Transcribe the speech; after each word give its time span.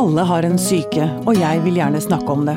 Alle 0.00 0.22
har 0.24 0.46
en 0.48 0.56
syke, 0.56 1.04
og 1.28 1.36
jeg 1.36 1.60
vil 1.60 1.74
gjerne 1.76 1.98
snakke 2.00 2.32
om 2.32 2.46
det. 2.48 2.54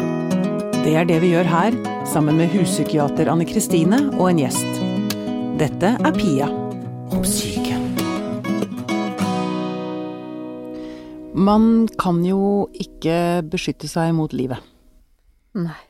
Det 0.86 0.94
er 0.96 1.08
det 1.10 1.18
vi 1.20 1.34
gjør 1.34 1.50
her, 1.52 1.76
sammen 2.08 2.38
med 2.40 2.54
huspsykiater 2.54 3.28
Anne 3.28 3.44
Kristine 3.44 3.98
og 4.14 4.30
en 4.30 4.40
gjest. 4.40 4.78
Dette 5.60 5.90
er 5.92 6.16
Pia 6.16 6.48
om 7.12 7.26
syke. 7.28 7.76
Man 11.36 11.90
kan 12.00 12.24
jo 12.24 12.70
ikke 12.80 13.18
beskytte 13.52 13.92
seg 13.92 14.16
mot 14.16 14.32
livet. 14.32 14.64
Nei. 15.60 15.82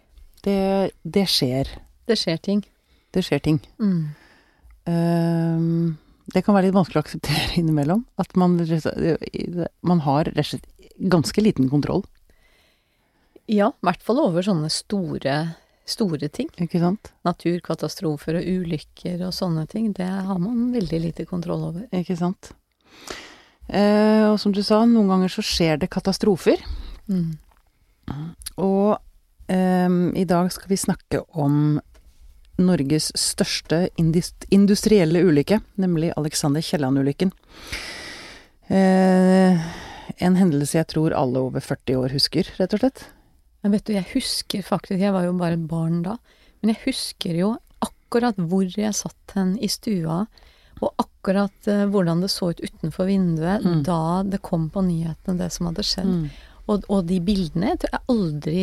Det, 0.41 0.57
det 1.05 1.27
skjer. 1.29 1.69
Det 2.09 2.17
skjer 2.17 2.41
ting. 2.49 2.65
Det 3.13 3.27
skjer 3.29 3.45
ting. 3.45 3.61
Mm. 3.77 4.07
Ehm, 4.89 5.99
det 6.31 6.43
kan 6.45 6.55
være 6.55 6.69
litt 6.69 6.77
vanskelig 6.77 7.01
å 7.01 7.05
akseptere 7.05 7.57
innimellom. 7.61 8.05
At 8.21 8.35
man, 8.39 8.55
man 9.81 10.03
har 10.05 10.29
rett 10.31 10.45
og 10.45 10.51
slett 10.53 10.69
ganske 11.13 11.43
liten 11.43 11.69
kontroll. 11.71 12.03
Ja, 13.49 13.73
i 13.73 13.87
hvert 13.87 14.03
fall 14.05 14.21
over 14.23 14.45
sånne 14.45 14.69
store, 14.71 15.37
store 15.89 16.29
ting. 16.31 16.47
Ikke 16.63 16.79
sant? 16.79 17.11
Naturkatastrofer 17.27 18.39
og 18.39 18.47
ulykker 18.47 19.25
og 19.27 19.35
sånne 19.35 19.65
ting. 19.71 19.91
Det 19.97 20.07
har 20.07 20.39
man 20.39 20.71
veldig 20.75 21.01
lite 21.09 21.27
kontroll 21.27 21.67
over. 21.71 21.87
Ikke 21.91 22.15
sant. 22.19 22.53
Eh, 23.67 24.29
og 24.29 24.37
som 24.39 24.53
du 24.55 24.61
sa, 24.63 24.83
noen 24.87 25.11
ganger 25.11 25.33
så 25.33 25.43
skjer 25.43 25.81
det 25.81 25.91
katastrofer. 25.91 26.63
Mm. 27.11 27.33
Og 28.63 28.95
eh, 29.51 29.97
i 30.23 30.27
dag 30.29 30.51
skal 30.55 30.71
vi 30.71 30.79
snakke 30.79 31.25
om 31.35 31.81
Norges 32.61 33.09
største 33.17 33.87
industrielle 33.97 35.23
ulykke, 35.25 35.57
nemlig 35.81 36.11
Alexander 36.17 36.61
Kielland-ulykken. 36.61 37.31
Eh, 38.69 39.59
en 40.23 40.37
hendelse 40.39 40.77
jeg 40.77 40.87
tror 40.93 41.15
alle 41.17 41.41
over 41.47 41.63
40 41.63 41.97
år 41.99 42.13
husker, 42.15 42.47
rett 42.59 42.75
og 42.77 42.83
slett. 42.83 43.05
Men 43.63 43.75
vet 43.75 43.85
du, 43.87 43.93
jeg 43.95 44.07
husker 44.13 44.63
faktisk, 44.65 44.99
jeg 45.01 45.13
var 45.15 45.25
jo 45.27 45.35
bare 45.39 45.57
et 45.57 45.67
barn 45.69 46.01
da, 46.05 46.17
men 46.61 46.73
jeg 46.73 46.81
husker 46.85 47.37
jo 47.39 47.53
akkurat 47.83 48.37
hvor 48.39 48.67
jeg 48.69 48.93
satt 48.95 49.35
hen 49.37 49.55
i 49.63 49.69
stua, 49.71 50.23
og 50.83 50.95
akkurat 50.99 51.67
eh, 51.71 51.85
hvordan 51.87 52.23
det 52.23 52.31
så 52.33 52.51
ut 52.51 52.59
utenfor 52.63 53.07
vinduet 53.07 53.63
Mm. 53.63 53.83
da 53.87 54.23
det 54.27 54.41
kom 54.43 54.69
på 54.69 54.81
nyhetene 54.83 55.37
det 55.39 55.51
som 55.55 55.69
hadde 55.69 55.85
skjedd. 55.87 56.09
Mm. 56.09 56.29
Og, 56.71 56.85
og 56.87 57.03
de 57.09 57.19
bildene, 57.23 57.73
jeg 57.73 57.81
tror 57.81 57.91
jeg 57.93 58.03
aldri, 58.13 58.61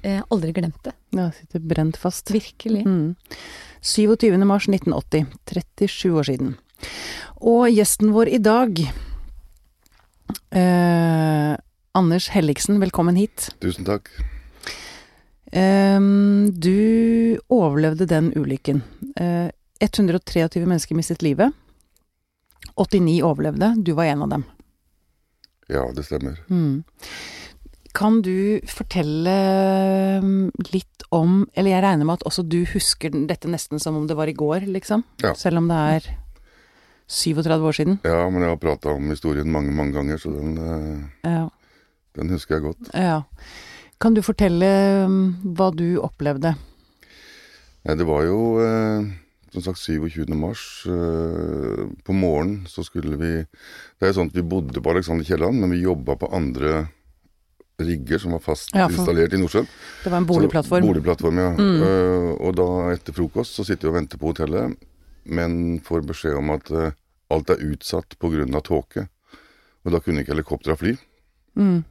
jeg 0.00 0.14
har 0.16 0.26
aldri 0.32 0.54
glemt 0.56 0.80
det. 0.86 0.94
Ja, 1.16 1.28
sitter 1.36 1.62
brent 1.72 1.98
fast. 2.00 2.32
Virkelig. 2.32 2.84
Mm. 2.86 3.14
27. 3.84 4.38
mars 4.48 4.68
1980, 4.68 5.26
37 5.50 6.16
år 6.16 6.28
siden. 6.30 6.54
Og 7.40 7.68
gjesten 7.72 8.12
vår 8.14 8.32
i 8.32 8.40
dag, 8.40 8.80
eh, 10.56 11.54
Anders 12.00 12.28
Helligsen, 12.32 12.80
velkommen 12.80 13.16
hit. 13.20 13.50
Tusen 13.60 13.84
takk. 13.84 14.08
Eh, 15.52 16.00
du 16.52 17.40
overlevde 17.52 18.08
den 18.08 18.32
ulykken. 18.32 18.80
Eh, 19.16 19.50
123 19.80 20.64
mennesker 20.64 20.96
mistet 20.96 21.22
livet. 21.24 21.52
89 22.76 23.20
overlevde, 23.24 23.74
du 23.84 23.92
var 23.92 24.04
en 24.04 24.22
av 24.22 24.32
dem. 24.36 24.44
Ja, 25.70 25.84
det 25.94 26.04
stemmer. 26.06 26.38
Mm. 26.50 26.82
Kan 27.94 28.20
du 28.22 28.60
fortelle 28.70 29.32
mm, 30.22 30.50
litt 30.72 30.86
om 31.10 31.40
Eller 31.58 31.72
jeg 31.72 31.82
regner 31.82 32.06
med 32.06 32.20
at 32.20 32.26
også 32.28 32.44
du 32.46 32.60
husker 32.70 33.10
dette 33.26 33.48
nesten 33.50 33.80
som 33.82 33.96
om 33.98 34.04
det 34.06 34.14
var 34.18 34.30
i 34.30 34.34
går, 34.36 34.68
liksom? 34.70 35.02
Ja. 35.24 35.32
Selv 35.34 35.58
om 35.58 35.66
det 35.70 35.78
er 35.96 36.06
37 37.10 37.64
år 37.66 37.74
siden? 37.74 37.96
Ja, 38.06 38.28
men 38.30 38.44
jeg 38.44 38.52
har 38.52 38.60
prata 38.62 38.92
om 38.94 39.08
historien 39.10 39.50
mange, 39.50 39.72
mange 39.74 39.96
ganger, 39.96 40.20
så 40.22 40.30
den, 40.30 40.52
eh, 40.58 41.30
Ja. 41.32 41.48
den 42.14 42.30
husker 42.30 42.54
jeg 42.60 42.62
godt. 42.68 42.92
ja. 42.94 43.22
Kan 44.00 44.14
du 44.14 44.22
fortelle 44.22 44.68
mm, 45.10 45.54
hva 45.58 45.66
du 45.76 45.98
opplevde? 46.00 46.54
Nei, 47.84 47.94
det 47.98 48.06
var 48.06 48.22
jo 48.24 48.38
eh, 48.62 49.10
som 49.52 49.62
sagt 49.62 49.78
27. 49.82 50.26
mars. 50.34 50.86
eh, 50.86 51.86
På 52.04 52.12
morgenen 52.14 52.66
så 52.66 52.84
skulle 52.86 53.16
vi 53.16 53.32
Det 53.42 54.02
er 54.06 54.12
jo 54.12 54.20
sånn 54.20 54.30
at 54.30 54.36
vi 54.36 54.42
bodde 54.46 54.80
på 54.80 54.90
Alexander 54.90 55.24
Kielland, 55.24 55.60
men 55.60 55.70
vi 55.70 55.82
jobba 55.82 56.16
på 56.16 56.30
andre 56.32 56.88
rigger 57.80 58.18
som 58.20 58.32
var 58.32 58.42
fast 58.44 58.74
Ja, 58.74 58.88
installert 58.88 59.32
i 59.32 59.38
Nordsjøen. 59.40 59.66
Det 60.04 60.10
var 60.10 60.18
en 60.18 60.26
Så- 60.26 60.34
boligplattform. 60.34 60.82
Boligplattform, 60.84 61.38
ja. 61.38 61.50
Mm. 61.56 61.82
Uh, 61.82 62.32
og 62.40 62.56
da 62.56 62.66
etter 62.92 63.12
frokost 63.16 63.56
så 63.56 63.64
sitter 63.64 63.88
vi 63.88 63.88
og 63.88 63.94
venter 63.94 64.18
på 64.18 64.32
hotellet, 64.34 64.76
men 65.24 65.80
får 65.80 66.04
beskjed 66.04 66.36
om 66.36 66.50
at 66.50 66.70
uh, 66.70 66.90
alt 67.30 67.48
er 67.50 67.56
utsatt 67.72 68.18
pga. 68.18 68.60
tåke. 68.60 69.08
Og 69.84 69.92
da 69.92 69.98
kunne 70.00 70.20
ikke 70.20 70.34
helikoptera 70.34 70.76
fly. 70.76 70.96
Mm. 71.56 71.84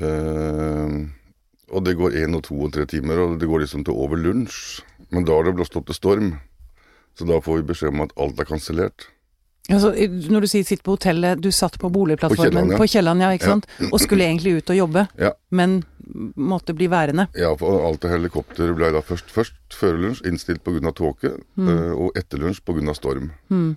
Uh, 0.00 1.08
og 1.72 1.82
det 1.84 1.96
går 1.98 2.14
én 2.22 2.36
og 2.36 2.44
to 2.46 2.54
og 2.62 2.72
tre 2.72 2.86
timer, 2.86 3.18
og 3.18 3.40
det 3.40 3.48
går 3.48 3.64
liksom 3.64 3.82
til 3.84 3.94
over 3.94 4.16
lunsj. 4.16 4.82
Men 5.10 5.24
da 5.26 5.36
har 5.36 5.44
det 5.44 5.56
blåst 5.58 5.76
opp 5.78 5.86
til 5.86 5.94
storm, 5.98 6.32
så 7.18 7.26
da 7.28 7.40
får 7.40 7.60
vi 7.62 7.68
beskjed 7.72 7.94
om 7.94 8.02
at 8.06 8.14
alt 8.20 8.40
er 8.40 8.48
kansellert. 8.48 9.06
Altså, 9.66 9.90
når 10.30 10.44
du 10.44 10.46
sier 10.46 10.66
sitt 10.66 10.84
på 10.86 10.94
hotellet, 10.94 11.40
du 11.42 11.48
satt 11.50 11.74
på 11.82 11.88
boligplattformen 11.90 12.76
På 12.78 12.86
Kielland, 12.86 13.22
ja. 13.22 13.32
ja, 13.32 13.38
ikke 13.38 13.48
Ja. 13.48 13.54
sant? 13.56 13.66
Og 13.90 13.98
skulle 13.98 14.22
egentlig 14.22 14.60
ut 14.60 14.70
og 14.70 14.76
jobbe, 14.76 15.08
Ja. 15.18 15.32
men 15.50 15.84
måtte 16.38 16.74
bli 16.74 16.86
værende. 16.86 17.26
Ja, 17.34 17.50
for 17.56 17.82
alt 17.84 18.04
av 18.04 18.12
helikopter 18.12 18.72
ble 18.74 18.92
da 18.92 19.02
først, 19.02 19.26
først 19.26 19.74
før 19.74 19.98
lunsj 19.98 20.22
innstilt 20.24 20.62
pga. 20.62 20.92
tåke, 20.94 21.34
mm. 21.56 21.96
og 21.98 22.12
etter 22.14 22.38
lunsj 22.38 22.62
pga. 22.62 22.94
storm. 22.94 23.32
Mm. 23.50 23.76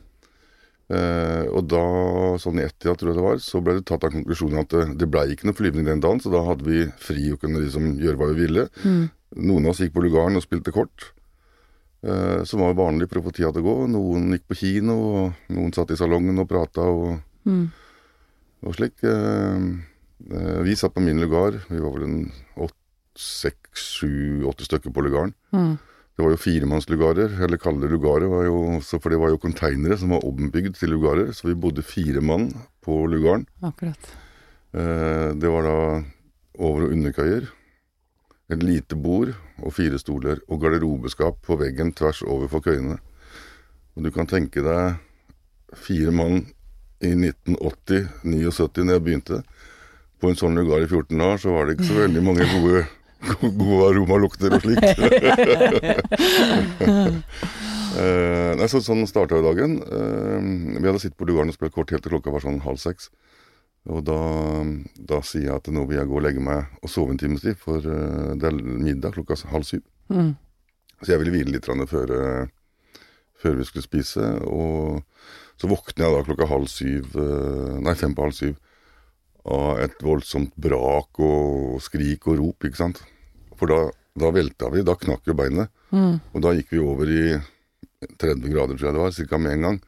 Eh, 0.89 1.45
og 1.53 1.67
da, 1.69 1.83
sånn 2.41 2.59
i 2.59 2.65
ett-tida 2.65 2.95
tror 2.97 3.11
jeg 3.11 3.17
det 3.19 3.25
var, 3.25 3.37
så 3.37 3.61
ble 3.61 3.75
det 3.77 3.85
tatt 3.85 4.03
av 4.03 4.09
konklusjonen 4.13 4.59
at 4.63 4.69
det, 4.69 4.97
det 4.97 5.09
blei 5.09 5.27
ikke 5.35 5.45
noe 5.45 5.53
flyvning 5.57 5.85
den 5.85 6.01
dagen, 6.01 6.21
så 6.21 6.31
da 6.33 6.41
hadde 6.47 6.65
vi 6.65 6.85
fri 6.97 7.31
og 7.33 7.41
kunne 7.41 7.61
liksom 7.61 7.91
gjøre 8.01 8.17
hva 8.17 8.29
vi 8.31 8.45
ville. 8.47 8.67
Mm. 8.83 9.09
Noen 9.37 9.65
av 9.65 9.75
oss 9.75 9.81
gikk 9.83 9.93
på 9.93 10.01
lugaren 10.01 10.37
og 10.37 10.45
spilte 10.45 10.73
kort, 10.73 11.11
eh, 11.13 11.18
som 12.47 12.61
var 12.63 12.73
vanlig 12.77 13.09
få 13.09 13.31
tida 13.35 13.51
til 13.51 13.61
å 13.61 13.67
gå. 13.67 13.77
Noen 13.91 14.29
gikk 14.31 14.45
på 14.47 14.55
kino, 14.55 14.93
og 15.25 15.33
noen 15.55 15.73
satt 15.75 15.91
i 15.91 15.97
salongen 15.99 16.39
og 16.39 16.47
prata 16.49 16.81
og, 16.81 17.19
Mm. 17.45 17.71
og 18.63 18.75
slik. 18.75 19.03
Eh, 19.03 19.57
eh, 20.31 20.61
vi 20.63 20.75
satt 20.75 20.93
på 20.93 21.01
min 21.01 21.19
lugar, 21.19 21.59
vi 21.69 21.79
var 21.79 21.91
vel 21.91 22.03
en 22.03 22.31
seks, 23.19 23.83
sju, 23.99 24.43
åtte 24.47 24.63
stykker 24.67 24.93
på 24.95 25.03
lugaren. 25.03 25.33
Mm. 25.51 25.77
Det 26.15 26.23
var 26.25 26.33
jo 26.33 26.39
firemannslugarer, 26.39 27.35
eller 27.43 27.59
kalde 27.59 27.87
lugarer, 27.91 28.27
var 28.31 28.45
jo, 28.47 28.57
så 28.83 28.99
for 29.01 29.11
det 29.11 29.19
var 29.19 29.31
jo 29.31 29.39
konteinere 29.39 29.97
som 29.99 30.11
var 30.15 30.25
ombygd 30.27 30.75
til 30.79 30.91
lugarer, 30.93 31.31
så 31.35 31.47
vi 31.47 31.55
bodde 31.55 31.83
fire 31.83 32.21
mann 32.23 32.49
på 32.85 33.01
lugaren. 33.11 33.45
Akkurat. 33.63 34.11
Eh, 34.73 35.31
det 35.39 35.51
var 35.51 35.63
da 35.63 36.03
over- 36.59 36.87
og 36.87 36.91
underkøyer, 36.91 37.47
et 38.49 38.63
lite 38.65 38.97
bord 38.97 39.33
og 39.61 39.73
fire 39.75 39.99
stoler, 40.01 40.41
og 40.49 40.61
garderobeskap 40.63 41.41
på 41.45 41.57
veggen 41.59 41.93
tvers 41.93 42.21
over 42.25 42.47
for 42.51 42.65
køyene. 42.65 42.97
Og 43.95 44.05
du 44.05 44.11
kan 44.15 44.29
tenke 44.29 44.63
deg 44.65 44.97
fire 45.77 46.11
mann 46.15 46.47
i 47.05 47.13
1980-79, 47.13 48.83
når 48.83 48.93
jeg 48.95 49.03
begynte. 49.05 49.41
På 50.19 50.27
en 50.31 50.39
sånn 50.39 50.57
lugar 50.57 50.83
i 50.83 50.89
14 50.89 51.21
år, 51.23 51.37
så 51.39 51.53
var 51.53 51.67
det 51.67 51.77
ikke 51.77 51.91
så 51.91 52.01
veldig 52.01 52.23
mange 52.25 52.47
gode, 52.51 52.81
gode 53.61 53.83
aromalukter 53.93 54.57
og 54.57 54.61
slikt. 54.65 54.87
Eh, 57.99 58.51
nei, 58.55 58.67
så, 58.69 58.79
sånn 58.85 59.01
starta 59.09 59.35
jo 59.35 59.43
dagen. 59.43 59.79
Eh, 59.81 60.43
vi 60.77 60.85
hadde 60.85 61.01
sittet 61.01 61.17
på 61.19 61.25
lugaren 61.27 61.49
og 61.51 61.55
spilt 61.57 61.73
kort 61.75 61.89
helt 61.91 62.03
til 62.05 62.13
klokka 62.13 62.31
var 62.31 62.43
sånn 62.43 62.61
halv 62.63 62.77
seks. 62.79 63.09
Og 63.87 64.03
da, 64.05 64.19
da 64.93 65.21
sier 65.25 65.47
jeg 65.47 65.55
at 65.55 65.69
nå 65.71 65.85
vil 65.87 66.01
jeg 66.01 66.09
gå 66.09 66.17
og 66.19 66.25
legge 66.25 66.43
meg 66.43 66.79
og 66.83 66.91
sove 66.91 67.13
en 67.13 67.19
times 67.21 67.45
tid, 67.45 67.57
for 67.57 67.79
eh, 67.79 68.35
det 68.39 68.49
er 68.49 68.57
middag 68.59 69.15
klokka 69.15 69.37
halv 69.49 69.65
syv. 69.67 69.83
Mm. 70.11 70.33
Så 70.99 71.13
jeg 71.13 71.21
ville 71.21 71.33
hvile 71.33 71.55
litt 71.55 71.69
før, 71.89 72.11
eh, 72.11 73.03
før 73.39 73.55
vi 73.59 73.67
skulle 73.67 73.87
spise. 73.87 74.25
Og 74.45 74.99
så 75.59 75.69
våkner 75.71 76.05
jeg 76.05 76.15
da 76.15 76.25
klokka 76.27 76.49
halv 76.51 76.67
syv, 76.71 77.15
eh, 77.15 77.77
nei 77.85 77.95
fem 77.95 78.15
på 78.15 78.27
halv 78.27 78.35
syv, 78.35 78.57
av 79.49 79.79
et 79.81 80.03
voldsomt 80.03 80.51
brak 80.59 81.21
og 81.23 81.79
skrik 81.81 82.27
og 82.27 82.41
rop, 82.41 82.67
ikke 82.67 82.83
sant. 82.83 83.01
For 83.57 83.71
da, 83.71 83.79
da 84.19 84.33
velta 84.35 84.69
vi, 84.73 84.83
da 84.85 84.97
knakk 84.99 85.27
jo 85.27 85.37
beinet. 85.39 85.71
Mm. 85.95 86.19
Og 86.35 86.43
da 86.43 86.53
gikk 86.53 86.75
vi 86.75 86.83
over 86.83 87.09
i 87.09 87.23
30 88.19 88.51
grader, 88.51 88.75
tror 88.75 88.89
jeg 88.89 88.97
det 88.97 89.05
var, 89.05 89.15
ca. 89.31 89.39
med 89.39 89.55
en 89.55 89.65
gang. 89.67 89.79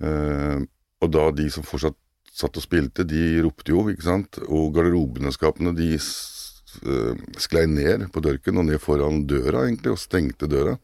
Eh, 0.00 0.58
og 1.00 1.12
da 1.12 1.26
de 1.34 1.46
som 1.52 1.66
fortsatt 1.66 1.96
satt 2.40 2.58
og 2.58 2.64
spilte, 2.64 3.06
de 3.08 3.40
ropte 3.44 3.74
jo, 3.74 3.84
ikke 3.92 4.06
sant. 4.06 4.40
Og 4.48 4.72
garderobeskapene, 4.76 5.74
de 5.76 5.92
eh, 5.96 7.22
sklei 7.40 7.66
ned 7.70 8.08
på 8.14 8.24
dørken 8.24 8.60
og 8.60 8.68
ned 8.70 8.82
foran 8.82 9.24
døra, 9.30 9.66
egentlig, 9.66 9.94
og 9.94 10.02
stengte 10.02 10.50
døra. 10.50 10.76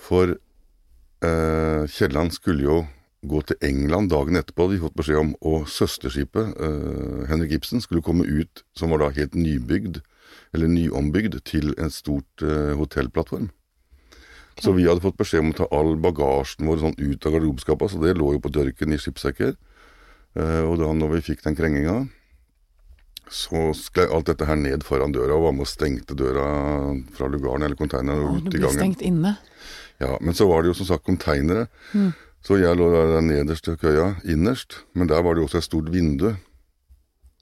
For 0.00 0.36
eh, 0.36 1.84
Kielland 1.90 2.36
skulle 2.36 2.66
jo 2.66 2.80
gå 3.28 3.42
til 3.44 3.56
England 3.60 4.10
dagen 4.10 4.38
etterpå, 4.38 4.64
hadde 4.64 4.78
de 4.78 4.84
fått 4.86 4.96
beskjed 4.96 5.20
om, 5.20 5.32
og 5.44 5.68
søsterskipet, 5.68 6.54
eh, 6.56 7.24
Henrik 7.28 7.58
Ibsen, 7.58 7.82
skulle 7.84 8.04
komme 8.04 8.24
ut, 8.24 8.64
som 8.76 8.90
var 8.90 9.02
da 9.02 9.10
helt 9.12 9.36
nybygd, 9.36 10.00
eller 10.54 10.70
nyombygd, 10.72 11.42
til 11.44 11.74
en 11.78 11.92
stort 11.92 12.42
eh, 12.42 12.72
hotellplattform. 12.78 13.50
Så 14.60 14.72
vi 14.76 14.86
hadde 14.88 15.04
fått 15.04 15.20
beskjed 15.20 15.44
om 15.44 15.52
å 15.52 15.56
ta 15.56 15.66
all 15.72 15.94
bagasjen 16.00 16.68
vår 16.68 16.80
sånn 16.82 16.96
ut 16.98 17.26
av 17.26 17.36
garderobeskapet, 17.36 17.92
så 17.92 18.00
det 18.02 18.16
lå 18.18 18.34
jo 18.34 18.42
på 18.44 18.52
dørken 18.52 18.92
i 18.92 18.98
skipssekker. 19.00 19.54
Eh, 20.38 20.62
og 20.62 20.78
da 20.78 20.90
når 20.94 21.16
vi 21.16 21.22
fikk 21.32 21.44
den 21.46 21.56
krenginga, 21.58 21.96
så 23.30 23.70
sklei 23.78 24.08
alt 24.10 24.26
dette 24.26 24.46
her 24.46 24.58
ned 24.58 24.82
foran 24.86 25.12
døra 25.14 25.36
og 25.36 25.44
var 25.46 25.54
med 25.54 25.66
og 25.66 25.70
stengte 25.70 26.16
døra 26.18 26.46
fra 27.14 27.28
lugaren 27.30 27.62
eller 27.62 27.78
konteineren 27.78 28.24
og 28.26 28.40
du 28.42 28.50
ut 28.50 28.56
i 28.58 28.62
ble 28.62 28.72
stengt 28.74 29.04
inne. 29.06 29.36
Ja, 30.02 30.16
Men 30.20 30.34
så 30.34 30.48
var 30.50 30.62
det 30.62 30.72
jo 30.72 30.78
som 30.80 30.88
sagt 30.88 31.06
konteinere. 31.06 31.68
Så 32.42 32.56
jeg 32.56 32.74
lå 32.78 32.86
der 32.90 33.10
der 33.14 33.26
nederst 33.26 33.68
i 33.68 33.76
køya, 33.76 34.14
innerst, 34.24 34.80
men 34.96 35.10
der 35.10 35.20
var 35.22 35.34
det 35.36 35.42
jo 35.42 35.48
også 35.50 35.60
et 35.60 35.68
stort 35.68 35.90
vindu. 35.92 36.32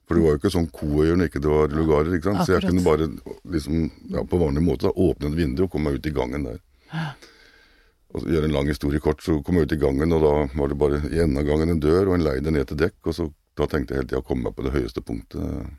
For 0.05 0.17
det 0.17 0.25
var 0.25 0.33
jo 0.35 0.39
ikke 0.41 0.51
sånn 0.51 0.67
koøyer 0.73 1.15
når 1.15 1.29
ikke 1.29 1.41
det 1.45 1.51
var 1.53 1.73
lugarer, 1.73 2.15
ikke 2.17 2.31
sant. 2.31 2.41
Så 2.45 2.55
jeg 2.57 2.65
kunne 2.65 2.83
bare 2.83 3.07
liksom, 3.53 3.83
ja, 4.09 4.23
på 4.25 4.39
vanlig 4.41 4.63
måte 4.65 4.89
da, 4.89 4.93
åpne 4.97 5.29
et 5.29 5.37
vindu 5.37 5.63
og 5.67 5.71
komme 5.71 5.89
meg 5.91 6.01
ut 6.01 6.09
i 6.09 6.13
gangen 6.15 6.47
der. 6.49 6.57
Og 8.09 8.25
gjøre 8.25 8.47
en 8.49 8.55
lang 8.55 8.69
historie 8.71 9.01
kort, 9.03 9.21
så 9.21 9.37
kom 9.45 9.59
jeg 9.59 9.69
ut 9.69 9.75
i 9.75 9.81
gangen, 9.83 10.13
og 10.15 10.23
da 10.23 10.33
var 10.57 10.71
det 10.71 10.79
bare 10.81 11.01
i 11.11 11.19
enden 11.21 11.37
av 11.37 11.45
gangen 11.45 11.75
en 11.75 11.81
dør 11.83 12.09
og 12.09 12.15
en 12.15 12.25
leide 12.25 12.53
ned 12.53 12.65
til 12.71 12.79
dekk, 12.81 12.97
og 13.05 13.15
så 13.15 13.27
da 13.59 13.67
tenkte 13.69 13.93
jeg 13.93 14.01
hele 14.01 14.09
tida 14.09 14.23
å 14.23 14.25
komme 14.25 14.47
meg 14.47 14.55
på 14.57 14.65
det 14.65 14.73
høyeste 14.73 15.03
punktet. 15.05 15.69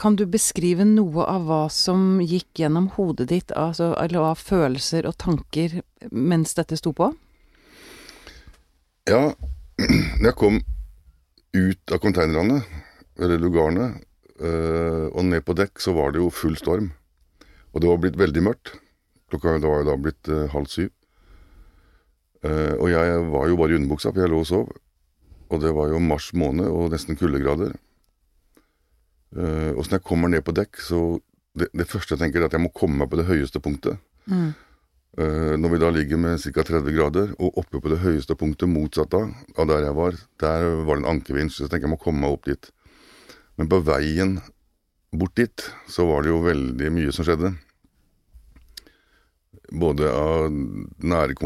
Kan 0.00 0.16
du 0.16 0.24
beskrive 0.30 0.86
noe 0.88 1.26
av 1.28 1.44
hva 1.48 1.64
som 1.72 2.22
gikk 2.24 2.62
gjennom 2.62 2.86
hodet 2.94 3.28
ditt, 3.32 3.52
altså, 3.52 3.90
eller 4.00 4.30
av 4.30 4.40
følelser 4.40 5.08
og 5.10 5.18
tanker 5.20 5.80
mens 6.08 6.54
dette 6.56 6.78
sto 6.80 6.94
på? 6.96 7.10
Ja, 9.10 9.34
når 10.20 10.30
jeg 10.30 10.38
kom 10.40 10.60
ut 11.56 11.92
av 11.92 12.00
konteinerne, 12.00 12.62
eller 13.20 13.42
lugarene, 13.42 13.90
øh, 14.40 15.10
og 15.10 15.26
ned 15.28 15.44
på 15.44 15.56
dekk, 15.58 15.82
så 15.82 15.92
var 15.98 16.14
det 16.14 16.22
jo 16.22 16.30
full 16.32 16.56
storm. 16.56 16.92
Og 17.74 17.82
det 17.82 17.90
var 17.90 18.00
blitt 18.00 18.18
veldig 18.18 18.46
mørkt. 18.46 18.72
Klokka 19.30 19.58
var 19.60 19.82
jo 19.82 19.88
da 19.90 19.98
blitt 20.00 20.30
øh, 20.32 20.46
halv 20.54 20.70
syv. 20.70 20.94
Eh, 22.46 22.74
og 22.78 22.88
jeg 22.88 23.24
var 23.32 23.50
jo 23.50 23.58
bare 23.60 23.74
i 23.74 23.78
underbuksa, 23.78 24.12
for 24.12 24.22
jeg 24.22 24.32
lå 24.32 24.40
og 24.44 24.48
sov. 24.48 24.70
Og 25.50 25.62
det 25.62 25.72
var 25.76 25.90
jo 25.92 26.00
mars 26.02 26.30
måned 26.32 26.68
og 26.70 26.92
nesten 26.94 27.18
kuldegrader. 27.18 27.74
Uh, 29.30 29.70
og 29.78 29.84
så 29.84 29.92
når 29.92 29.98
jeg 30.00 30.06
kommer 30.08 30.30
ned 30.30 30.42
på 30.42 30.54
dekk, 30.54 30.80
så 30.82 31.20
det, 31.58 31.68
det 31.70 31.86
første 31.86 32.16
jeg 32.16 32.22
tenker, 32.22 32.42
er 32.42 32.48
at 32.48 32.56
jeg 32.56 32.62
må 32.64 32.72
komme 32.74 32.98
meg 32.98 33.10
på 33.10 33.18
det 33.20 33.28
høyeste 33.28 33.62
punktet. 33.62 33.98
Mm. 34.26 34.52
Uh, 35.18 35.54
når 35.58 35.74
vi 35.74 35.80
da 35.82 35.90
ligger 35.94 36.20
med 36.22 36.42
ca. 36.42 36.64
30 36.66 36.96
grader, 36.96 37.32
og 37.38 37.58
oppe 37.62 37.82
på 37.82 37.92
det 37.92 38.00
høyeste 38.02 38.34
punktet 38.38 38.70
motsatt 38.70 39.14
av, 39.14 39.30
av 39.54 39.70
der 39.70 39.86
jeg 39.86 39.96
var, 39.98 40.18
der 40.42 40.66
var 40.86 40.98
det 40.98 41.04
en 41.04 41.10
ankervinsj, 41.16 41.56
så 41.56 41.66
jeg 41.66 41.74
tenker 41.74 41.86
jeg 41.86 41.94
må 41.94 42.00
komme 42.02 42.24
meg 42.24 42.38
opp 42.38 42.50
dit. 42.50 42.70
Men 43.58 43.70
på 43.70 43.82
veien 43.86 44.38
bort 45.14 45.38
dit, 45.38 45.66
så 45.90 46.06
var 46.10 46.22
det 46.22 46.32
jo 46.32 46.42
veldig 46.46 46.94
mye 46.94 47.14
som 47.14 47.26
skjedde. 47.26 47.54
Både 49.70 50.10
av 50.10 50.50
nære 50.50 51.36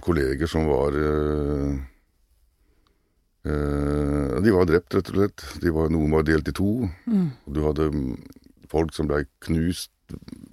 kolleger 0.00 0.48
som 0.48 0.64
var 0.64 0.96
øh, 0.96 1.74
øh, 3.44 4.36
De 4.40 4.54
var 4.54 4.68
drept, 4.68 4.94
rett 4.96 5.10
og 5.12 5.18
slett. 5.18 5.44
De 5.60 5.72
var, 5.74 5.90
noen 5.92 6.14
var 6.14 6.24
delt 6.24 6.48
i 6.48 6.56
to. 6.56 6.88
Og 6.88 7.54
du 7.54 7.60
hadde 7.66 7.90
mm, 7.92 8.14
folk 8.70 8.94
som 8.96 9.10
blei 9.10 9.26
knust 9.44 9.92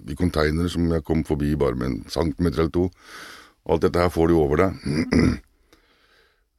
i 0.08 0.16
containere 0.18 0.68
som 0.70 0.84
jeg 0.92 1.04
kom 1.06 1.24
forbi 1.26 1.54
bare 1.58 1.78
med 1.78 1.88
en 1.88 1.98
centimeter 2.12 2.66
eller 2.66 2.76
to. 2.76 2.88
Alt 3.68 3.86
dette 3.86 4.04
her 4.04 4.12
får 4.12 4.28
du 4.28 4.36
over 4.36 4.62
deg. 4.62 4.76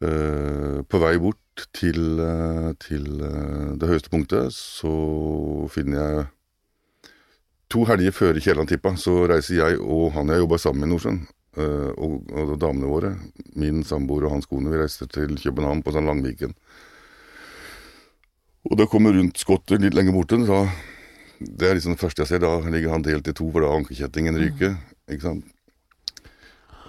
Uh, 0.01 0.81
på 0.89 1.01
vei 1.01 1.13
bort 1.21 1.67
til, 1.75 2.19
til 2.81 3.07
uh, 3.21 3.77
det 3.77 3.89
høyeste 3.89 4.11
punktet 4.13 4.53
så 4.55 4.91
finner 5.73 6.01
jeg 6.01 6.27
To 7.69 7.85
helger 7.85 8.15
før 8.15 8.39
Kielland-tippa 8.41 8.95
så 8.97 9.15
reiser 9.29 9.59
jeg 9.59 9.81
og 9.83 10.13
han 10.15 10.31
jeg 10.33 10.41
jobba 10.41 10.57
sammen 10.57 10.81
med 10.81 10.89
i 10.89 10.93
Nordsjøen, 10.93 11.19
eh, 11.61 11.89
og, 12.01 12.31
og 12.33 12.53
damene 12.61 12.89
våre, 12.89 13.11
min 13.59 13.83
samboer 13.85 14.25
og 14.25 14.37
hans 14.37 14.49
kone, 14.49 14.71
vi 14.73 14.81
reiser 14.81 15.09
til 15.11 15.35
København 15.37 15.83
på 15.85 15.93
sånn 15.93 16.09
Langviken. 16.09 16.55
Og 18.69 18.77
da 18.79 18.89
kommer 18.89 19.13
rundt 19.15 19.37
skottet 19.39 19.81
litt 19.83 19.95
lenger 19.95 20.17
borte, 20.17 20.41
da 20.49 20.63
det 21.39 21.69
er 21.69 21.77
liksom 21.77 21.95
det 21.95 22.01
første 22.01 22.25
jeg 22.25 22.29
ser. 22.33 22.41
Da 22.43 22.57
ligger 22.67 22.91
han 22.91 23.05
delt 23.05 23.29
i 23.29 23.33
to, 23.35 23.47
for 23.53 23.63
da 23.63 23.71
har 23.71 23.79
ankerkjettingen 23.79 24.37
ryker. 24.41 24.75
Ikke 25.07 25.23
sant? 25.23 25.45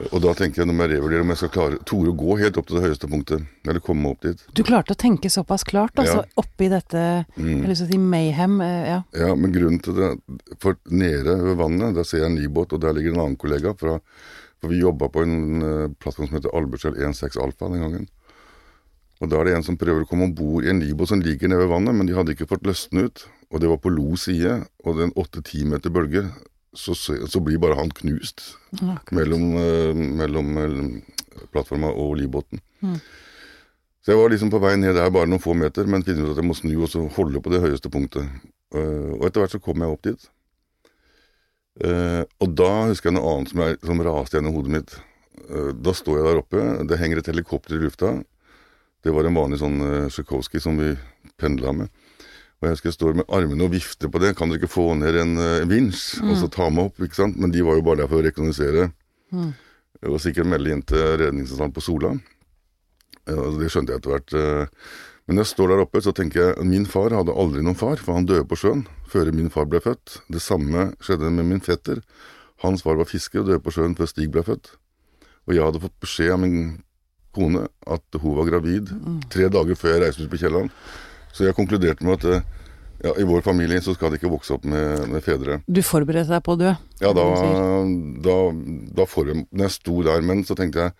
Og 0.08 0.22
da 0.24 0.32
tenker 0.36 0.62
jeg, 0.62 0.68
når 0.70 0.86
jeg 0.86 0.92
revurderer 0.96 1.24
om 1.24 1.32
jeg 1.34 1.40
skal 1.42 1.52
klare 1.54 1.78
tore 1.88 2.12
å 2.12 2.16
gå 2.16 2.36
helt 2.40 2.56
opp 2.60 2.68
til 2.68 2.78
det 2.78 2.84
høyeste 2.86 3.08
punktet, 3.10 3.44
eller 3.68 3.82
komme 3.84 4.12
opp 4.14 4.22
dit. 4.24 4.44
Du 4.56 4.62
klarte 4.66 4.96
å 4.96 4.98
tenke 4.98 5.30
såpass 5.32 5.64
klart, 5.68 5.98
altså, 6.00 6.22
Ja. 6.24 6.40
oppi 6.40 6.68
dette 6.72 7.26
Jeg 7.36 7.60
har 7.60 7.68
lyst 7.68 7.84
til 7.84 7.88
å 7.88 7.92
si 7.92 7.98
mayhem, 7.98 8.60
eh, 8.60 8.88
ja. 8.88 9.02
Ja, 9.12 9.34
men 9.34 9.52
grunnen 9.52 9.82
til 9.82 9.94
det 9.94 10.18
For 10.58 10.76
nede 10.88 11.36
ved 11.42 11.56
vannet, 11.56 11.94
der 11.94 12.04
ser 12.04 12.24
jeg 12.24 12.30
en 12.30 12.38
livbåt, 12.38 12.72
og 12.72 12.80
der 12.80 12.92
ligger 12.92 13.12
en 13.12 13.20
annen 13.20 13.36
kollega 13.36 13.74
fra 13.76 14.00
For 14.60 14.68
vi 14.68 14.80
jobba 14.80 15.08
på 15.08 15.22
en 15.22 15.62
uh, 15.62 15.88
plattform 15.88 16.28
som 16.28 16.36
heter 16.36 16.54
Albertskjell 16.54 16.96
16 16.96 17.40
Alfa 17.40 17.68
den 17.68 17.80
gangen. 17.80 18.08
Og 19.20 19.28
da 19.28 19.40
er 19.40 19.44
det 19.44 19.54
en 19.56 19.62
som 19.62 19.76
prøver 19.76 20.04
å 20.04 20.08
komme 20.08 20.24
om 20.24 20.34
bord 20.34 20.64
i 20.64 20.70
en 20.72 20.80
livbåt 20.80 21.08
som 21.08 21.20
ligger 21.20 21.48
nede 21.48 21.60
ved 21.60 21.72
vannet, 21.72 21.94
men 21.94 22.06
de 22.06 22.12
hadde 22.16 22.32
ikke 22.32 22.48
fått 22.48 22.64
løsne 22.64 23.08
ut. 23.08 23.24
Og 23.52 23.60
det 23.60 23.68
var 23.68 23.80
på 23.82 23.92
lo 23.92 24.16
side, 24.16 24.66
og 24.84 24.96
det 24.96 25.02
er 25.02 25.08
en 25.10 25.18
åtte-ti 25.20 25.64
meter 25.64 25.92
bølge. 25.92 26.26
Så, 26.72 26.94
så, 26.94 27.40
blir 27.42 27.58
bare 27.58 27.74
han 27.74 27.90
knust 27.90 28.44
mellom, 29.10 29.46
eh, 29.58 30.02
mellom 30.20 30.50
eh, 30.60 31.46
plattforma 31.50 31.90
og 31.90 32.14
livbåten. 32.20 32.60
Så 34.00 34.12
jeg 34.12 34.20
var 34.20 34.30
liksom 34.30 34.52
på 34.52 34.60
vei 34.62 34.76
ned 34.78 34.94
der 34.94 35.10
bare 35.10 35.26
noen 35.28 35.42
få 35.42 35.56
meter, 35.58 35.88
men 35.90 36.04
finner 36.06 36.28
ut 36.28 36.36
at 36.36 36.40
jeg 36.40 36.46
må 36.46 36.54
snu 36.54 36.76
og 36.78 36.92
så 36.92 37.02
holde 37.16 37.42
på 37.42 37.50
det 37.52 37.62
høyeste 37.64 37.90
punktet. 37.90 38.28
Eh, 38.70 39.10
og 39.16 39.26
etter 39.26 39.42
hvert 39.42 39.56
så 39.56 39.62
kom 39.62 39.82
jeg 39.82 39.96
opp 39.96 40.06
dit. 40.06 40.28
Eh, 41.82 42.22
og 42.38 42.54
da 42.54 42.70
husker 42.92 43.10
jeg 43.10 43.18
noe 43.18 43.34
annet 43.34 43.50
som, 43.50 43.64
jeg, 43.66 43.80
som 43.90 44.04
raste 44.06 44.38
gjennom 44.38 44.56
hodet 44.58 44.76
mitt. 44.78 44.98
Da 45.82 45.92
står 45.96 46.20
jeg 46.20 46.26
der 46.28 46.38
oppe, 46.38 46.64
det 46.86 46.98
henger 47.00 47.18
et 47.18 47.28
helikopter 47.32 47.74
i 47.74 47.80
lufta. 47.82 48.12
Det 49.02 49.10
var 49.10 49.26
en 49.26 49.34
vanlig 49.34 49.58
sånn 49.58 49.80
Tsjajkovskij 50.12 50.62
som 50.62 50.76
vi 50.78 50.92
pendla 51.40 51.72
med. 51.74 51.90
Og 52.60 52.66
jeg 52.68 52.74
husker 52.76 52.90
jeg 52.90 52.96
står 52.98 53.14
med 53.16 53.30
armene 53.32 53.64
og 53.64 53.72
vifter 53.72 54.10
på 54.12 54.20
det. 54.20 54.34
Kan 54.36 54.50
dere 54.52 54.60
ikke 54.60 54.68
få 54.74 54.90
ned 55.00 55.16
en 55.16 55.36
uh, 55.40 55.68
vinsj 55.70 56.20
og 56.26 56.34
så 56.42 56.48
ta 56.52 56.66
meg 56.68 56.90
opp? 56.90 57.00
ikke 57.00 57.16
sant? 57.22 57.38
Men 57.40 57.52
de 57.54 57.62
var 57.64 57.78
jo 57.78 57.84
bare 57.86 58.02
der 58.02 58.10
for 58.10 58.20
å 58.20 58.26
rekognosere. 58.26 58.90
Og 60.10 60.20
sikkert 60.20 60.48
melde 60.48 60.72
inn 60.74 60.82
til 60.84 61.00
redningsinstansen 61.20 61.72
på 61.76 61.84
Sola. 61.84 62.10
Altså, 63.28 63.56
det 63.60 63.70
skjønte 63.72 63.92
jeg 63.94 64.00
etter 64.02 64.12
hvert. 64.14 64.34
eh. 64.36 64.90
Men 65.28 65.36
når 65.38 65.44
jeg 65.44 65.52
står 65.52 65.68
der 65.70 65.80
oppe, 65.84 66.00
så 66.02 66.12
tenker 66.16 66.40
jeg 66.40 66.66
Min 66.66 66.86
far 66.90 67.12
hadde 67.14 67.30
aldri 67.38 67.62
noen 67.62 67.76
far, 67.78 68.00
for 68.02 68.16
han 68.16 68.26
døde 68.26 68.48
på 68.50 68.56
sjøen 68.58 68.86
før 69.06 69.30
min 69.32 69.50
far 69.52 69.68
ble 69.70 69.80
født. 69.80 70.20
Det 70.32 70.40
samme 70.42 70.88
skjedde 71.00 71.30
med 71.30 71.46
min 71.46 71.60
fetter. 71.62 72.00
Hans 72.64 72.82
far 72.82 72.96
var 72.98 73.06
fisker 73.08 73.40
og 73.44 73.46
døde 73.46 73.62
på 73.62 73.70
sjøen 73.72 73.94
før 73.96 74.08
Stig 74.10 74.30
ble 74.34 74.42
født. 74.42 74.72
Og 75.46 75.54
jeg 75.54 75.62
hadde 75.64 75.80
fått 75.84 75.96
beskjed 76.02 76.34
av 76.34 76.40
min 76.42 76.58
kone 77.36 77.68
at 77.86 78.18
hun 78.20 78.34
var 78.36 78.48
gravid 78.50 78.90
tre 79.30 79.46
dager 79.48 79.78
før 79.78 79.94
jeg 79.94 80.02
reiste 80.02 80.26
ut 80.26 80.32
på 80.32 80.40
Kielland. 80.42 80.72
Så 81.32 81.46
jeg 81.46 81.56
konkluderte 81.56 82.06
med 82.06 82.18
at 82.18 82.26
eh, 82.30 82.48
ja, 83.04 83.14
i 83.16 83.24
vår 83.24 83.44
familie 83.46 83.80
så 83.84 83.94
skal 83.96 84.12
det 84.12 84.20
ikke 84.20 84.32
vokse 84.32 84.52
opp 84.56 84.66
med, 84.68 85.06
med 85.08 85.24
fedre. 85.24 85.60
Du 85.66 85.80
forberedte 85.86 86.34
deg 86.34 86.42
på 86.44 86.56
å 86.56 86.60
dø. 86.60 86.74
Ja, 87.00 87.14
da, 87.16 87.24
da, 88.26 88.36
da 88.98 89.06
for, 89.08 89.30
Når 89.30 89.64
jeg 89.66 89.76
sto 89.78 90.02
der, 90.04 90.24
men 90.26 90.44
så 90.44 90.56
tenkte 90.58 90.88
jeg 90.88 90.92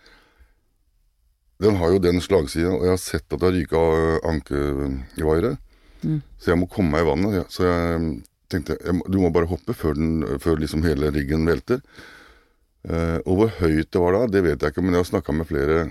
Den 1.61 1.77
har 1.77 1.93
jo 1.93 2.01
den 2.01 2.23
slagsida, 2.25 2.71
og 2.73 2.87
jeg 2.87 2.95
har 2.95 3.03
sett 3.03 3.27
at 3.29 3.37
det 3.37 3.51
har 3.51 3.59
ryka 3.59 3.83
ankevaiere. 4.31 5.59
Så 6.41 6.55
jeg 6.55 6.61
må 6.61 6.71
komme 6.73 6.95
meg 6.95 7.05
i 7.05 7.11
vannet. 7.11 7.53
Så 7.53 7.67
jeg 7.67 8.15
tenkte 8.51 8.79
jeg 8.79 9.03
du 9.05 9.19
må 9.21 9.29
bare 9.35 9.51
hoppe 9.51 9.77
før, 9.77 9.99
den, 9.99 10.25
før 10.41 10.57
liksom 10.63 10.87
hele 10.89 11.13
riggen 11.13 11.45
velter. 11.49 11.83
Eh, 12.89 13.19
og 13.27 13.35
hvor 13.37 13.53
høyt 13.61 13.91
det 13.93 14.01
var 14.01 14.17
da, 14.17 14.23
det 14.33 14.41
vet 14.47 14.63
jeg 14.63 14.73
ikke, 14.73 14.85
men 14.85 14.97
jeg 14.97 15.05
har 15.05 15.11
snakka 15.11 15.35
med 15.37 15.49
flere 15.51 15.83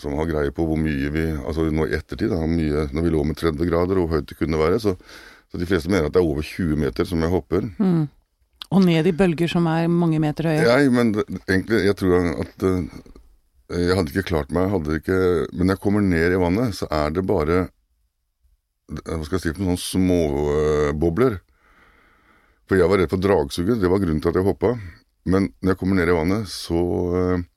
som 0.00 0.16
har 0.18 0.28
greie 0.28 0.52
på 0.54 0.66
hvor 0.68 0.78
mye 0.80 1.10
vi 1.14 1.24
Altså 1.36 1.66
nå 1.72 1.86
i 1.88 1.96
ettertid, 1.96 2.30
da, 2.32 2.42
mye, 2.48 2.86
når 2.92 3.06
vi 3.06 3.12
lå 3.14 3.24
med 3.26 3.38
30 3.40 3.68
grader, 3.68 3.98
og 4.00 4.08
hvor 4.08 4.18
høyt 4.20 4.28
det 4.30 4.38
kunne 4.38 4.60
være. 4.60 4.80
Så, 4.82 4.96
så 5.50 5.60
de 5.60 5.68
fleste 5.68 5.90
mener 5.92 6.08
at 6.08 6.14
det 6.14 6.20
er 6.22 6.28
over 6.28 6.44
20 6.46 6.76
meter 6.80 7.08
som 7.08 7.22
jeg 7.24 7.32
hopper. 7.32 7.68
Og 8.66 8.82
ned 8.82 9.06
i 9.06 9.14
bølger 9.14 9.50
som 9.50 9.68
er 9.70 9.86
mange 9.92 10.18
meter 10.22 10.50
høye. 10.50 10.64
Nei, 10.66 10.88
men 10.92 11.12
det- 11.14 11.26
egentlig, 11.46 11.84
jeg 11.86 11.96
tror 12.00 12.30
at 12.42 12.66
uh, 12.66 12.82
jeg 13.76 13.96
hadde 13.98 14.12
ikke 14.14 14.28
klart 14.28 14.52
meg, 14.54 14.70
hadde 14.70 15.00
ikke 15.00 15.16
Men 15.52 15.66
når 15.66 15.74
jeg 15.74 15.82
kommer 15.82 16.00
ned 16.04 16.32
i 16.34 16.38
vannet, 16.38 16.74
så 16.78 16.86
er 16.90 17.10
det 17.10 17.26
bare 17.26 17.68
Hva 18.86 19.24
skal 19.26 19.38
jeg 19.38 19.42
si 19.42 19.52
for 19.56 19.64
noen 19.66 19.80
småbobler. 19.80 20.92
småbobler. 20.92 21.40
For 22.66 22.78
jeg 22.78 22.90
var 22.90 22.98
redd 22.98 23.10
for 23.10 23.22
dragsuget, 23.22 23.80
det 23.80 23.90
var 23.90 23.98
grunnen 24.02 24.20
til 24.22 24.30
at 24.30 24.38
jeg 24.40 24.46
hoppa. 24.46 24.72
Men 25.26 25.52
når 25.62 25.72
jeg 25.72 25.78
kommer 25.78 25.98
ned 25.98 26.10
i 26.10 26.14
vannet, 26.14 26.48
så 26.50 26.78
uh, 26.78 27.38
så 27.38 27.55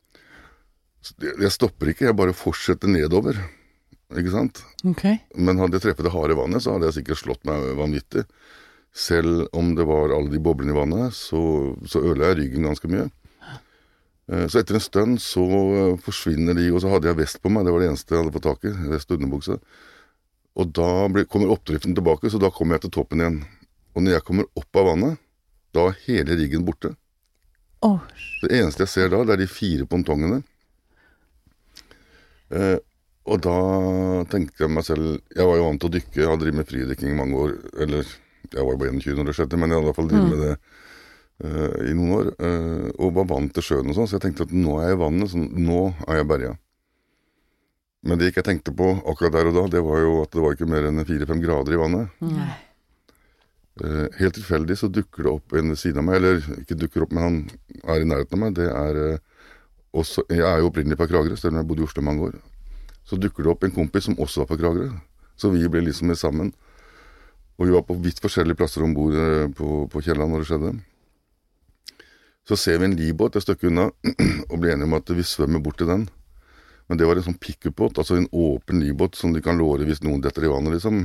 jeg- 1.03 1.51
stopper 1.51 1.87
ikke, 1.93 2.05
jeg 2.09 2.15
bare 2.15 2.33
fortsetter 2.33 2.87
nedover. 2.91 3.37
Ikke 4.17 4.31
sant? 4.33 4.63
Okay. 4.85 5.19
Men 5.35 5.57
hadde 5.61 5.77
jeg 5.77 5.81
treffet 5.85 6.03
det 6.07 6.11
harde 6.13 6.35
vannet, 6.35 6.61
så 6.63 6.73
hadde 6.73 6.89
jeg 6.89 7.03
sikkert 7.03 7.21
slått 7.21 7.45
meg 7.45 7.61
vanvittig. 7.77 8.25
Selv 8.91 9.47
om 9.53 9.75
det 9.77 9.85
var 9.85 10.09
alle 10.15 10.31
de 10.33 10.39
boblene 10.41 10.73
i 10.73 10.77
vannet, 10.79 11.13
så, 11.13 11.39
så 11.85 12.01
ødela 12.01 12.31
jeg 12.31 12.39
ryggen 12.41 12.65
ganske 12.65 12.89
mye. 12.89 13.05
Eh, 14.29 14.47
Så 14.49 14.59
etter 14.61 14.75
en 14.77 14.81
stund 14.81 15.19
så 15.21 15.43
eh, 15.45 15.97
forsvinner 16.01 16.57
de, 16.57 16.71
og 16.73 16.81
så 16.81 16.89
hadde 16.89 17.07
jeg 17.11 17.17
vest 17.21 17.39
på 17.41 17.51
meg, 17.53 17.65
det 17.65 17.73
var 17.73 17.79
det 17.85 17.91
eneste 17.91 18.15
jeg 18.15 18.23
hadde 18.23 18.33
fått 18.33 18.47
tak 18.49 18.65
i, 18.65 18.73
vest 18.89 19.11
og 19.13 19.19
underbukse. 19.21 19.59
Og 20.59 20.73
da 20.73 20.89
ble, 21.13 21.23
kommer 21.29 21.53
oppdriften 21.53 21.93
tilbake, 21.95 22.29
så 22.33 22.41
da 22.41 22.49
kommer 22.51 22.75
jeg 22.79 22.87
til 22.87 22.95
toppen 22.97 23.21
igjen. 23.21 23.39
Og 23.93 24.01
når 24.03 24.17
jeg 24.17 24.25
kommer 24.25 24.49
opp 24.57 24.75
av 24.81 24.89
vannet, 24.89 25.21
da 25.73 25.85
er 25.91 25.99
hele 26.07 26.35
riggen 26.41 26.65
borte. 26.65 26.95
Oh. 27.85 28.01
Det 28.41 28.49
eneste 28.57 28.83
jeg 28.87 28.91
ser 28.91 29.13
da, 29.13 29.21
det 29.23 29.37
er 29.37 29.43
de 29.45 29.47
fire 29.53 29.85
pontongene. 29.87 30.41
Eh, 32.55 32.77
og 33.29 33.41
da 33.45 33.55
tenkte 34.31 34.63
jeg 34.63 34.71
meg 34.73 34.85
selv 34.87 35.19
Jeg 35.35 35.45
var 35.45 35.59
jo 35.59 35.65
vant 35.67 35.81
til 35.83 35.89
å 35.91 35.93
dykke, 35.93 36.15
jeg 36.17 36.29
hadde 36.31 36.41
drevet 36.45 36.57
med 36.61 36.69
fridykking 36.69 37.11
i 37.13 37.17
mange 37.19 37.41
år. 37.43 37.51
Eller 37.85 38.05
jeg 38.49 38.63
var 38.65 38.71
jo 38.73 38.79
bare 38.81 38.93
21 38.95 39.19
når 39.19 39.29
det 39.29 39.35
skjedde, 39.37 39.59
men 39.61 39.69
jeg 39.69 39.77
hadde 39.77 39.85
i 39.85 39.89
hvert 39.91 39.99
fall 39.99 40.09
drevet 40.09 40.31
med 40.31 40.41
det 40.45 40.55
eh, 41.45 41.75
i 41.91 41.93
noen 41.99 42.15
år. 42.17 42.31
eh, 42.47 42.87
og 42.97 43.13
var 43.19 43.29
vant 43.35 43.53
til 43.53 43.67
sjøen 43.67 43.91
og 43.91 43.99
sånn, 43.99 44.09
så 44.09 44.17
jeg 44.17 44.25
tenkte 44.25 44.47
at 44.47 44.55
nå 44.55 44.79
er 44.79 44.89
jeg 44.89 44.97
i 44.97 45.03
vannet, 45.03 45.33
Sånn, 45.35 45.45
nå 45.67 45.83
er 46.07 46.21
jeg 46.21 46.29
berga. 46.31 46.55
Men 48.07 48.17
det 48.21 48.31
jeg 48.31 48.47
tenkte 48.47 48.71
på 48.71 48.89
akkurat 49.11 49.35
der 49.35 49.51
og 49.51 49.57
da, 49.59 49.67
det 49.75 49.83
var 49.83 49.99
jo 49.99 50.11
at 50.23 50.31
det 50.31 50.41
var 50.41 50.55
ikke 50.55 50.69
mer 50.71 50.87
enn 50.87 51.03
fire-fem 51.05 51.41
grader 51.43 51.75
i 51.75 51.79
vannet. 51.81 52.21
Nei. 52.23 52.51
Helt 54.19 54.35
tilfeldig 54.35 54.75
så 54.79 54.89
dukker 54.91 55.23
det 55.27 55.31
opp 55.31 55.53
en 55.55 55.69
ved 55.71 55.79
siden 55.79 56.01
av 56.01 56.07
meg, 56.07 56.17
eller 56.19 56.39
ikke 56.63 56.77
dukker 56.79 57.03
opp, 57.05 57.13
men 57.15 57.23
han 57.23 57.37
er 57.93 58.01
i 58.03 58.07
nærheten 58.07 58.35
av 58.35 58.41
meg. 58.41 58.55
Det 58.57 58.67
er 58.71 58.99
også 59.93 60.23
Jeg 60.29 60.45
er 60.45 60.59
jo 60.59 60.69
opprinnelig 60.69 60.97
fra 60.97 61.07
Kragerø, 61.09 61.35
selv 61.35 61.55
om 61.55 61.61
jeg 61.61 61.67
bodde 61.67 61.81
i 61.81 61.87
Oslo 61.87 62.01
mange 62.05 62.27
år. 62.27 62.35
Så 63.05 63.17
dukker 63.17 63.43
det 63.43 63.51
opp 63.51 63.63
en 63.63 63.73
kompis 63.73 64.05
som 64.05 64.19
også 64.19 64.43
var 64.43 64.51
fra 64.51 64.59
Kragerø. 64.59 64.91
Så 65.39 65.49
vi 65.49 65.67
ble 65.67 65.81
liksom 65.81 66.11
med 66.11 66.19
sammen. 66.19 66.53
Og 67.57 67.67
vi 67.67 67.73
var 67.73 67.83
på 67.87 67.97
vidt 67.99 68.21
forskjellige 68.23 68.59
plasser 68.59 68.85
om 68.85 68.93
bord 68.93 69.15
eh, 69.17 69.47
på, 69.51 69.87
på 69.91 70.01
Kielland 70.05 70.31
når 70.31 70.43
det 70.43 70.49
skjedde. 70.51 70.73
Så 72.47 72.57
ser 72.57 72.79
vi 72.79 72.87
en 72.87 72.95
livbåt 72.97 73.35
et 73.35 73.45
stykke 73.45 73.67
unna, 73.69 73.89
og 74.49 74.59
blir 74.59 74.73
enige 74.73 74.87
om 74.87 74.95
at 74.97 75.11
vi 75.13 75.25
svømmer 75.25 75.61
bort 75.63 75.81
til 75.81 75.89
den. 75.89 76.07
Men 76.89 76.97
det 76.97 77.05
var 77.05 77.19
en 77.19 77.25
sånn 77.27 77.41
pickupbåt, 77.41 77.99
altså 78.01 78.17
en 78.17 78.29
åpen 78.33 78.79
livbåt 78.81 79.19
som 79.19 79.33
de 79.35 79.43
kan 79.45 79.59
låre 79.59 79.85
hvis 79.85 80.01
noen 80.05 80.23
detter 80.23 80.47
i 80.47 80.53
vannet, 80.53 80.77
liksom. 80.77 81.03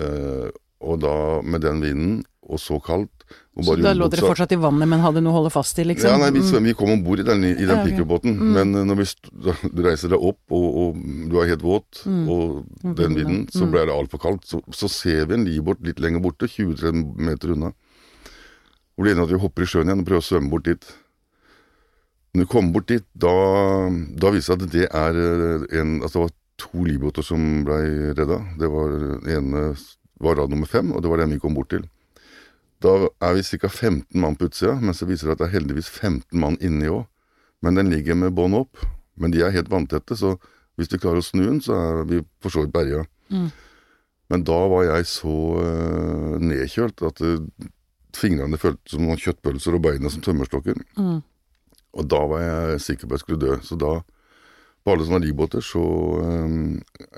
Eh, 0.00 0.48
og 0.86 0.98
da 1.04 1.16
med 1.46 1.62
den 1.62 1.82
vinden, 1.84 2.16
og 2.48 2.60
så 2.62 2.78
kaldt 2.82 3.12
og 3.56 3.64
Så 3.64 3.74
da 3.80 3.90
lå 3.96 4.06
dere 4.12 4.22
fortsatt 4.22 4.52
i 4.54 4.58
vannet, 4.60 4.86
men 4.86 5.00
hadde 5.02 5.18
noe 5.24 5.32
å 5.32 5.36
holde 5.40 5.50
fast 5.50 5.78
i, 5.80 5.84
liksom? 5.88 6.12
ja, 6.12 6.18
nei, 6.20 6.28
vi, 6.30 6.42
Mm. 6.44 6.66
vi 6.68 6.74
kom 6.78 6.90
om 6.92 7.00
bord 7.02 7.18
i 7.18 7.24
den, 7.26 7.42
i 7.48 7.54
den 7.66 7.72
ok. 7.80 7.86
pickupbåten, 7.88 8.36
men 8.38 8.74
eh, 8.76 8.84
når 8.86 8.98
vi 9.00 9.06
da, 9.46 9.54
du 9.74 9.80
reiser 9.82 10.12
deg 10.12 10.20
opp, 10.28 10.38
og, 10.52 10.66
og 10.82 11.00
du 11.32 11.38
er 11.40 11.48
helt 11.50 11.64
våt, 11.64 12.02
Mm. 12.06 12.28
og 12.28 12.94
den 13.00 13.16
vinden, 13.16 13.40
så 13.50 13.66
ble 13.70 13.82
det 13.88 13.96
altfor 13.96 14.20
kaldt. 14.22 14.44
Så, 14.46 14.60
så 14.70 14.88
ser 14.92 15.26
vi 15.26 15.34
en 15.34 15.44
livbåt 15.48 15.82
litt 15.88 15.98
lenger 15.98 16.22
borte, 16.22 16.46
20-30 16.46 17.16
meter 17.18 17.56
unna. 17.56 17.72
Og 18.96 19.02
blir 19.04 19.12
enige 19.16 19.24
om 19.24 19.28
at 19.28 19.34
vi 19.34 19.42
hopper 19.42 19.64
i 19.66 19.66
sjøen 19.72 19.88
igjen 19.90 20.04
og 20.04 20.06
prøver 20.08 20.22
å 20.22 20.28
svømme 20.28 20.52
bort 20.52 20.68
dit. 20.68 20.86
Når 22.36 22.44
vi 22.44 22.50
kommer 22.52 22.72
bort 22.76 22.88
dit, 22.92 23.04
da, 23.16 23.32
da 24.20 24.30
viser 24.36 24.60
det 24.60 24.68
seg 24.68 24.68
at 24.68 24.76
det 24.76 24.86
er 24.92 25.18
eh, 25.24 25.80
en 25.80 25.96
Altså 26.02 26.18
det 26.20 26.24
var 26.28 26.34
to 26.60 26.84
livbåter 26.86 27.24
som 27.26 27.42
ble 27.66 27.80
redda. 28.16 28.38
Det 28.60 28.68
var 28.72 28.94
Den 29.24 29.32
ene 29.40 29.66
var 30.20 30.36
rad 30.38 30.52
nummer 30.52 30.68
fem, 30.68 30.92
og 30.92 31.02
det 31.04 31.10
var 31.12 31.20
den 31.24 31.34
vi 31.34 31.40
kom 31.42 31.56
bort 31.56 31.72
til. 31.74 31.84
Da 32.84 32.92
er 33.24 33.36
vi 33.36 33.44
ca. 33.46 33.68
15 33.68 34.20
mann 34.20 34.36
på 34.36 34.50
utsida, 34.50 34.76
men 34.80 34.94
så 34.94 35.08
viser 35.08 35.30
det 35.30 35.36
at 35.36 35.44
det 35.44 35.48
er 35.48 35.56
heldigvis 35.60 35.88
15 35.88 36.40
mann 36.40 36.58
inni 36.60 36.90
òg. 36.92 37.06
Men 37.64 37.78
den 37.78 37.90
ligger 37.90 38.18
med 38.18 38.34
bånd 38.36 38.58
opp. 38.58 38.82
Men 39.16 39.32
de 39.32 39.40
er 39.42 39.54
helt 39.54 39.70
vanntette, 39.72 40.16
så 40.16 40.34
hvis 40.76 40.90
vi 40.92 41.00
klarer 41.00 41.22
å 41.22 41.24
snu 41.24 41.46
den, 41.46 41.62
så 41.64 41.76
er 41.76 42.02
vi 42.08 42.20
for 42.44 42.52
så 42.52 42.66
vidt 42.66 42.74
berga. 42.74 43.06
Men 44.28 44.42
da 44.46 44.58
var 44.70 44.84
jeg 44.88 45.06
så 45.08 45.36
uh, 45.62 46.36
nedkjølt 46.42 47.02
at 47.06 47.22
uh, 47.22 47.70
fingrene 48.16 48.58
føltes 48.60 48.96
som 48.96 49.06
noen 49.06 49.20
kjøttpølser 49.20 49.76
og 49.76 49.84
beina 49.86 50.10
som 50.12 50.24
tømmerstokker. 50.24 50.78
Mm. 50.98 51.20
Og 51.96 52.08
da 52.12 52.20
var 52.28 52.44
jeg 52.44 52.84
sikker 52.84 53.06
på 53.06 53.14
at 53.14 53.20
jeg 53.20 53.24
skulle 53.24 53.44
dø. 53.44 53.56
Så 53.64 53.78
da, 53.80 53.92
på 54.84 54.92
alle 54.92 55.06
sånne 55.06 55.22
livbåter, 55.24 55.64
så 55.64 55.82
eh, 56.20 56.56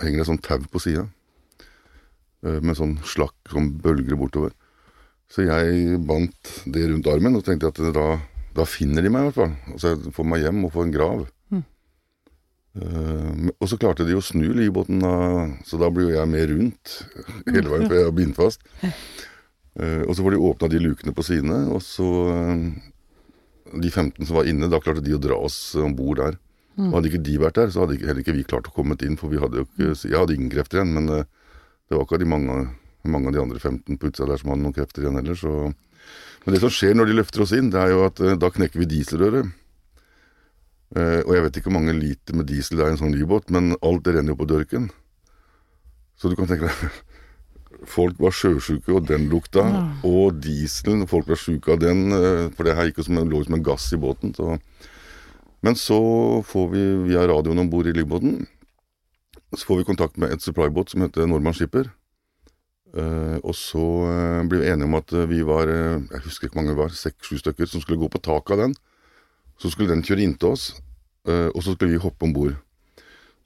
henger 0.05 0.21
det 0.21 0.27
sånn 0.29 0.43
tau 0.45 0.61
på 0.71 0.83
sida. 0.83 1.09
Uh, 2.47 2.61
med 2.62 2.79
sånn 2.79 2.99
slakk 3.09 3.50
som 3.50 3.73
bølger 3.83 4.19
bortover. 4.21 4.55
Så 5.29 5.45
jeg 5.45 5.99
bandt 6.09 6.55
det 6.73 6.87
rundt 6.89 7.09
armen 7.13 7.37
og 7.37 7.45
tenkte 7.45 7.69
at 7.69 7.81
da, 7.93 8.07
da 8.57 8.65
finner 8.69 9.05
de 9.05 9.13
meg 9.13 9.27
i 9.27 9.29
hvert 9.29 9.37
fall. 9.43 9.75
Og 9.75 9.85
jeg 9.85 10.15
får 10.17 10.29
meg 10.29 10.45
hjem 10.45 10.63
og 10.65 10.73
får 10.73 10.87
en 10.87 10.95
grav. 10.95 11.25
Mm. 11.53 11.65
Uh, 12.79 13.51
og 13.59 13.69
så 13.69 13.79
klarte 13.81 14.07
de 14.09 14.17
å 14.17 14.25
snu 14.25 14.47
livbåten, 14.57 15.05
så 15.69 15.81
da 15.81 15.91
blir 15.93 16.09
jo 16.09 16.17
jeg 16.17 16.33
med 16.33 16.53
rundt 16.55 16.95
hele 17.51 17.69
veien, 17.69 17.85
for 17.85 17.99
jeg 17.99 18.07
er 18.07 18.17
bindt 18.17 18.41
fast. 18.41 18.65
Uh, 19.79 20.09
og 20.09 20.15
så 20.17 20.25
får 20.25 20.35
de 20.35 20.45
åpna 20.49 20.73
de 20.73 20.83
lukene 20.83 21.15
på 21.15 21.27
sidene, 21.27 21.61
og 21.77 21.85
så 21.85 22.09
uh, 22.33 22.69
De 23.69 23.91
15 23.93 24.25
som 24.25 24.39
var 24.39 24.47
inne, 24.49 24.71
da 24.73 24.81
klarte 24.81 25.05
de 25.05 25.13
å 25.13 25.21
dra 25.21 25.37
oss 25.45 25.77
om 25.77 25.93
bord 25.93 26.23
der. 26.23 26.41
Og 26.79 26.95
Hadde 26.95 27.11
ikke 27.11 27.27
de 27.27 27.35
vært 27.43 27.59
der, 27.59 27.73
så 27.75 27.83
hadde 27.83 27.99
heller 28.01 28.23
ikke 28.23 28.33
vi 28.37 28.47
klart 28.49 28.71
å 28.71 28.73
komme 28.73 28.97
inn, 29.05 29.19
for 29.21 29.29
vi 29.29 29.41
hadde 29.43 29.67
ikke 29.67 29.91
Jeg 30.07 30.15
hadde 30.15 30.37
ingen 30.39 30.49
krefter 30.53 30.79
igjen, 30.79 30.95
men 30.95 31.11
det 31.11 31.97
var 31.97 32.07
ikke 32.07 32.21
de 32.23 32.29
mange, 32.31 32.55
mange 33.07 33.31
av 33.31 33.37
de 33.37 33.43
andre 33.43 33.61
15 33.61 33.99
på 33.99 34.11
utsida 34.11 34.28
der 34.33 34.40
som 34.40 34.52
hadde 34.52 34.64
noen 34.64 34.76
krefter 34.76 35.05
igjen 35.05 35.19
heller, 35.21 35.38
så 35.38 35.73
Men 36.45 36.55
det 36.55 36.61
som 36.62 36.73
skjer 36.73 36.95
når 36.97 37.11
de 37.11 37.17
løfter 37.19 37.43
oss 37.45 37.52
inn, 37.52 37.69
det 37.69 37.81
er 37.81 37.90
jo 37.93 38.05
at 38.07 38.21
eh, 38.25 38.37
da 38.40 38.49
knekker 38.49 38.81
vi 38.81 38.87
dieselrøret. 38.88 39.50
Eh, 40.97 41.21
og 41.26 41.35
jeg 41.35 41.45
vet 41.45 41.59
ikke 41.59 41.69
hvor 41.69 41.76
mange 41.76 41.93
liter 41.93 42.38
med 42.38 42.49
diesel 42.49 42.78
det 42.78 42.87
er 42.87 42.93
i 42.93 42.95
en 42.95 43.00
sånn 43.02 43.12
livbåt, 43.12 43.50
men 43.52 43.75
alt 43.85 44.07
det 44.07 44.14
renner 44.17 44.33
jo 44.33 44.38
på 44.40 44.49
dørken. 44.49 44.87
Så 46.17 46.31
du 46.31 46.38
kan 46.38 46.49
tenke 46.49 46.71
deg 46.71 46.97
Folk 47.99 48.17
var 48.23 48.33
sjøsjuke, 48.35 48.95
og 48.97 49.05
den 49.11 49.28
lukta. 49.31 49.62
Og 50.09 50.38
dieselen, 50.43 51.05
folk 51.11 51.28
var 51.31 51.38
sjuke 51.38 51.75
av 51.75 51.83
den, 51.83 52.09
eh, 52.17 52.47
for 52.57 52.67
det 52.67 52.78
her 52.78 52.88
gikk 52.88 53.02
jo 53.02 53.09
som 53.11 53.21
lå 53.21 53.43
som 53.45 53.59
en 53.59 53.67
gass 53.67 53.90
i 53.93 54.00
båten. 54.00 54.33
Så. 54.35 54.57
Men 55.62 55.76
så 55.78 56.00
får 56.49 56.71
vi 56.73 56.87
via 57.11 57.26
radioen 57.28 57.61
om 57.62 57.71
bord 57.71 57.87
i 57.87 57.95
livbåten 57.95 58.47
så 59.57 59.67
får 59.67 59.76
vi 59.76 59.85
kontakt 59.85 60.17
med 60.17 60.33
et 60.33 60.45
supply-båt 60.45 60.93
som 60.93 61.02
heter 61.02 61.26
Nordmann 61.26 61.57
Skipper. 61.57 61.88
Eh, 62.97 63.37
og 63.45 63.52
så 63.57 63.83
ble 64.49 64.49
blir 64.49 64.62
vi 64.62 64.71
enige 64.73 64.88
om 64.88 64.97
at 64.97 65.12
eh, 65.12 65.26
vi 65.28 65.42
var 65.45 65.68
eh, 65.68 66.00
Jeg 66.09 66.23
husker 66.25 66.49
ikke 66.49 66.57
mange 66.57 66.73
vi 66.73 66.80
var, 66.80 66.95
seks-sju 66.95 67.37
stykker, 67.42 67.68
som 67.68 67.83
skulle 67.85 68.00
gå 68.00 68.09
på 68.09 68.23
taket 68.25 68.54
av 68.57 68.62
den. 68.64 68.76
Så 69.61 69.73
skulle 69.73 69.92
den 69.92 70.04
kjøre 70.07 70.25
inntil 70.25 70.54
oss, 70.54 70.71
eh, 71.28 71.50
og 71.52 71.61
så 71.62 71.75
skulle 71.75 71.97
vi 71.97 72.02
hoppe 72.02 72.25
om 72.25 72.33
bord. 72.33 72.57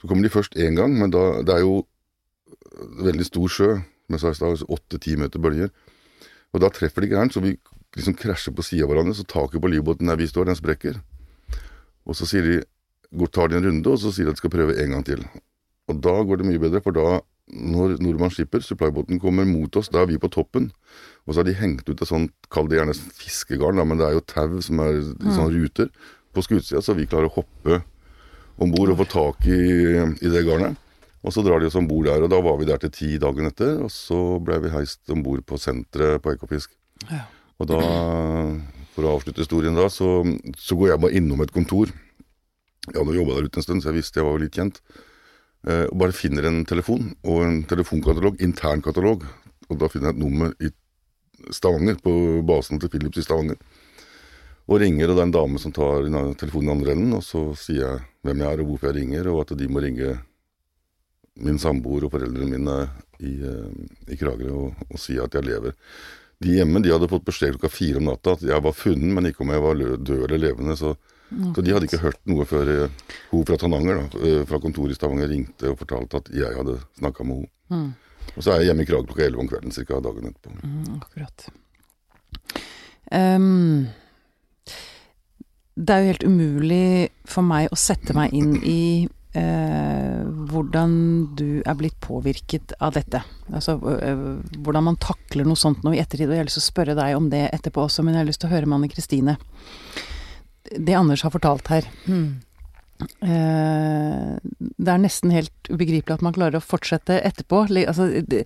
Så 0.01 0.11
kommer 0.11 0.23
de 0.23 0.35
først 0.35 0.55
én 0.59 0.77
gang, 0.79 0.95
men 0.99 1.11
da, 1.15 1.43
det 1.43 1.57
er 1.57 1.65
jo 1.65 1.83
veldig 3.03 3.27
stor 3.27 3.51
sjø, 3.51 3.71
som 4.07 4.17
jeg 4.17 4.23
sa 4.23 4.33
i 4.33 4.39
stad, 4.39 4.65
åtte-ti 4.69 5.17
meter 5.19 5.43
bølger. 5.43 5.73
Og 6.53 6.63
da 6.63 6.71
treffer 6.73 7.05
de 7.05 7.13
gærent, 7.13 7.35
så 7.35 7.43
vi 7.43 7.57
liksom 7.97 8.17
krasjer 8.19 8.55
på 8.57 8.65
sida 8.67 8.87
av 8.87 8.93
hverandre, 8.93 9.17
så 9.17 9.27
taket 9.29 9.63
på 9.63 9.71
livbåten 9.73 10.11
der 10.11 10.21
vi 10.21 10.29
står, 10.29 10.49
den 10.49 10.59
sprekker. 10.59 11.01
Og 12.09 12.19
så 12.19 12.29
sier 12.29 12.47
de, 12.47 12.57
går, 13.15 13.31
tar 13.33 13.51
de 13.51 13.59
en 13.59 13.69
runde, 13.69 13.89
og 13.89 14.01
så 14.01 14.13
sier 14.13 14.29
de 14.29 14.35
at 14.35 14.39
de 14.39 14.43
skal 14.43 14.55
prøve 14.55 14.77
en 14.81 14.97
gang 14.97 15.07
til. 15.07 15.25
Og 15.91 16.01
da 16.03 16.15
går 16.27 16.41
det 16.41 16.49
mye 16.49 16.63
bedre, 16.63 16.83
for 16.85 16.97
da, 16.97 17.21
når 17.53 17.99
Nordmann 18.01 18.33
slipper, 18.33 18.63
supplybåten, 18.65 19.21
kommer 19.21 19.47
mot 19.49 19.77
oss, 19.77 19.91
da 19.93 20.03
er 20.03 20.11
vi 20.11 20.21
på 20.21 20.31
toppen. 20.33 20.71
Og 21.27 21.35
så 21.35 21.43
har 21.43 21.49
de 21.49 21.57
hengt 21.59 21.89
ut 21.89 22.01
et 22.01 22.09
sånt, 22.09 22.33
kall 22.53 22.69
det 22.71 22.79
gjerne 22.79 22.97
fiskegarn, 22.97 23.79
da, 23.79 23.87
men 23.87 24.01
det 24.01 24.09
er 24.09 24.17
jo 24.17 24.27
tau 24.27 24.61
som 24.65 24.81
er 24.83 24.99
i 24.99 25.03
sånne 25.05 25.51
ruter 25.55 25.91
på 26.33 26.45
skutsida, 26.45 26.81
så 26.83 26.97
vi 26.97 27.09
klarer 27.09 27.29
å 27.29 27.37
hoppe 27.37 27.83
om 28.63 28.73
bord 28.73 28.93
og 28.95 29.03
få 29.03 29.09
tak 29.11 29.47
i, 29.51 29.61
i 30.01 30.33
det 30.33 30.45
garnet. 30.49 30.79
Og 31.23 31.35
så 31.35 31.45
drar 31.47 31.63
de 31.63 31.69
oss 31.69 31.79
om 31.79 31.87
bord 31.87 32.09
der, 32.09 32.25
og 32.25 32.33
da 32.33 32.41
var 32.43 32.57
vi 32.59 32.67
der 32.67 32.81
til 32.83 32.91
ti 32.95 33.11
dagen 33.23 33.47
etter, 33.47 33.77
og 33.85 33.93
så 33.95 34.19
ble 34.43 34.59
vi 34.65 34.73
heist 34.73 35.13
om 35.15 35.23
bord 35.23 35.45
på 35.47 35.61
senteret 35.61 36.23
på 36.23 36.33
Ekofisk. 36.35 36.73
Ja. 37.11 37.27
Og 37.63 37.69
da, 37.71 37.79
for 38.97 39.07
å 39.07 39.15
avslutte 39.19 39.45
historien 39.45 39.79
da, 39.79 39.87
så, 39.93 40.25
så 40.59 40.79
går 40.79 40.93
jeg 40.93 41.03
bare 41.05 41.21
innom 41.21 41.45
et 41.45 41.55
kontor. 41.55 41.93
Jeg 42.89 42.99
hadde 42.99 43.15
jobba 43.15 43.37
der 43.37 43.47
ute 43.47 43.61
en 43.61 43.67
stund, 43.69 43.85
så 43.85 43.93
jeg 43.93 44.01
visste 44.01 44.19
jeg 44.19 44.27
var 44.27 44.43
litt 44.43 44.59
kjent. 44.59 44.83
Eh, 45.69 45.87
og 45.87 45.99
bare 46.01 46.17
finner 46.17 46.49
en 46.49 46.65
telefon 46.67 47.13
og 47.23 47.45
en 47.47 47.61
telefonkatalog, 47.71 48.41
internkatalog. 48.43 49.27
Og 49.71 49.79
da 49.79 49.89
finner 49.91 50.11
jeg 50.11 50.19
et 50.19 50.25
nummer 50.25 50.57
i 50.59 50.73
Stavanger, 51.55 51.97
på 52.03 52.13
basen 52.47 52.79
til 52.83 52.91
Philips 52.91 53.19
i 53.19 53.25
Stavanger. 53.27 53.59
Og 54.71 54.79
ringer, 54.79 55.11
og 55.11 55.17
det 55.17 55.23
er 55.23 55.29
en 55.29 55.35
dame 55.35 55.59
som 55.59 55.75
tar 55.75 56.07
telefonen 56.39 56.71
i 56.71 56.75
andre 56.77 56.93
enden, 56.95 57.15
og 57.19 57.25
så 57.27 57.49
sier 57.59 57.83
jeg 57.83 58.03
hvem 58.23 58.45
jeg 58.45 58.55
er 58.55 58.63
og 58.63 58.69
hvorfor 58.71 58.91
jeg 58.91 59.01
ringer, 59.01 59.31
og 59.33 59.41
at 59.43 59.57
de 59.59 59.67
må 59.67 59.83
ringe 59.83 60.13
min 61.43 61.59
samboer 61.59 62.07
og 62.07 62.13
foreldrene 62.13 62.51
mine 62.51 62.77
i, 63.25 63.33
eh, 63.43 64.13
i 64.13 64.19
Kragerø 64.21 64.53
og, 64.67 64.85
og 64.91 65.01
si 65.01 65.17
at 65.19 65.35
jeg 65.35 65.49
lever. 65.49 65.75
De 66.43 66.59
hjemme 66.59 66.83
de 66.83 66.93
hadde 66.93 67.09
fått 67.11 67.27
beskjed 67.27 67.57
klokka 67.57 67.71
fire 67.73 68.01
om 68.01 68.09
natta 68.11 68.37
at 68.37 68.45
jeg 68.47 68.65
var 68.65 68.77
funnet, 68.77 69.11
men 69.15 69.31
ikke 69.31 69.45
om 69.45 69.53
jeg 69.55 69.65
var 69.65 69.83
død 69.83 70.25
eller 70.27 70.43
levende. 70.43 70.77
Så, 70.79 70.95
så 71.55 71.65
de 71.65 71.75
hadde 71.75 71.89
ikke 71.89 72.03
hørt 72.03 72.21
noe 72.31 72.47
før 72.49 72.71
eh, 72.73 73.01
hun 73.31 73.47
fra 73.49 73.59
Tananger, 73.61 74.03
da, 74.03 74.23
eh, 74.27 74.43
fra 74.49 74.61
kontoret 74.63 74.95
i 74.95 74.99
Stavanger, 74.99 75.31
ringte 75.33 75.73
og 75.73 75.81
fortalte 75.81 76.23
at 76.23 76.31
jeg 76.37 76.59
hadde 76.59 76.79
snakka 77.01 77.27
med 77.29 77.47
henne. 77.73 77.95
Og 78.37 78.45
så 78.45 78.53
er 78.53 78.63
jeg 78.63 78.71
hjemme 78.71 78.85
i 78.85 78.89
Krag 78.89 79.09
klokka 79.09 79.25
elleve 79.27 79.43
om 79.43 79.49
kvelden, 79.51 79.75
ca. 79.75 79.99
dagen 80.05 80.29
etterpå. 80.31 80.53
Mm, 80.63 81.01
akkurat. 81.01 81.49
Um, 83.13 83.89
det 85.75 85.95
er 85.95 86.03
jo 86.03 86.13
helt 86.13 86.29
umulig 86.29 86.87
for 87.29 87.45
meg 87.45 87.73
å 87.73 87.81
sette 87.81 88.15
meg 88.17 88.33
inn 88.37 88.55
i 88.61 89.09
eh, 89.39 90.23
hvordan 90.53 90.95
du 91.39 91.63
er 91.65 91.77
blitt 91.79 91.99
påvirket 92.05 92.75
av 92.83 92.95
dette. 92.97 93.23
Altså 93.53 93.77
eh, 93.97 94.25
hvordan 94.61 94.89
man 94.91 95.01
takler 95.01 95.49
noe 95.49 95.59
sånt 95.59 95.85
nå 95.85 95.95
i 95.95 96.01
ettertid. 96.03 96.29
Og 96.29 96.37
jeg 96.37 96.45
har 96.45 96.49
lyst 96.51 96.61
til 96.61 96.67
å 96.67 96.71
spørre 96.71 96.99
deg 96.99 97.17
om 97.17 97.31
det 97.33 97.47
etterpå 97.51 97.87
også, 97.87 98.05
men 98.05 98.17
jeg 98.17 98.25
har 98.25 98.31
lyst 98.31 98.45
til 98.45 98.51
å 98.51 98.55
høre 98.55 98.69
med 98.69 98.81
Anne 98.81 98.93
Kristine. 98.93 99.39
Det 100.79 100.95
Anders 100.97 101.23
har 101.27 101.35
fortalt 101.35 101.69
her. 101.73 101.89
Eh, 103.21 104.33
det 104.79 104.91
er 104.93 105.03
nesten 105.03 105.35
helt 105.35 105.71
ubegripelig 105.71 106.17
at 106.17 106.25
man 106.25 106.35
klarer 106.37 106.61
å 106.61 106.65
fortsette 106.65 107.21
etterpå. 107.21 107.67
Altså, 107.87 108.09
det, 108.27 108.45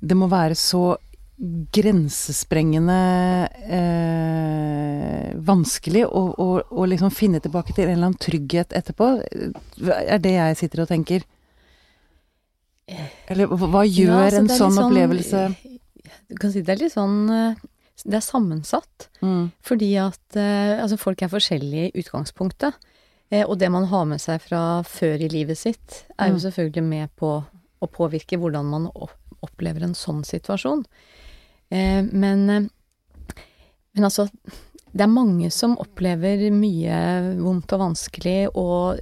det 0.00 0.18
må 0.18 0.30
være 0.32 0.58
så 0.58 0.96
grensesprengende 1.72 2.96
eh, 3.66 5.32
vanskelig 5.42 6.04
å, 6.06 6.22
å, 6.38 6.48
å 6.70 6.86
liksom 6.86 7.10
finne 7.14 7.40
tilbake 7.42 7.74
til 7.74 7.88
en 7.88 7.96
eller 7.96 8.10
annen 8.12 8.20
trygghet 8.22 8.74
etterpå, 8.78 9.08
er 9.90 10.22
det 10.22 10.36
jeg 10.36 10.60
sitter 10.60 10.84
og 10.84 10.92
tenker. 10.92 11.26
Eller 13.32 13.50
hva 13.50 13.82
gjør 13.86 14.12
Ja, 14.12 14.22
altså, 14.26 14.42
en 14.42 14.50
er 14.50 14.58
sånn 14.58 14.78
opplevelse 14.82 15.42
Du 16.28 16.34
kan 16.42 16.50
si 16.52 16.60
det 16.66 16.74
er 16.74 16.80
litt 16.82 16.92
sånn 16.92 17.30
eh, 17.32 17.60
Det 18.04 18.18
er 18.18 18.24
sammensatt. 18.24 19.08
mm. 19.22 19.52
Fordi 19.62 19.90
at 20.02 20.36
eh, 20.36 20.82
altså 20.82 20.98
folk 20.98 21.22
er 21.22 21.28
forskjellige 21.32 21.90
i 21.92 22.02
utgangspunktet. 22.02 22.74
Eh, 23.30 23.44
og 23.46 23.58
det 23.58 23.70
man 23.72 23.84
har 23.88 24.04
med 24.10 24.20
seg 24.20 24.40
fra 24.44 24.82
før 24.84 25.22
i 25.22 25.28
livet 25.32 25.58
sitt, 25.58 26.04
er 26.18 26.28
jo 26.32 26.34
Mm. 26.40 26.44
selvfølgelig 26.46 26.82
med 26.84 27.08
på 27.16 27.44
å 27.82 27.86
påvirke 27.90 28.38
hvordan 28.38 28.64
man 28.64 28.90
opplever 29.42 29.82
en 29.82 29.94
sånn 29.94 30.22
situasjon. 30.24 30.84
Eh, 31.70 32.02
men, 32.12 32.46
men 33.94 34.04
altså 34.04 34.28
Det 34.92 35.00
er 35.00 35.08
mange 35.08 35.50
som 35.50 35.78
opplever 35.80 36.50
mye 36.52 36.96
vondt 37.40 37.72
og 37.72 37.80
vanskelig, 37.80 38.50
og, 38.54 38.98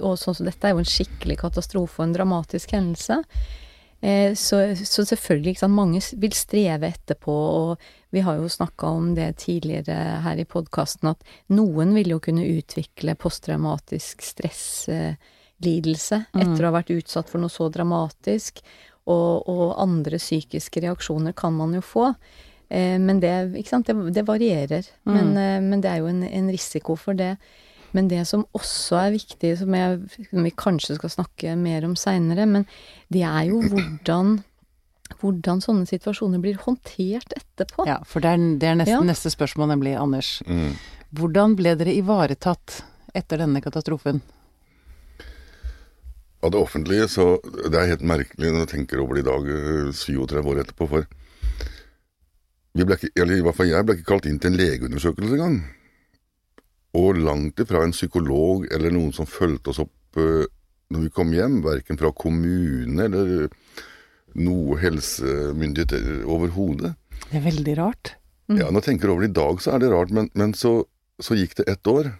og 0.00 0.14
sånn 0.16 0.36
som 0.38 0.46
dette 0.46 0.68
er 0.68 0.70
jo 0.76 0.78
en 0.78 0.84
skikkelig 0.86 1.36
katastrofe 1.40 1.98
og 1.98 2.04
en 2.06 2.14
dramatisk 2.14 2.70
hendelse. 2.76 3.16
Eh, 4.02 4.34
så, 4.34 4.76
så 4.76 5.04
selvfølgelig, 5.06 5.54
ikke 5.54 5.62
sant, 5.62 5.76
mange 5.78 6.00
vil 6.18 6.32
streve 6.34 6.88
etterpå, 6.90 7.32
og 7.32 7.84
vi 8.10 8.24
har 8.26 8.40
jo 8.40 8.48
snakka 8.50 8.90
om 8.98 9.12
det 9.14 9.28
tidligere 9.44 10.18
her 10.24 10.40
i 10.42 10.46
podkasten, 10.48 11.12
at 11.12 11.22
noen 11.54 11.94
vil 11.94 12.16
jo 12.16 12.18
kunne 12.24 12.48
utvikle 12.50 13.14
posttraumatisk 13.14 14.24
stresslidelse 14.26 16.18
etter 16.34 16.58
å 16.58 16.72
ha 16.72 16.74
vært 16.80 16.90
utsatt 16.96 17.30
for 17.30 17.38
noe 17.42 17.52
så 17.52 17.70
dramatisk, 17.70 18.58
og, 19.06 19.46
og 19.50 19.78
andre 19.82 20.18
psykiske 20.18 20.82
reaksjoner 20.82 21.34
kan 21.38 21.54
man 21.54 21.78
jo 21.78 21.82
få. 21.86 22.10
Eh, 22.74 22.98
men 22.98 23.22
det, 23.22 23.32
ikke 23.60 23.76
sant, 23.76 23.86
det, 23.86 24.14
det 24.18 24.26
varierer. 24.26 24.86
Men, 25.06 25.36
eh, 25.38 25.60
men 25.62 25.82
det 25.82 25.90
er 25.92 26.02
jo 26.02 26.10
en, 26.10 26.24
en 26.26 26.50
risiko 26.50 26.98
for 26.98 27.18
det. 27.18 27.36
Men 27.92 28.08
det 28.08 28.22
som 28.28 28.46
også 28.56 28.96
er 29.02 29.10
viktig, 29.18 29.50
som, 29.60 29.74
jeg, 29.76 29.98
som 30.30 30.46
vi 30.46 30.52
kanskje 30.56 30.96
skal 30.96 31.12
snakke 31.12 31.56
mer 31.60 31.84
om 31.84 31.94
seinere, 31.98 32.46
men 32.48 32.64
det 33.12 33.22
er 33.28 33.50
jo 33.50 33.60
hvordan, 33.68 34.38
hvordan 35.20 35.60
sånne 35.64 35.88
situasjoner 35.90 36.40
blir 36.40 36.56
håndtert 36.64 37.34
etterpå. 37.36 37.84
Ja, 37.88 37.98
for 38.08 38.24
det 38.24 38.32
er, 38.32 38.46
det 38.62 38.68
er 38.70 38.78
neste, 38.80 38.96
Ja. 38.96 39.02
neste 39.04 39.32
spørsmål, 39.34 39.68
nemlig, 39.74 39.96
Anders. 40.00 40.38
Mm. 40.48 40.72
Hvordan 41.12 41.56
ble 41.58 41.74
dere 41.76 41.92
ivaretatt 41.98 42.80
etter 43.14 43.42
denne 43.44 43.60
katastrofen? 43.60 44.22
Av 46.42 46.50
det 46.50 46.58
offentlige, 46.58 47.06
så 47.08 47.38
Det 47.44 47.76
er 47.78 47.86
helt 47.92 48.02
merkelig 48.02 48.48
når 48.50 48.64
jeg 48.64 48.68
tenker 48.72 48.98
over 49.02 49.14
det 49.14 49.22
i 49.22 49.28
dag, 49.28 49.44
eh, 49.52 49.92
37 49.92 50.42
år 50.48 50.62
etterpå, 50.64 50.88
for 50.88 51.06
vi 52.74 52.84
ble 52.88 52.96
ikke, 52.96 53.12
eller 53.20 53.36
i 53.36 53.42
hvert 53.44 53.54
fall 53.54 53.68
jeg 53.68 53.84
ble 53.86 53.94
ikke 53.98 54.08
kalt 54.08 54.26
inn 54.26 54.38
til 54.40 54.50
en 54.50 54.56
legeundersøkelse 54.58 55.36
engang. 55.36 55.58
Og 56.98 57.16
langt 57.16 57.60
ifra 57.62 57.84
en 57.86 57.94
psykolog 57.94 58.66
eller 58.72 58.92
noen 58.92 59.14
som 59.16 59.28
fulgte 59.28 59.72
oss 59.72 59.80
opp 59.80 60.20
eh, 60.20 60.44
når 60.92 61.06
vi 61.06 61.12
kom 61.14 61.30
hjem, 61.32 61.62
verken 61.64 61.98
fra 62.00 62.12
kommune 62.12 63.06
eller 63.06 63.48
noe 64.36 64.76
helsemyndigheter 64.80 66.26
overhodet. 66.28 66.92
Det 67.30 67.38
er 67.40 67.46
veldig 67.46 67.76
rart. 67.78 68.14
Ja, 68.52 68.68
når 68.68 68.82
jeg 68.82 68.88
tenker 68.90 69.12
over 69.12 69.24
det 69.24 69.32
i 69.32 69.38
dag, 69.38 69.62
så 69.64 69.72
er 69.72 69.80
det 69.80 69.92
rart, 69.92 70.12
men, 70.12 70.28
men 70.36 70.52
så, 70.58 70.82
så 71.22 71.36
gikk 71.38 71.56
det 71.60 71.68
ett 71.72 71.88
år. 71.88 72.10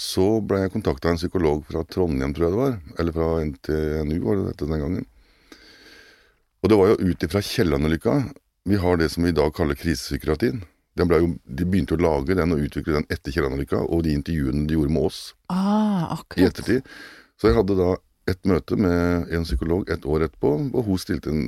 Så 0.00 0.40
ble 0.46 0.62
jeg 0.64 0.72
kontakta 0.74 1.10
av 1.10 1.14
en 1.14 1.20
psykolog 1.20 1.62
fra 1.68 1.84
Trondheim, 1.86 2.32
tror 2.34 2.46
jeg 2.46 2.54
det 2.54 2.60
var. 2.60 2.76
Eller 2.98 3.14
fra 3.14 3.30
NTNU, 3.46 4.16
var 4.24 4.38
det 4.38 4.46
dette 4.48 4.70
den 4.70 4.84
gangen. 4.84 5.08
Og 6.60 6.72
det 6.72 6.78
var 6.80 6.92
jo 6.92 7.10
ut 7.10 7.26
ifra 7.26 7.42
Kielland-ulykka. 7.44 8.16
Vi 8.68 8.80
har 8.80 9.00
det 9.00 9.10
som 9.12 9.24
vi 9.24 9.32
i 9.32 9.36
dag 9.36 9.52
kaller 9.56 9.78
krisepsykiatrien. 9.78 10.64
Den 10.98 11.12
jo, 11.14 11.32
de 11.46 11.64
begynte 11.64 11.94
å 11.94 12.02
lage 12.02 12.34
den 12.34 12.52
og 12.52 12.62
utvikle 12.66 12.98
den 12.98 13.06
etter 13.12 13.32
Kielland-ulykka, 13.32 13.78
og 13.86 14.02
de 14.04 14.14
intervjuene 14.16 14.66
de 14.66 14.74
gjorde 14.76 14.92
med 14.92 15.06
oss 15.06 15.20
Ah, 15.52 16.18
i 16.36 16.46
ettertid. 16.48 16.86
Så 17.38 17.48
jeg 17.48 17.56
hadde 17.56 17.76
da 17.78 17.92
et 18.30 18.46
møte 18.46 18.76
med 18.78 19.30
en 19.34 19.46
psykolog 19.46 19.88
et 19.90 20.04
år 20.06 20.26
etterpå, 20.26 20.50
og 20.74 20.86
hun 20.86 20.98
stilte 21.00 21.32
en, 21.32 21.44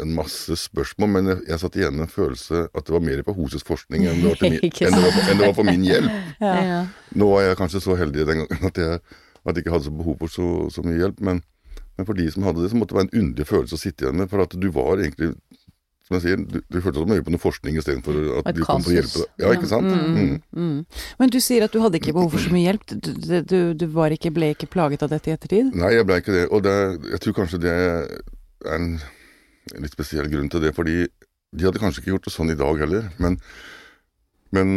en 0.00 0.14
masse 0.16 0.56
spørsmål, 0.64 1.12
men 1.12 1.30
jeg, 1.30 1.44
jeg 1.52 1.62
satt 1.62 1.78
igjen 1.78 1.96
med 1.96 2.06
en 2.08 2.12
følelse 2.12 2.64
at 2.72 2.88
det 2.88 2.96
var 2.96 3.04
mer 3.04 3.22
på 3.24 3.36
hennes 3.36 3.68
forskning 3.68 4.08
enn 4.08 4.22
det 4.24 4.32
var, 4.32 4.40
til 4.40 4.50
min, 4.56 4.64
enn 4.64 4.96
det 4.96 5.04
var, 5.04 5.20
enn 5.22 5.40
det 5.40 5.46
var 5.46 5.56
for 5.60 5.70
min 5.70 5.86
hjelp. 5.86 6.16
Ja. 6.46 6.56
Ja. 6.68 6.80
Nå 7.16 7.30
var 7.30 7.46
jeg 7.46 7.56
kanskje 7.60 7.80
så 7.80 7.94
heldig 7.96 8.26
den 8.28 8.42
gangen 8.42 8.66
at 8.68 8.80
jeg, 8.80 8.98
at 9.46 9.52
jeg 9.54 9.62
ikke 9.62 9.76
hadde 9.76 9.88
så 9.88 9.94
behov 9.96 10.18
for 10.20 10.32
så, 10.32 10.48
så 10.72 10.84
mye 10.84 10.98
hjelp, 11.00 11.22
men, 11.24 11.40
men 11.96 12.08
for 12.08 12.18
de 12.18 12.26
som 12.32 12.44
hadde 12.48 12.64
det, 12.64 12.72
så 12.72 12.80
måtte 12.80 12.92
det 12.92 12.98
være 12.98 13.08
en 13.08 13.22
underlig 13.22 13.48
følelse 13.48 13.78
å 13.78 13.80
sitte 13.80 14.04
igjen 14.04 14.20
med, 14.20 14.28
for 14.32 14.44
at 14.44 14.56
du 14.60 14.68
var 14.74 15.00
egentlig 15.00 15.34
som 16.06 16.14
jeg 16.16 16.22
sier, 16.22 16.38
du, 16.38 16.60
du 16.62 16.78
følte 16.78 17.02
som 17.02 17.10
å 17.10 17.16
gjøre 17.16 17.26
på 17.26 17.32
noe 17.34 17.42
forskning 17.42 17.78
istedenfor 17.80 18.18
at 18.38 18.50
Et 18.52 18.58
du 18.60 18.62
kom 18.62 18.84
for 18.84 18.92
å 18.92 18.94
hjelpe 18.94 19.24
deg. 19.24 19.30
Ja, 19.42 19.50
ikke 19.56 19.70
sant? 19.70 19.88
Mm, 19.90 20.12
Mm. 20.16 20.36
mm. 20.54 21.00
Men 21.18 21.32
du 21.34 21.38
sier 21.42 21.66
at 21.66 21.74
du 21.74 21.80
hadde 21.82 21.98
ikke 21.98 22.14
behov 22.14 22.30
for 22.36 22.44
så 22.44 22.52
mye 22.54 22.68
hjelp. 22.68 22.84
Du, 22.86 23.10
du, 23.42 23.58
du, 23.74 23.86
ikke, 24.14 24.30
ble 24.30 24.52
ikke 24.54 24.70
plaget 24.70 25.02
av 25.02 25.10
dette 25.10 25.32
i 25.32 25.34
ettertid? 25.34 25.74
Nei, 25.74 25.90
jeg 25.96 26.06
ble 26.06 26.20
ikke 26.22 26.36
det. 26.36 26.44
Og 26.54 26.62
det, 26.62 26.76
jeg 27.10 27.22
tror 27.24 27.36
kanskje 27.40 27.62
det 27.66 27.74
er 27.74 28.06
en 28.76 28.88
litt 29.82 29.98
spesiell 29.98 30.30
grunn 30.30 30.48
til 30.52 30.62
det. 30.62 30.74
Fordi 30.78 30.96
de 31.06 31.66
hadde 31.66 31.82
kanskje 31.82 32.04
ikke 32.04 32.14
gjort 32.14 32.30
det 32.30 32.36
sånn 32.36 32.54
i 32.54 32.58
dag 32.62 32.86
heller. 32.86 33.10
Men, 33.18 33.40
men 34.54 34.74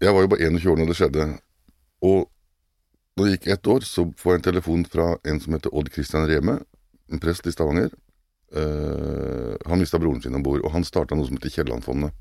jeg 0.00 0.16
var 0.16 0.24
jo 0.24 0.32
bare 0.32 0.48
21 0.48 0.72
år 0.72 0.80
når 0.80 0.92
det 0.94 1.00
skjedde. 1.02 1.26
Og 2.08 2.20
når 3.18 3.26
det 3.26 3.36
gikk 3.36 3.50
ett 3.52 3.68
år, 3.68 3.84
så 3.84 4.06
får 4.16 4.32
jeg 4.32 4.40
en 4.40 4.48
telefon 4.48 4.86
fra 4.88 5.10
en 5.28 5.40
som 5.44 5.52
heter 5.52 5.76
Odd 5.76 5.92
Christian 5.92 6.24
Reme, 6.30 6.62
en 7.12 7.20
prest 7.20 7.44
i 7.44 7.52
Stavanger. 7.52 7.92
Eh, 8.50 9.54
han 9.70 9.78
mista 9.80 9.98
broren 10.02 10.22
sin 10.22 10.34
om 10.34 10.44
bord, 10.44 10.64
og 10.64 10.74
han 10.74 10.86
starta 10.86 11.16
noe 11.16 11.28
som 11.28 11.38
heter 11.38 11.54
Kiellandfondet. 11.54 12.14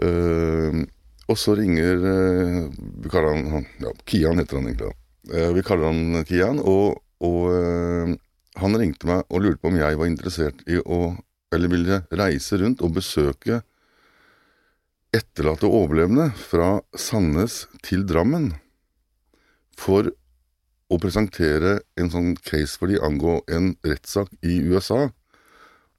Uh, 0.00 0.86
og 1.28 1.36
så 1.36 1.52
ringer 1.58 1.98
uh, 2.00 2.70
Vi 3.02 3.10
kaller 3.12 3.34
han, 3.36 3.66
ja, 3.82 3.90
Kian 4.08 4.40
heter 4.40 4.56
han 4.56 4.70
egentlig. 4.70 4.88
da. 4.88 5.00
Eh, 5.28 5.52
vi 5.52 5.62
kaller 5.62 5.90
han 5.92 6.24
Kian, 6.24 6.60
og, 6.64 7.00
og 7.22 7.42
eh, 7.52 8.14
han 8.60 8.78
ringte 8.80 9.08
meg 9.10 9.26
og 9.28 9.44
lurte 9.44 9.60
på 9.62 9.70
om 9.70 9.78
jeg 9.78 9.98
var 10.00 10.08
interessert 10.08 10.64
i 10.68 10.80
å 10.80 11.16
Eller 11.50 11.66
ville 11.66 11.96
reise 12.14 12.60
rundt 12.60 12.82
og 12.86 12.92
besøke 12.94 13.56
etterlatte 15.10 15.66
og 15.66 15.72
overlevende 15.80 16.28
fra 16.38 16.76
Sandnes 16.94 17.64
til 17.82 18.04
Drammen. 18.06 18.52
For 19.74 20.12
å 20.90 20.98
presentere 20.98 21.78
en 22.00 22.10
sånn 22.12 22.32
case 22.42 22.78
for 22.78 22.90
de 22.90 22.98
angå 23.04 23.38
en 23.52 23.74
rettssak 23.86 24.32
i 24.42 24.58
USA. 24.66 25.08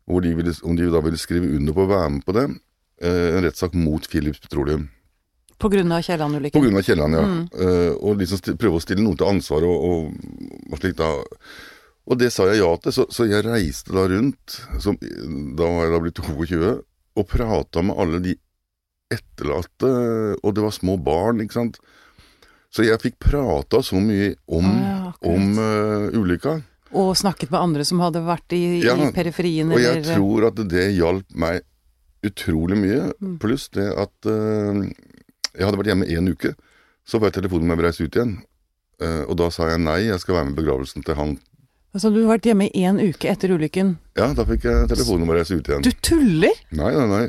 Hvor 0.10 0.24
de 0.26 0.34
ville, 0.36 0.54
om 0.68 0.76
de 0.76 0.90
da 0.92 1.00
ville 1.04 1.20
skrive 1.20 1.48
under 1.56 1.76
på 1.76 1.86
å 1.86 1.92
være 1.92 2.10
med 2.18 2.26
på 2.28 2.36
det. 2.36 2.48
Eh, 3.02 3.28
en 3.38 3.46
rettssak 3.46 3.78
mot 3.78 4.08
Philips 4.12 4.42
Petroleum. 4.44 4.90
På 5.62 5.70
grunn 5.70 5.92
av 5.94 6.02
På 6.02 6.10
Kielland-ulykken? 6.10 6.64
grunn 6.64 6.78
av 6.80 6.86
Kielland, 6.86 7.16
ja. 7.16 7.26
Mm. 7.26 7.44
Eh, 7.54 7.92
og 8.02 8.18
liksom 8.20 8.58
prøve 8.58 8.80
å 8.80 8.84
stille 8.84 9.04
noen 9.06 9.20
til 9.20 9.30
ansvar 9.30 9.68
og, 9.68 9.86
og, 9.88 10.72
og 10.72 10.82
slikt. 10.82 11.00
da. 11.00 11.12
Og 12.10 12.18
det 12.18 12.32
sa 12.34 12.48
jeg 12.50 12.60
ja 12.64 12.70
til, 12.82 12.96
så, 12.98 13.06
så 13.14 13.28
jeg 13.30 13.46
reiste 13.46 13.94
da 13.94 14.08
rundt, 14.10 14.58
som, 14.82 14.98
da 15.00 15.70
var 15.70 15.86
jeg 15.86 15.94
da 15.94 16.02
blitt 16.04 16.24
22, 16.26 16.72
og 17.22 17.28
prata 17.30 17.84
med 17.86 18.00
alle 18.02 18.22
de 18.26 18.36
etterlatte, 19.12 19.92
og 20.42 20.56
det 20.56 20.64
var 20.66 20.74
små 20.76 20.98
barn, 21.04 21.44
ikke 21.44 21.60
sant. 21.60 21.82
Så 22.72 22.86
jeg 22.88 23.02
fikk 23.04 23.18
prata 23.20 23.82
så 23.84 24.00
mye 24.00 24.34
om, 24.48 24.66
Ah, 24.66 25.12
ja, 25.12 25.14
om 25.28 25.58
uh, 25.60 26.08
ulykka. 26.16 26.62
Og 26.96 27.14
snakket 27.20 27.52
med 27.52 27.60
andre 27.60 27.84
som 27.88 28.00
hadde 28.04 28.22
vært 28.24 28.56
i, 28.56 28.80
Ja, 28.84 28.96
i 28.96 29.12
periferien, 29.16 29.72
Og 29.72 29.80
jeg 29.80 30.02
eller 30.02 30.16
tror 30.16 30.48
at 30.48 30.60
det 30.72 30.86
hjalp 30.96 31.28
meg 31.36 31.62
utrolig 32.24 32.78
mye, 32.80 33.12
Mm. 33.22 33.38
pluss 33.40 33.68
det 33.76 33.88
at 33.92 34.14
uh, 34.30 34.82
jeg 35.52 35.66
hadde 35.68 35.78
vært 35.82 35.92
hjemme 35.92 36.08
en 36.08 36.32
uke. 36.32 36.56
Så 37.08 37.20
var 37.20 37.32
jeg 37.32 37.42
telefonen 37.42 37.68
jeg 37.68 37.78
ville 37.78 37.88
reise 37.90 38.04
ut 38.08 38.16
igjen. 38.16 38.34
Uh, 39.02 39.24
og 39.28 39.36
da 39.42 39.50
sa 39.50 39.68
jeg 39.72 39.82
nei, 39.82 40.00
jeg 40.08 40.20
skal 40.22 40.36
være 40.38 40.46
med 40.52 40.54
i 40.56 40.62
begravelsen 40.62 41.04
til 41.04 41.16
han. 41.18 41.38
Altså, 41.92 42.08
du 42.14 42.22
har 42.24 42.38
vært 42.38 42.46
hjemme 42.48 42.70
i 42.70 42.84
én 42.88 43.02
uke 43.04 43.28
etter 43.28 43.52
ulykken. 43.52 43.98
Ja, 44.16 44.30
da 44.38 44.46
fikk 44.48 44.64
jeg 44.64 44.88
telefonen 44.88 45.26
om 45.26 45.34
å 45.34 45.36
reise 45.36 45.58
ut 45.58 45.68
igjen. 45.68 45.84
Du 45.84 45.92
tuller?! 46.06 46.56
Nei, 46.72 46.92
nei, 46.96 47.08
nei. 47.10 47.26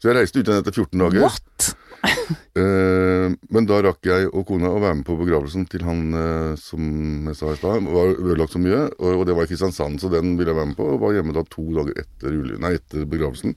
Så 0.00 0.08
jeg 0.10 0.16
reiste 0.18 0.40
ut 0.40 0.48
igjen 0.48 0.64
etter 0.64 0.74
14 0.74 0.98
dager. 0.98 1.22
What?! 1.28 1.74
Eh, 2.60 3.30
men 3.54 3.66
da 3.68 3.76
rakk 3.84 4.04
jeg 4.04 4.26
og 4.26 4.42
kona 4.48 4.72
å 4.74 4.80
være 4.82 4.98
med 4.98 5.06
på 5.06 5.14
begravelsen 5.20 5.68
til 5.70 5.84
han 5.86 6.00
eh, 6.18 6.56
som 6.58 6.82
jeg 7.30 7.38
sa 7.38 7.52
i 7.54 7.58
stad, 7.60 7.86
var 7.86 8.10
ødelagt 8.10 8.56
så 8.56 8.60
mye. 8.62 8.80
Og, 8.98 9.20
og 9.20 9.22
det 9.28 9.36
var 9.38 9.46
i 9.46 9.50
Kristiansand, 9.52 10.00
så 10.02 10.10
den 10.12 10.34
ville 10.38 10.50
jeg 10.50 10.58
være 10.58 10.72
med 10.72 10.78
på. 10.78 10.88
Og 10.90 10.98
var 11.04 11.14
hjemme 11.14 11.34
da 11.36 11.44
to 11.46 11.64
dager 11.78 12.02
etter, 12.02 12.34
nei, 12.60 12.72
etter 12.80 13.06
begravelsen. 13.10 13.54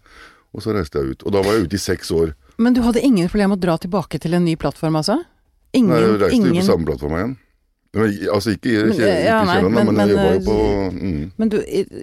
Og 0.53 0.63
så 0.63 0.77
reiste 0.77 1.01
jeg 1.01 1.15
ut. 1.15 1.25
Og 1.25 1.35
da 1.35 1.41
var 1.41 1.57
jeg 1.57 1.67
ute 1.67 1.79
i 1.79 1.81
seks 1.81 2.13
år. 2.13 2.35
Men 2.61 2.77
du 2.77 2.83
hadde 2.85 3.01
ingen 3.01 3.29
problem 3.33 3.55
med 3.55 3.63
å 3.63 3.65
dra 3.65 3.79
tilbake 3.81 4.21
til 4.21 4.37
en 4.37 4.45
ny 4.45 4.53
plattform, 4.61 5.01
altså? 5.01 5.17
Ingen, 5.73 5.89
Nei, 5.89 6.03
jeg 6.05 6.21
reiste 6.21 6.37
ingen 6.37 6.61
på 6.61 6.67
samme 6.69 6.89
plattform 6.91 7.17
igjen. 7.17 7.35
Men, 7.93 8.09
altså 8.33 8.55
ikke 8.55 8.71
i 8.71 8.77
Men, 8.79 8.91
ikke, 8.95 9.05
ikke 9.05 9.25
ja, 9.27 9.35
nei, 9.45 9.55
Kielland, 9.59 9.75
men- 9.75 9.85
men, 9.85 9.95
men, 9.95 10.13
eh, 10.17 10.39
på 10.41 10.55
mm. 10.95 11.31
Men 11.37 11.49
du, 11.53 11.57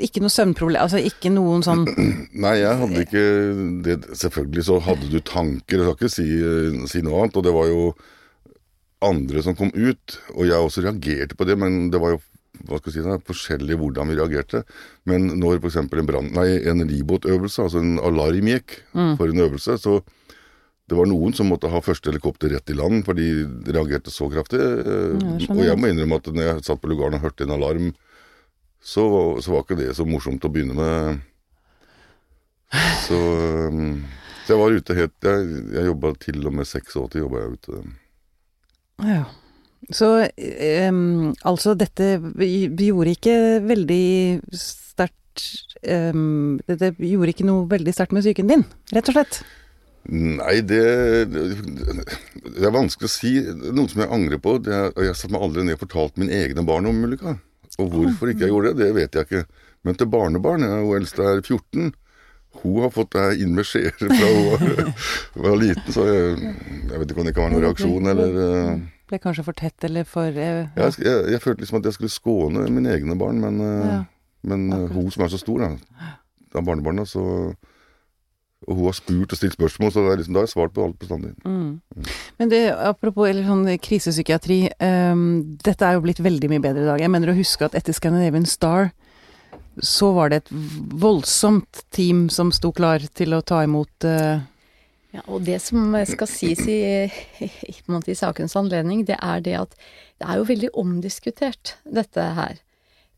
ikke 0.06 0.20
noe 0.22 0.30
søvnproblem? 0.30 0.78
Altså 0.84 1.00
ikke 1.02 1.32
noen 1.34 1.64
sånn 1.66 1.82
Nei, 2.44 2.52
jeg 2.60 2.76
hadde 2.84 3.02
ikke 3.04 3.24
det 3.88 3.96
Selvfølgelig 4.20 4.64
så 4.68 4.78
hadde 4.86 5.10
du 5.10 5.18
tanker, 5.26 5.82
jeg 5.82 5.88
skal 5.88 5.98
ikke 5.98 6.12
si, 6.14 6.28
si 6.92 7.02
noe 7.02 7.24
annet. 7.24 7.36
Og 7.40 7.46
det 7.48 7.54
var 7.56 7.66
jo 7.72 7.82
andre 9.02 9.42
som 9.42 9.56
kom 9.56 9.70
ut, 9.74 10.18
og 10.36 10.44
jeg 10.46 10.60
også 10.60 10.82
reagerte 10.84 11.34
på 11.38 11.46
det, 11.48 11.56
men 11.58 11.88
det 11.90 12.00
var 12.02 12.14
jo 12.16 12.20
hva 12.68 12.76
skal 12.76 12.90
jeg 12.90 12.96
si, 12.98 13.02
det 13.06 13.12
er 13.14 13.22
forskjellig 13.24 13.76
hvordan 13.80 14.10
vi 14.12 14.16
reagerte. 14.18 14.58
Men 15.08 15.30
når 15.40 15.62
f.eks. 15.62 15.78
en, 15.80 15.88
brann- 15.88 16.30
nei, 16.36 16.58
en 16.68 16.82
livbåtøvelse, 16.84 17.62
altså 17.64 17.80
en 17.80 17.94
alarm 18.04 18.50
gikk 18.52 18.82
Mm. 18.92 19.14
for 19.16 19.30
en 19.32 19.40
øvelse, 19.46 19.78
så 19.80 19.94
det 20.90 20.98
var 20.98 21.06
noen 21.08 21.34
som 21.36 21.46
måtte 21.50 21.70
ha 21.70 21.80
første 21.84 22.10
helikopter 22.10 22.50
rett 22.52 22.70
i 22.72 22.74
land, 22.76 23.04
for 23.06 23.14
de 23.18 23.26
reagerte 23.70 24.10
så 24.12 24.26
kraftig. 24.32 24.58
eh, 24.60 25.16
Ja, 25.40 25.54
og 25.54 25.60
jeg 25.62 25.70
jeg. 25.70 25.78
må 25.78 25.90
innrømme 25.90 26.18
at 26.20 26.30
når 26.34 26.46
jeg 26.48 26.64
satt 26.66 26.80
på 26.82 26.90
lugaren 26.90 27.14
og 27.18 27.22
hørte 27.24 27.46
en 27.46 27.54
alarm 27.56 27.90
så, 28.82 29.04
så 29.44 29.52
var 29.52 29.62
ikke 29.66 29.76
det 29.78 29.90
så 29.94 30.06
morsomt 30.08 30.44
å 30.44 30.50
begynne 30.50 30.74
med. 30.74 31.20
Så, 33.04 33.18
um, 33.68 34.04
så 34.46 34.54
jeg 34.54 34.60
var 34.60 34.76
ute 34.78 34.94
helt 34.94 35.26
Jeg, 35.26 35.46
jeg 35.74 35.88
jobba 35.88 36.12
til 36.22 36.38
og 36.46 36.54
med 36.54 36.68
86 36.70 37.18
jobba 37.18 37.40
jeg 37.42 37.56
ute. 37.58 37.80
Ja. 39.04 39.24
Så 39.96 40.08
um, 40.88 41.32
altså 41.48 41.74
dette 41.78 42.12
gjorde 42.38 43.14
ikke 43.16 43.36
veldig 43.64 44.04
sterkt 44.54 45.46
um, 45.88 46.58
Dette 46.68 46.92
gjorde 46.98 47.32
ikke 47.34 47.48
noe 47.48 47.64
veldig 47.70 47.94
sterkt 47.96 48.12
med 48.14 48.22
psyken 48.26 48.50
din, 48.52 48.64
rett 48.94 49.08
og 49.10 49.16
slett? 49.18 49.40
Nei, 50.08 50.56
det, 50.64 50.80
det 51.28 52.64
er 52.66 52.72
vanskelig 52.74 53.06
å 53.10 53.12
si. 53.12 53.34
Noe 53.70 53.90
som 53.90 54.00
jeg 54.02 54.12
angrer 54.16 54.40
på. 54.42 54.56
Det 54.64 54.72
er, 54.74 54.92
jeg 55.10 55.16
satte 55.18 55.34
meg 55.34 55.44
aldri 55.44 55.64
ned 55.66 55.76
og 55.76 55.82
fortalte 55.84 56.22
mine 56.22 56.38
egne 56.40 56.64
barn 56.66 56.88
om 56.88 57.02
ulykka. 57.04 57.36
Og 57.80 57.90
hvorfor 57.92 58.32
ikke 58.32 58.46
jeg 58.46 58.52
gjorde 58.54 58.72
det, 58.72 58.86
det 58.86 58.94
vet 58.96 59.18
jeg 59.18 59.28
ikke. 59.28 59.66
Men 59.86 59.96
til 59.96 60.08
barnebarn, 60.12 60.64
hun 60.66 60.96
eldste 60.98 61.24
er 61.24 61.42
14, 61.44 61.92
hun 62.60 62.80
har 62.82 62.90
fått 62.92 63.14
det 63.14 63.26
inn 63.44 63.52
med 63.56 63.64
skjeer 63.68 63.94
fra 63.94 64.08
hun 64.10 64.48
var, 64.50 64.90
var 65.46 65.60
liten, 65.60 65.92
så 65.94 66.04
jeg, 66.08 66.54
jeg 66.90 66.98
vet 66.98 67.12
ikke 67.14 67.22
om 67.22 67.28
det 67.28 67.34
kan 67.36 67.46
være 67.46 67.54
noen 67.54 67.64
reaksjon 67.68 68.10
eller 68.10 68.40
eh, 68.44 68.72
Ble 69.10 69.20
kanskje 69.22 69.44
for 69.46 69.56
tett 69.58 69.86
eller 69.86 70.04
for 70.06 70.34
ja. 70.34 70.64
jeg, 70.74 70.96
jeg, 71.06 71.22
jeg 71.32 71.42
følte 71.44 71.62
liksom 71.64 71.78
at 71.78 71.86
jeg 71.88 71.96
skulle 71.96 72.12
skåne 72.12 72.66
mine 72.74 72.92
egne 72.92 73.16
barn, 73.18 73.38
men, 73.42 73.62
eh, 73.64 73.86
Ja. 73.86 74.00
men 74.50 74.66
eh, 74.74 74.84
hun 74.90 75.08
som 75.14 75.24
er 75.24 75.32
så 75.32 75.40
stor, 75.40 75.62
da, 75.62 76.10
av 76.58 76.66
barnebarna, 76.66 77.06
så 77.06 77.24
Og 78.70 78.78
hun 78.78 78.86
har 78.86 78.94
spurt 78.94 79.32
og 79.34 79.38
stilt 79.40 79.56
spørsmål, 79.56 79.90
så 79.90 80.04
det 80.04 80.12
er 80.12 80.20
liksom, 80.20 80.36
da 80.36 80.42
har 80.42 80.46
jeg 80.46 80.54
svart 80.54 80.74
på 80.76 80.84
alt 80.86 80.98
bestandig. 81.00 81.32
Mm. 81.42 82.06
Men 82.38 82.52
det, 82.52 82.60
apropos 82.70 83.26
eller 83.26 83.48
sånn 83.48 83.66
krisepsykiatri, 83.82 84.60
um, 84.78 85.24
dette 85.66 85.86
er 85.86 85.96
jo 85.96 86.04
blitt 86.04 86.22
veldig 86.22 86.52
mye 86.52 86.62
bedre 86.62 86.84
i 86.84 86.90
dag. 86.92 87.02
Jeg 87.02 87.12
mener 87.12 87.32
å 87.32 87.38
huske 87.38 87.66
at 87.66 87.74
etter 87.78 87.96
Scandinavian 87.96 88.46
Star 88.46 88.92
så 89.82 90.12
var 90.14 90.30
det 90.30 90.42
et 90.42 90.54
voldsomt 91.02 91.82
team 91.94 92.28
som 92.30 92.54
sto 92.54 92.70
klar 92.76 93.02
til 93.16 93.34
å 93.34 93.42
ta 93.42 93.64
imot 93.66 94.06
uh, 94.06 94.38
Ja, 95.10 95.24
og 95.26 95.42
det 95.48 95.58
som 95.64 95.94
skal 96.06 96.30
sies 96.30 96.62
i, 96.70 96.80
i, 97.42 97.50
i 97.74 98.18
sakens 98.18 98.54
anledning, 98.58 99.02
det 99.08 99.18
er 99.18 99.42
det 99.42 99.56
at 99.64 99.78
det 100.20 100.28
er 100.28 100.38
jo 100.38 100.50
veldig 100.50 100.74
omdiskutert, 100.78 101.74
dette 101.88 102.26
her. 102.36 102.60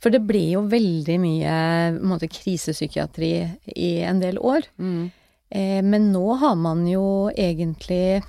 For 0.02 0.14
det 0.14 0.22
ble 0.26 0.42
jo 0.56 0.64
veldig 0.70 1.16
mye 1.22 1.56
måte, 2.02 2.30
krisepsykiatri 2.30 3.32
i 3.76 3.90
en 4.06 4.22
del 4.22 4.40
år. 4.42 4.66
Eh, 4.82 5.10
men 5.52 6.06
nå 6.14 6.38
har 6.40 6.54
man 6.56 6.86
jo 6.88 7.28
egentlig 7.36 8.22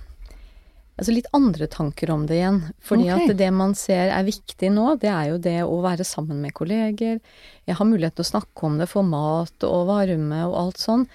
altså 0.97 1.13
litt 1.15 1.29
andre 1.33 1.67
tanker 1.71 2.11
om 2.13 2.25
det 2.29 2.39
igjen. 2.39 2.59
Fordi 2.83 3.07
okay. 3.09 3.29
at 3.29 3.37
det 3.39 3.51
man 3.55 3.75
ser 3.77 4.11
er 4.13 4.27
viktig 4.27 4.71
nå, 4.73 4.93
det 5.01 5.11
er 5.11 5.31
jo 5.31 5.39
det 5.41 5.59
å 5.65 5.77
være 5.83 6.05
sammen 6.07 6.41
med 6.43 6.55
kolleger. 6.57 7.21
Jeg 7.67 7.79
har 7.79 7.89
mulighet 7.89 8.17
til 8.19 8.25
å 8.25 8.31
snakke 8.33 8.67
om 8.67 8.77
det, 8.81 8.91
få 8.91 9.05
mat 9.07 9.67
og 9.67 9.87
varme 9.89 10.43
og 10.49 10.57
alt 10.65 10.83
sånn. 10.83 11.07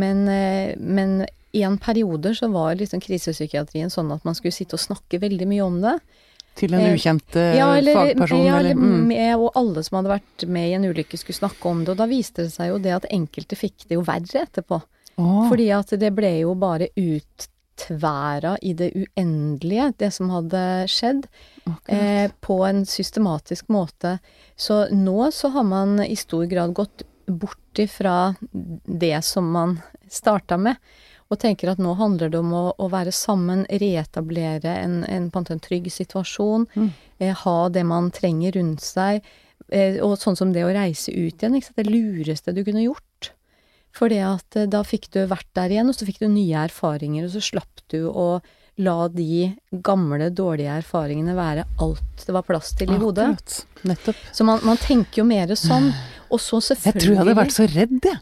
Men, 0.00 0.26
eh, 0.30 0.74
men 0.78 1.22
i 1.54 1.62
en 1.62 1.78
periode 1.78 2.34
så 2.34 2.50
var 2.50 2.74
liksom 2.78 3.02
krisepsykiatrien 3.02 3.92
sånn 3.92 4.10
at 4.14 4.24
man 4.26 4.34
skulle 4.34 4.54
sitte 4.54 4.78
og 4.78 4.82
snakke 4.82 5.22
veldig 5.22 5.50
mye 5.50 5.66
om 5.66 5.80
det. 5.84 5.98
til 6.54 6.70
en 6.70 6.84
Eh, 6.86 6.92
ukjent 6.94 7.34
eh, 7.34 7.56
Ja, 7.58 7.74
eller, 7.74 7.94
fagperson. 7.94 8.44
ja, 8.46 8.58
eller, 8.60 8.70
eller 8.70 8.74
mm. 8.78 9.06
med, 9.08 9.36
og 9.36 9.56
alle 9.58 9.82
som 9.82 9.96
hadde 9.98 10.12
vært 10.12 10.44
med 10.46 10.68
i 10.68 10.74
en 10.76 10.84
ulykke 10.86 11.18
skulle 11.18 11.34
snakke 11.34 11.66
om 11.66 11.82
det. 11.82 11.90
Og 11.90 11.98
da 11.98 12.06
viste 12.06 12.44
det 12.44 12.52
seg 12.54 12.70
jo 12.70 12.78
det 12.78 12.92
at 12.94 13.08
enkelte 13.10 13.58
fikk 13.58 13.88
det 13.88 13.98
jo 13.98 14.04
verre 14.06 14.44
etterpå. 14.46 14.78
Åh, 15.16 15.48
Fordi 15.50 15.68
at 15.76 15.92
det 16.00 16.10
ble 16.16 16.30
jo 16.40 16.54
bare 16.58 16.88
uttværa 16.98 18.56
i 18.62 18.72
det 18.74 18.90
uendelige, 18.94 19.92
det 19.98 20.10
som 20.14 20.30
hadde 20.30 20.62
skjedd, 20.90 21.26
eh, 21.88 22.30
på 22.40 22.60
en 22.66 22.84
systematisk 22.86 23.68
måte. 23.68 24.18
Så 24.56 24.88
nå 24.90 25.30
så 25.32 25.50
har 25.54 25.64
man 25.64 26.00
i 26.04 26.16
stor 26.16 26.46
grad 26.46 26.74
gått 26.74 27.02
bort 27.26 27.78
ifra 27.78 28.34
det 28.52 29.24
som 29.24 29.50
man 29.50 29.78
starta 30.10 30.58
med, 30.60 30.76
og 31.30 31.38
tenker 31.40 31.70
at 31.72 31.78
nå 31.80 31.94
handler 31.96 32.28
det 32.30 32.38
om 32.38 32.52
å, 32.52 32.64
å 32.78 32.88
være 32.92 33.10
sammen, 33.14 33.64
reetablere 33.70 34.74
en, 34.82 34.98
en, 35.08 35.30
en 35.34 35.46
en 35.50 35.60
trygg 35.60 35.90
situasjon, 35.90 36.66
Mm. 36.74 36.90
eh, 37.18 37.34
ha 37.34 37.68
det 37.68 37.84
man 37.84 38.10
trenger 38.10 38.52
rundt 38.52 38.80
seg, 38.84 39.22
eh, 39.70 39.96
og 40.04 40.18
sånn 40.18 40.36
som 40.36 40.52
det 40.52 40.64
å 40.64 40.72
reise 40.74 41.10
ut 41.10 41.34
igjen, 41.40 41.56
ikke 41.56 41.66
sant, 41.70 41.76
det 41.76 41.90
lureste 41.90 42.54
du 42.54 42.62
kunne 42.62 42.84
gjort. 42.84 43.32
Fordi 43.94 44.18
at 44.26 44.56
eh, 44.58 44.66
da 44.70 44.82
fikk 44.86 45.08
du 45.14 45.20
vært 45.30 45.46
der 45.54 45.70
igjen, 45.76 45.88
og 45.92 45.94
så 45.96 46.06
fikk 46.08 46.18
du 46.24 46.28
nye 46.28 46.64
erfaringer, 46.66 47.26
og 47.28 47.34
så 47.36 47.42
slapp 47.44 47.84
du 47.92 48.00
å 48.10 48.40
la 48.82 49.06
de 49.06 49.52
gamle, 49.86 50.32
dårlige 50.34 50.72
erfaringene 50.80 51.36
være 51.38 51.62
alt 51.78 52.24
det 52.26 52.32
var 52.34 52.42
plass 52.42 52.72
til 52.74 52.90
i 52.90 52.98
hodet. 52.98 53.28
Nettopp. 53.86 54.18
Så 54.34 54.42
man, 54.48 54.58
man 54.66 54.80
tenker 54.82 55.22
jo 55.22 55.26
mer 55.28 55.52
sånn. 55.54 55.92
Og 56.34 56.40
så 56.42 56.58
selvfølgelig 56.58 56.94
Jeg 56.98 57.02
tror 57.04 57.12
jeg 57.12 57.20
hadde 57.20 57.34
vært 57.38 57.54
så 57.54 57.66
redd, 57.70 57.98
jeg. 58.08 58.18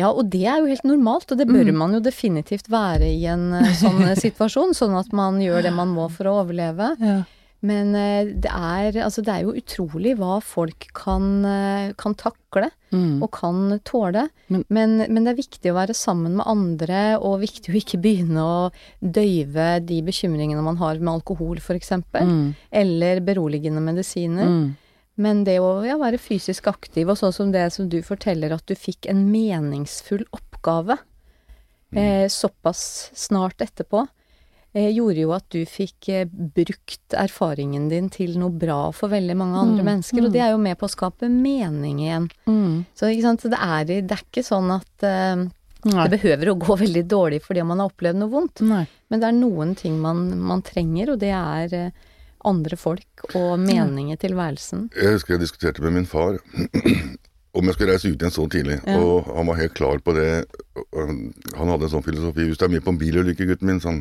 Ja, 0.00 0.08
og 0.08 0.24
det 0.32 0.40
er 0.48 0.56
jo 0.58 0.70
helt 0.70 0.86
normalt, 0.88 1.30
og 1.30 1.38
det 1.38 1.44
bør 1.46 1.68
Mm. 1.68 1.76
man 1.76 1.92
jo 1.94 2.00
definitivt 2.02 2.66
være 2.72 3.06
i 3.12 3.26
en 3.30 3.52
eh, 3.60 3.68
sånn 3.78 4.00
situasjon, 4.24 4.72
sånn 4.74 4.96
at 4.98 5.12
man 5.14 5.36
gjør 5.38 5.62
det 5.68 5.72
man 5.76 5.92
må 5.94 6.08
for 6.10 6.26
å 6.30 6.38
overleve. 6.42 6.88
Ja. 6.98 7.18
Men 7.62 7.94
eh, 7.94 8.24
det 8.42 8.50
er, 8.50 8.96
altså, 9.04 9.22
det 9.22 9.30
er 9.36 9.44
jo 9.46 9.52
utrolig 9.54 10.16
hva 10.18 10.40
folk 10.42 10.88
kan, 10.98 11.44
eh, 11.46 11.92
kan 11.96 12.14
takle 12.18 12.70
Mm. 12.92 13.22
og 13.24 13.30
kan 13.32 13.80
tåle. 13.88 14.26
Men- 14.50 14.64
Men, 14.68 14.98
men 15.08 15.24
det 15.24 15.30
er 15.32 15.42
viktig 15.42 15.70
å 15.72 15.78
være 15.78 15.94
sammen 15.96 16.34
med 16.36 16.44
andre, 16.46 17.16
og 17.22 17.40
viktig 17.40 17.70
å 17.72 17.78
ikke 17.80 18.00
begynne 18.02 18.42
å 18.42 18.70
døyve 19.00 19.80
de 19.86 20.02
bekymringene 20.02 20.62
man 20.62 20.76
har 20.76 20.98
med 20.98 21.14
alkohol, 21.14 21.56
f.eks. 21.56 21.90
Mm. 22.12 22.54
Eller 22.70 23.20
beroligende 23.20 23.80
medisiner. 23.80 24.44
Mm. 24.44 24.76
Men 25.16 25.44
det 25.44 25.58
å 25.60 25.86
ja, 25.86 25.96
være 25.96 26.18
fysisk 26.20 26.66
aktiv, 26.68 27.08
og 27.08 27.16
sånn 27.16 27.32
som 27.32 27.50
det 27.52 27.70
som 27.72 27.88
du 27.88 28.02
forteller, 28.02 28.52
at 28.52 28.66
du 28.66 28.74
fikk 28.74 29.08
en 29.08 29.30
meningsfull 29.32 30.24
oppgave 30.32 30.98
eh, 31.94 32.26
såpass 32.28 33.10
snart 33.14 33.58
etterpå, 33.60 34.06
gjorde 34.72 35.20
jo 35.20 35.32
at 35.36 35.44
du 35.52 35.58
fikk 35.68 36.08
eh, 36.08 36.28
brukt 36.32 37.12
erfaringen 37.18 37.90
din 37.90 38.06
til 38.08 38.38
noe 38.40 38.48
bra 38.56 38.90
for 38.96 39.12
veldig 39.12 39.34
mange 39.36 39.58
andre 39.60 39.82
Mm, 39.82 39.88
mennesker, 39.90 40.16
mm. 40.20 40.24
og 40.24 40.32
det 40.32 40.40
er 40.40 40.50
jo 40.54 40.60
med 40.64 40.78
på 40.80 40.86
å 40.88 40.92
skape 40.92 41.28
mening 41.28 41.98
igjen. 42.00 42.28
Mm. 42.48 42.84
Så 42.96 43.10
ikke 43.12 43.26
sant, 43.26 43.44
det 43.52 43.58
er, 43.60 43.84
det 43.90 44.16
er 44.16 44.22
ikke 44.24 44.44
sånn 44.46 44.70
at 44.72 45.04
uh, 45.04 45.42
det 45.84 46.12
behøver 46.14 46.52
å 46.52 46.56
gå 46.56 46.76
veldig 46.86 47.04
dårlig 47.10 47.42
fordi 47.44 47.66
man 47.68 47.82
har 47.84 47.90
opplevd 47.92 48.16
noe 48.22 48.32
vondt, 48.32 48.62
Nei. 48.64 48.86
men 49.12 49.20
det 49.20 49.28
er 49.28 49.36
noen 49.36 49.74
ting 49.76 49.98
man, 50.00 50.24
man 50.40 50.62
trenger, 50.64 51.12
og 51.12 51.20
det 51.20 51.34
er 51.36 51.76
uh, 51.90 52.08
andre 52.48 52.74
folk 52.80 53.28
og 53.38 53.58
mening 53.60 54.08
i 54.10 54.16
tilværelsen. 54.18 54.88
Jeg 54.96 55.18
husker 55.18 55.36
jeg 55.36 55.44
diskuterte 55.44 55.84
med 55.84 55.92
min 56.00 56.08
far 56.08 56.40
om 57.56 57.68
jeg 57.68 57.74
skulle 57.76 57.92
reise 57.92 58.08
ut 58.08 58.16
igjen 58.16 58.32
så 58.32 58.48
tidlig, 58.48 58.80
Ja. 58.88 58.96
og 58.98 59.28
han 59.36 59.46
var 59.52 59.60
helt 59.60 59.74
klar 59.76 60.00
på 60.00 60.14
det. 60.16 60.46
Han 60.96 61.68
hadde 61.68 61.84
en 61.84 61.92
sånn 61.92 62.02
filosofi 62.06 62.46
hvis 62.48 62.56
du 62.58 62.64
er 62.64 62.72
med 62.72 62.82
på 62.86 62.94
en 62.94 62.98
bilulykke, 62.98 63.44
gutten 63.52 63.68
min, 63.68 63.80
sånn, 63.84 64.00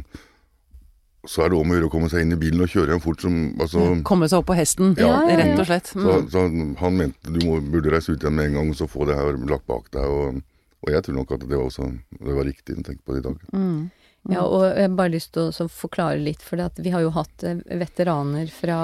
så 1.27 1.43
er 1.45 1.49
det 1.53 1.57
om 1.59 1.69
å 1.69 1.75
gjøre 1.77 1.87
å 1.89 1.93
komme 1.93 2.09
seg 2.09 2.23
inn 2.25 2.33
i 2.33 2.39
bilen 2.41 2.63
og 2.65 2.69
kjøre 2.71 2.91
igjen 2.93 3.03
fort 3.03 3.21
som 3.21 3.35
altså, 3.61 3.83
Komme 4.07 4.27
seg 4.31 4.39
opp 4.41 4.47
på 4.49 4.55
hesten, 4.57 4.95
Ja, 4.97 5.11
ja, 5.21 5.29
ja. 5.29 5.35
rett 5.43 5.59
og 5.61 5.67
slett. 5.69 5.91
så, 5.93 5.99
Mm. 5.99 6.29
så 6.33 6.45
han 6.81 6.97
mente 6.97 7.33
du 7.35 7.39
må, 7.45 7.59
burde 7.61 7.91
reise 7.93 8.11
ut 8.15 8.21
igjen 8.23 8.35
med 8.35 8.45
en 8.49 8.53
gang, 8.57 8.73
så 8.73 8.87
få 8.89 9.05
det 9.05 9.15
her 9.19 9.37
lagt 9.49 9.67
bak 9.69 9.91
deg. 9.93 10.05
Og, 10.05 10.41
og 10.81 10.89
jeg 10.93 11.03
tror 11.05 11.15
nok 11.19 11.31
at 11.37 11.39
det 11.47 11.57
var, 11.57 11.65
også, 11.69 11.91
det 12.19 12.33
var 12.39 12.43
riktig 12.49 12.77
å 12.79 12.83
tenke 12.83 13.03
på 13.05 13.13
det 13.13 13.21
i 13.21 13.27
dag. 13.29 13.37
Mm. 13.53 13.81
Ja, 14.29 14.41
og 14.45 14.63
jeg 14.69 14.85
har 14.85 14.95
bare 14.97 15.13
lyst 15.15 15.31
til 15.33 15.49
å 15.49 15.65
forklare 15.69 16.19
litt, 16.21 16.41
for 16.45 16.57
vi 16.77 16.91
har 16.93 17.01
jo 17.01 17.09
hatt 17.09 17.43
eh, 17.43 17.57
veteraner 17.81 18.49
fra, 18.53 18.79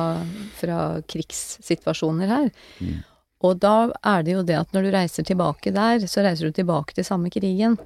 fra 0.57 0.77
krigssituasjoner 1.05 2.27
her. 2.31 2.49
Mm. 2.81 3.03
Og 3.45 3.59
da 3.61 3.91
er 4.01 4.23
det 4.25 4.33
jo 4.33 4.41
det 4.45 4.57
at 4.57 4.73
når 4.73 4.87
du 4.87 4.91
reiser 4.95 5.23
tilbake 5.27 5.73
der, 5.73 5.99
så 6.09 6.23
reiser 6.25 6.49
du 6.49 6.57
tilbake 6.57 6.95
til 6.97 7.05
samme 7.05 7.29
krigen. 7.33 7.77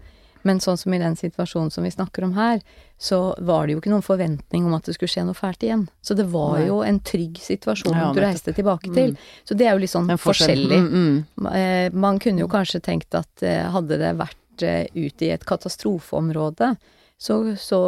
Men 0.47 0.59
sånn 0.63 0.77
som 0.79 0.93
i 0.93 0.99
den 1.01 1.15
situasjonen 1.19 1.71
som 1.73 1.83
vi 1.85 1.91
snakker 1.93 2.25
om 2.25 2.33
her, 2.37 2.61
så 3.01 3.35
var 3.41 3.65
det 3.67 3.75
jo 3.75 3.81
ikke 3.81 3.91
noen 3.93 4.05
forventning 4.05 4.65
om 4.65 4.75
at 4.77 4.85
det 4.85 4.95
skulle 4.95 5.09
skje 5.09 5.25
noe 5.25 5.37
fælt 5.37 5.63
igjen. 5.65 5.87
Så 6.05 6.13
det 6.17 6.27
var 6.29 6.59
Nei. 6.59 6.67
jo 6.67 6.81
en 6.85 6.99
trygg 6.99 7.39
situasjon 7.41 7.97
Ja, 7.97 8.11
du 8.13 8.21
reiste 8.21 8.53
tilbake 8.53 8.93
til. 8.93 9.15
Så 9.43 9.57
det 9.57 9.67
er 9.67 9.75
jo 9.75 9.83
litt 9.83 9.93
sånn 9.93 10.09
forskjellig. 10.21 10.79
Mm, 10.85 11.25
mm. 11.37 11.51
Eh, 11.55 11.91
Man 11.93 12.19
kunne 12.21 12.43
jo 12.45 12.49
kanskje 12.51 12.81
tenkt 12.81 13.17
at 13.17 13.43
eh, 13.45 13.65
hadde 13.73 13.97
det 14.01 14.15
vært 14.19 14.65
eh, 14.65 14.85
ute 14.93 15.25
i 15.25 15.31
et 15.33 15.45
katastrofeområde, 15.45 16.75
så, 17.21 17.55
så 17.57 17.79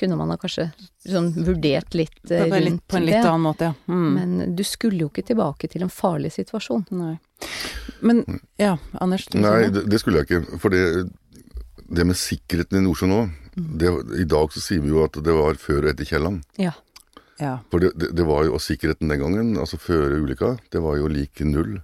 kunne 0.00 0.16
man 0.16 0.30
ha 0.32 0.38
kanskje 0.40 0.70
sånn 1.04 1.26
vurdert 1.44 1.92
litt 1.92 2.22
På 2.24 2.38
en 2.40 2.64
litt, 2.64 2.86
på 2.88 2.96
en 2.96 3.04
litt 3.04 3.18
det. 3.18 3.24
annen 3.26 3.44
måte, 3.44 3.68
ja. 3.68 3.74
Mm. 3.92 4.14
Men 4.14 4.54
du 4.56 4.62
skulle 4.64 5.02
jo 5.04 5.10
ikke 5.12 5.26
tilbake 5.28 5.68
til 5.68 5.84
en 5.84 5.92
farlig 5.92 6.32
situasjon. 6.38 6.86
Nei. 6.96 7.18
Men 8.00 8.22
ja, 8.56 8.78
Anders. 8.96 9.26
Nei, 9.34 9.68
det, 9.74 9.84
det 9.92 10.00
skulle 10.00 10.22
jeg 10.22 10.30
ikke. 10.30 10.58
For 10.62 10.72
det, 10.72 11.04
det 11.88 12.04
med 12.04 12.18
sikkerheten 12.20 12.80
i 12.80 12.84
Nordsjøen 12.84 13.12
nå 13.12 13.22
det, 13.58 13.90
I 14.20 14.26
dag 14.28 14.52
så 14.54 14.62
sier 14.62 14.82
vi 14.84 14.92
jo 14.92 15.02
at 15.06 15.16
det 15.24 15.34
var 15.34 15.58
før 15.58 15.86
og 15.86 15.92
etter 15.92 16.06
Kielland. 16.06 16.44
Ja. 16.60 16.74
Ja. 17.38 17.58
For 17.70 17.82
det, 17.82 17.92
det, 17.98 18.12
det 18.18 18.26
var 18.26 18.44
jo, 18.46 18.56
og 18.58 18.62
sikkerheten 18.62 19.10
den 19.10 19.20
gangen, 19.22 19.56
altså 19.58 19.78
før 19.80 20.16
ulykka, 20.18 20.56
det 20.74 20.82
var 20.82 20.98
jo 20.98 21.10
lik 21.10 21.42
null. 21.46 21.78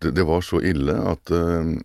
Det, 0.00 0.14
det 0.16 0.24
var 0.28 0.44
så 0.44 0.62
ille 0.64 0.96
at 1.10 1.32
uh, 1.34 1.76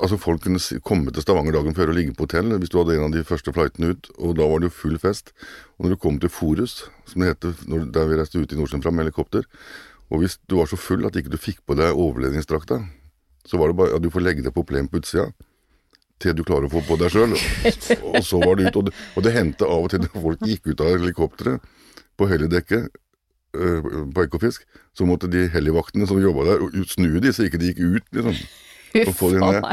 Altså 0.00 0.16
Folk 0.16 0.40
kunne 0.40 0.80
komme 0.80 1.12
til 1.12 1.20
Stavanger 1.20 1.52
dagen 1.52 1.74
før 1.76 1.90
og 1.92 1.98
ligge 1.98 2.14
på 2.16 2.24
hotell 2.24 2.54
hvis 2.56 2.70
du 2.72 2.78
hadde 2.78 2.94
en 2.94 3.10
av 3.10 3.12
de 3.12 3.24
første 3.28 3.52
flightene 3.52 3.90
ut, 3.92 4.06
og 4.16 4.38
da 4.38 4.46
var 4.48 4.62
det 4.62 4.70
jo 4.70 4.76
full 4.78 4.96
fest. 4.96 5.34
Og 5.76 5.84
når 5.84 5.92
du 5.92 6.00
kom 6.00 6.16
til 6.20 6.32
Forus, 6.32 6.86
som 7.04 7.20
det 7.20 7.34
heter 7.34 7.66
når, 7.68 7.84
der 7.92 8.08
vi 8.08 8.16
reiste 8.16 8.40
ut 8.40 8.54
i 8.54 8.56
Nordsjøen 8.56 8.80
fra 8.80 8.94
med 8.94 9.04
helikopter, 9.04 9.44
Og 10.10 10.22
hvis 10.22 10.38
du 10.46 10.56
var 10.60 10.68
så 10.70 10.78
full 10.78 11.06
at 11.06 11.16
ikke 11.18 11.32
du 11.32 11.40
fikk 11.40 11.64
på 11.66 11.74
deg 11.78 11.98
overledningsdrakta, 11.98 12.78
så 13.46 13.60
var 13.60 13.70
det 13.70 13.78
bare 13.78 13.96
at 13.96 14.04
du 14.04 14.10
får 14.12 14.24
legge 14.24 14.44
deg 14.44 14.54
på 14.54 14.64
plen 14.66 14.88
på 14.90 15.00
utsida 15.00 15.30
til 16.22 16.36
du 16.36 16.44
klarer 16.48 16.68
å 16.68 16.72
få 16.72 16.82
på 16.86 16.96
deg 17.00 17.12
sjøl. 17.12 17.34
Og 18.14 18.22
så 18.24 18.40
var 18.40 18.56
det 18.56 18.70
ut. 18.70 18.78
Og 18.80 18.86
det, 18.88 18.94
og 19.16 19.26
det 19.26 19.34
hendte 19.34 19.68
av 19.68 19.84
og 19.84 19.90
til 19.92 20.04
når 20.04 20.22
folk 20.28 20.46
gikk 20.48 20.70
ut 20.72 20.84
av 20.84 20.94
helikopteret 20.94 21.74
på 22.16 22.28
helidekket 22.30 22.86
øh, 23.56 23.90
på 24.16 24.24
Ekofisk, 24.24 24.64
så 24.96 25.08
måtte 25.08 25.28
de 25.28 25.44
helivaktene 25.52 26.08
som 26.08 26.22
jobba 26.22 26.46
der, 26.48 26.64
snu 26.88 27.18
de 27.20 27.34
så 27.36 27.44
ikke 27.44 27.60
de 27.60 27.72
gikk 27.72 27.82
ut, 27.84 28.08
liksom. 28.16 28.40
Og 29.04 29.12
få 29.18 29.34
de 29.34 29.42
ned. 29.42 29.68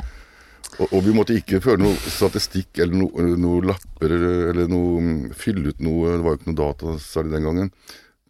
Og, 0.81 0.87
og, 0.89 0.99
vi 1.05 1.13
måtte 1.15 1.35
ikke 1.37 1.61
føre 1.63 1.79
noe 1.83 1.95
statistikk 2.11 2.81
eller 2.81 2.97
noe, 2.97 3.27
noe 3.39 3.61
lapper 3.69 4.15
eller 4.17 4.71
noe 4.71 5.29
fylle 5.37 5.71
ut 5.71 5.83
noe, 5.85 6.15
det 6.17 6.25
var 6.25 6.33
jo 6.33 6.39
ikke 6.41 6.49
noe 6.49 6.59
data 6.59 6.95
særlig 7.03 7.35
den 7.37 7.47
gangen, 7.47 7.71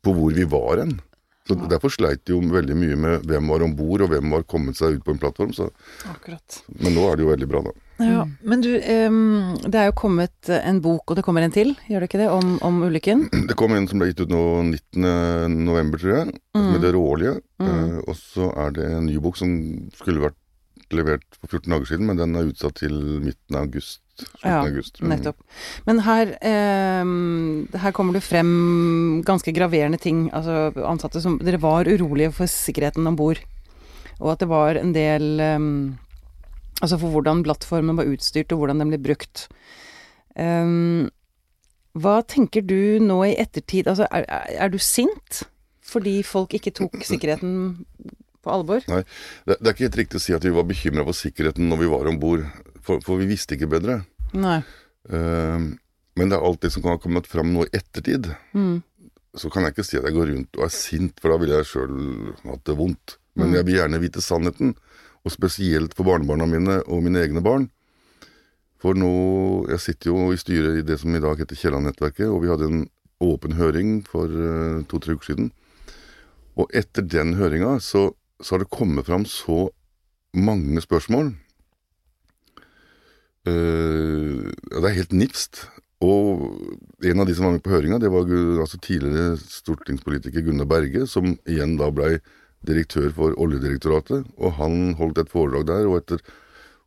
på 0.03 0.13
hvor 0.13 0.35
vi 0.35 0.45
var 0.51 0.83
hen. 0.83 0.97
Så 1.47 1.57
ja. 1.57 1.67
Derfor 1.73 1.91
sleit 1.91 2.21
de 2.23 2.37
jo 2.37 2.39
veldig 2.53 2.75
mye 2.79 2.97
med 2.99 3.25
hvem 3.27 3.49
var 3.51 3.65
om 3.65 3.73
bord, 3.75 4.05
og 4.05 4.13
hvem 4.13 4.31
var 4.31 4.45
kommet 4.47 4.79
seg 4.79 4.97
ut 4.97 5.03
på 5.03 5.11
en 5.11 5.19
plattform. 5.19 5.51
Så. 5.55 5.67
Akkurat. 6.07 6.59
Men 6.79 6.95
nå 6.95 7.03
er 7.09 7.19
det 7.19 7.25
jo 7.25 7.31
veldig 7.33 7.49
bra, 7.51 7.63
da. 7.65 7.73
Ja, 8.03 8.23
Men 8.41 8.63
du, 8.63 8.71
um, 8.73 9.53
det 9.61 9.79
er 9.79 9.89
jo 9.91 9.95
kommet 9.99 10.49
en 10.49 10.79
bok, 10.83 11.11
og 11.11 11.19
det 11.19 11.23
kommer 11.27 11.45
en 11.45 11.53
til, 11.53 11.75
gjør 11.87 12.01
det 12.03 12.09
ikke 12.09 12.21
det, 12.23 12.29
om, 12.33 12.55
om 12.65 12.79
ulykken? 12.87 13.27
Det 13.49 13.57
kom 13.59 13.75
en 13.75 13.87
som 13.91 14.01
ble 14.01 14.09
gitt 14.09 14.23
ut 14.23 14.31
nå 14.33 14.43
19.11, 14.71 15.91
tror 15.99 16.15
jeg, 16.15 16.33
mm. 16.57 16.69
med 16.71 16.79
det 16.83 16.93
rålige. 16.95 17.35
Mm. 17.61 17.67
Uh, 17.67 17.99
og 18.07 18.15
så 18.17 18.49
er 18.65 18.73
det 18.79 18.87
en 18.89 19.05
ny 19.11 19.19
bok 19.23 19.37
som 19.39 19.51
skulle 19.99 20.23
vært 20.23 20.39
levert 20.93 21.37
for 21.39 21.59
14 21.59 21.69
dager 21.73 21.91
siden, 21.91 22.07
men 22.09 22.19
den 22.19 22.39
er 22.39 22.49
utsatt 22.49 22.79
til 22.81 22.95
midten 23.23 23.57
av 23.57 23.67
august. 23.67 24.02
Ja, 24.43 24.59
august. 24.61 24.99
nettopp. 25.01 25.39
Men 25.87 26.03
her, 26.05 26.35
eh, 26.41 27.79
her 27.81 27.91
kommer 27.91 28.13
det 28.13 28.23
frem 28.23 29.23
ganske 29.25 29.53
graverende 29.55 29.97
ting. 29.97 30.27
Altså 30.31 30.71
ansatte 30.85 31.21
som 31.21 31.39
Dere 31.39 31.61
var 31.61 31.89
urolige 31.89 32.33
for 32.33 32.45
sikkerheten 32.45 33.07
om 33.07 33.17
bord. 33.17 33.41
Og 34.19 34.33
at 34.33 34.39
det 34.39 34.49
var 34.49 34.77
en 34.77 34.93
del 34.93 35.39
eh, 35.39 35.59
Altså 36.81 36.97
for 36.99 37.13
hvordan 37.13 37.43
plattformen 37.45 37.95
var 37.95 38.09
utstyrt, 38.11 38.51
og 38.51 38.59
hvordan 38.59 38.81
den 38.81 38.89
ble 38.91 38.97
brukt. 38.99 39.47
Eh, 40.35 41.07
hva 41.93 42.15
tenker 42.25 42.65
du 42.65 42.99
nå 42.99 43.19
i 43.29 43.37
ettertid? 43.39 43.87
Altså, 43.87 44.07
er, 44.11 44.25
er, 44.27 44.69
du 44.73 44.79
sint 44.81 45.43
fordi 45.83 46.21
folk 46.25 46.55
ikke 46.57 46.73
tok 46.73 47.03
sikkerheten 47.05 47.85
på 48.43 48.51
alvor? 48.51 48.83
Nei, 48.89 49.03
det, 49.45 49.59
det, 49.59 49.67
er 49.67 49.75
ikke 49.75 49.87
helt 49.87 49.99
riktig 50.01 50.19
å 50.19 50.23
si 50.25 50.35
at 50.35 50.45
vi 50.47 50.53
var 50.55 50.65
bekymra 50.67 51.05
for 51.05 51.17
sikkerheten 51.17 51.69
når 51.69 51.83
vi 51.83 51.91
var 51.91 52.09
om 52.09 52.17
bord, 52.19 52.47
for, 52.85 53.03
for, 53.05 53.19
vi 53.21 53.29
visste 53.29 53.57
ikke 53.57 53.71
bedre. 53.71 54.01
Nei. 54.35 54.59
Uh, 55.09 55.73
men 56.17 56.29
det 56.29 56.37
er 56.37 56.45
alt 56.45 56.61
det 56.63 56.73
som 56.73 56.83
kan 56.83 56.97
ha 56.97 57.01
kommet 57.01 57.29
fram 57.29 57.53
nå 57.53 57.65
i 57.65 57.73
ettertid. 57.75 58.29
Mm. 58.53 58.81
Så 59.39 59.49
kan 59.49 59.65
jeg 59.65 59.73
ikke 59.73 59.85
si 59.87 59.97
at 59.97 60.07
jeg 60.07 60.15
går 60.15 60.29
rundt 60.29 60.59
og 60.59 60.65
er 60.67 60.73
sint, 60.73 61.21
for 61.21 61.33
da 61.33 61.39
ville 61.41 61.59
jeg 61.61 61.69
sjøl 61.71 61.93
hatt 62.45 62.65
det 62.69 62.77
vondt. 62.77 63.17
Men 63.39 63.49
mm. 63.49 63.55
jeg 63.57 63.67
vil 63.67 63.79
gjerne 63.79 64.01
vite 64.03 64.21
sannheten, 64.21 64.75
og 65.23 65.33
spesielt 65.33 65.95
for 65.97 66.05
barnebarna 66.05 66.45
mine 66.49 66.81
og 66.83 67.01
mine 67.05 67.23
egne 67.23 67.41
barn. 67.41 67.69
For 68.83 68.97
nå 68.99 69.13
Jeg 69.71 69.79
sitter 69.79 70.09
jo 70.11 70.33
i 70.35 70.37
styret 70.37 70.81
i 70.81 70.83
det 70.83 70.97
som 70.99 71.15
i 71.15 71.21
dag 71.23 71.39
heter 71.39 71.55
Kielland-nettverket, 71.55 72.27
og 72.27 72.43
vi 72.43 72.51
hadde 72.51 72.67
en 72.67 72.81
åpen 73.23 73.55
høring 73.55 74.01
for 74.03 74.27
uh, 74.27 74.83
to-tre 74.91 75.15
uker 75.15 75.31
siden. 75.31 75.53
Og 76.59 76.67
etter 76.75 77.05
den 77.07 77.37
høringa 77.39 77.77
så 77.81 78.11
så 78.43 78.55
har 78.55 78.63
det 78.63 78.73
kommet 78.73 79.07
fram 79.07 79.25
så 79.25 79.69
mange 80.33 80.81
spørsmål. 80.81 81.33
Uh, 83.47 84.51
det 84.51 84.85
er 84.87 84.99
helt 84.99 85.15
nifst. 85.15 85.65
Og 86.03 86.43
en 87.07 87.23
av 87.23 87.27
de 87.27 87.35
som 87.35 87.47
var 87.47 87.55
med 87.55 87.63
på 87.63 87.71
høringa, 87.71 87.99
det 88.01 88.11
var 88.11 88.27
altså 88.59 88.79
tidligere 88.83 89.37
stortingspolitiker 89.39 90.43
Gunnar 90.43 90.67
Berge, 90.67 91.05
som 91.07 91.37
igjen 91.47 91.77
da 91.79 91.89
blei 91.95 92.17
direktør 92.67 93.11
for 93.15 93.35
Oljedirektoratet. 93.39 94.27
Og 94.37 94.55
han 94.59 94.95
holdt 94.99 95.21
et 95.21 95.31
foredrag 95.31 95.67
der 95.69 95.87
og, 95.87 96.01
etter, 96.01 96.23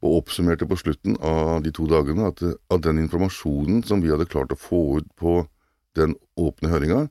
og 0.05 0.21
oppsummerte 0.21 0.69
på 0.69 0.79
slutten 0.81 1.17
av 1.25 1.63
de 1.65 1.73
to 1.75 1.89
dagene 1.91 2.29
at 2.29 2.43
at, 2.45 2.81
den 2.85 3.01
informasjonen 3.05 3.85
som 3.87 4.05
vi 4.05 4.13
hadde 4.13 4.29
klart 4.29 4.53
å 4.53 4.61
få 4.61 4.83
ut 5.01 5.09
på 5.17 5.39
den 5.97 6.17
åpne 6.37 6.73
høringa, 6.73 7.07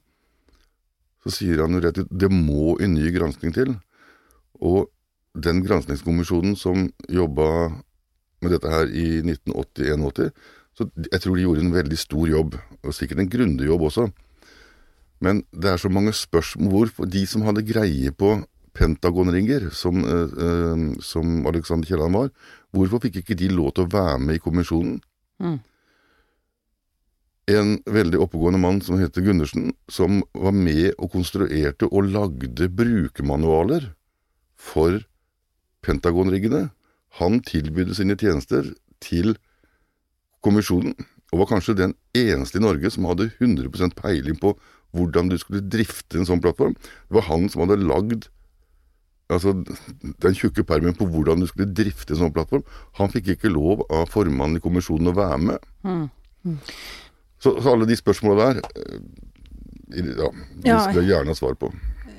så 1.26 1.34
sier 1.34 1.64
han 1.64 1.74
jo 1.74 1.82
rett 1.82 2.04
ut 2.04 2.12
det 2.12 2.30
må 2.30 2.76
en 2.78 2.94
ny 2.94 3.10
granskning 3.14 3.54
til. 3.56 3.74
Og 4.62 4.92
den 5.34 5.64
granskingskommisjonen 5.66 6.54
som 6.56 6.86
jobba 7.12 7.48
med 8.43 8.56
dette 8.56 8.71
her 8.71 8.91
i 8.91 9.21
1980-81, 9.24 10.32
så 10.76 10.89
jeg 11.08 11.21
tror 11.24 11.38
de 11.38 11.45
gjorde 11.45 11.63
en 11.63 11.76
veldig 11.76 11.98
stor 12.00 12.28
jobb, 12.28 12.58
og 12.84 12.95
sikkert 12.95 13.21
en 13.24 13.32
grundig 13.32 13.69
jobb 13.69 13.88
også. 13.88 14.10
Men 15.24 15.45
det 15.56 15.71
er 15.71 15.80
så 15.80 15.88
mange 15.89 16.12
spørsmål 16.13 16.71
Hvorfor 16.74 17.08
de 17.08 17.21
som 17.30 17.45
hadde 17.48 17.63
greie 17.63 18.12
på 18.12 18.36
pentagonringer, 18.76 19.69
som, 19.71 20.04
eh, 20.04 21.00
som 21.00 21.48
Alexander 21.48 21.88
Kielland 21.88 22.13
var, 22.13 22.30
hvorfor 22.76 23.00
fikk 23.06 23.21
ikke 23.21 23.38
de 23.39 23.48
lov 23.50 23.71
til 23.74 23.86
å 23.86 23.93
være 23.93 24.19
med 24.19 24.36
i 24.36 24.43
kommisjonen? 24.43 25.00
Mm. 25.39 25.60
En 27.56 27.78
veldig 27.86 28.19
oppegående 28.19 28.60
mann 28.60 28.82
som 28.82 28.98
heter 29.00 29.21
Gundersen, 29.21 29.74
som 29.88 30.24
var 30.34 30.52
med 30.52 30.95
og 30.98 31.12
konstruerte 31.13 31.88
og 31.91 32.10
lagde 32.10 32.67
brukermanualer 32.74 33.93
for 34.58 35.06
Pentagon-riggene. 35.86 36.71
Han 37.19 37.41
tilbydde 37.45 37.95
sine 37.97 38.17
tjenester 38.19 38.73
til 39.04 39.36
kommisjonen, 40.45 40.95
og 41.34 41.41
var 41.41 41.51
kanskje 41.56 41.78
den 41.78 41.95
eneste 42.15 42.60
i 42.60 42.63
Norge 42.63 42.91
som 42.93 43.08
hadde 43.10 43.32
100% 43.39 43.95
peiling 43.97 44.38
på 44.39 44.54
hvordan 44.95 45.30
du 45.32 45.38
skulle 45.41 45.65
drifte 45.65 46.19
en 46.19 46.28
sånn 46.28 46.41
plattform. 46.43 46.75
Det 47.10 47.17
var 47.17 47.28
han 47.28 47.49
som 47.51 47.65
hadde 47.65 47.82
lagd 47.84 48.30
altså, 49.34 49.56
den 50.23 50.38
tjukke 50.38 50.63
permen 50.67 50.95
på 50.97 51.08
hvordan 51.12 51.43
du 51.43 51.47
skulle 51.49 51.73
drifte 51.75 52.15
en 52.15 52.23
sånn 52.25 52.36
plattform. 52.36 52.63
Han 52.99 53.12
fikk 53.13 53.34
ikke 53.36 53.51
lov 53.51 53.84
av 53.89 54.08
formannen 54.13 54.60
i 54.60 54.63
kommisjonen 54.63 55.12
å 55.12 55.17
være 55.17 55.41
med. 55.49 55.69
Mm. 55.84 56.06
Mm. 56.45 56.60
Så, 57.41 57.56
så, 57.60 57.73
alle 57.73 57.88
de 57.89 57.97
spørsmåla 57.99 58.47
der, 58.54 58.62
eh, 58.80 58.99
ja, 59.97 60.30
det 60.63 60.78
skulle 60.86 61.04
jeg 61.04 61.12
gjerne 61.12 61.34
ha 61.34 61.38
svar 61.38 61.58
på. 61.60 61.71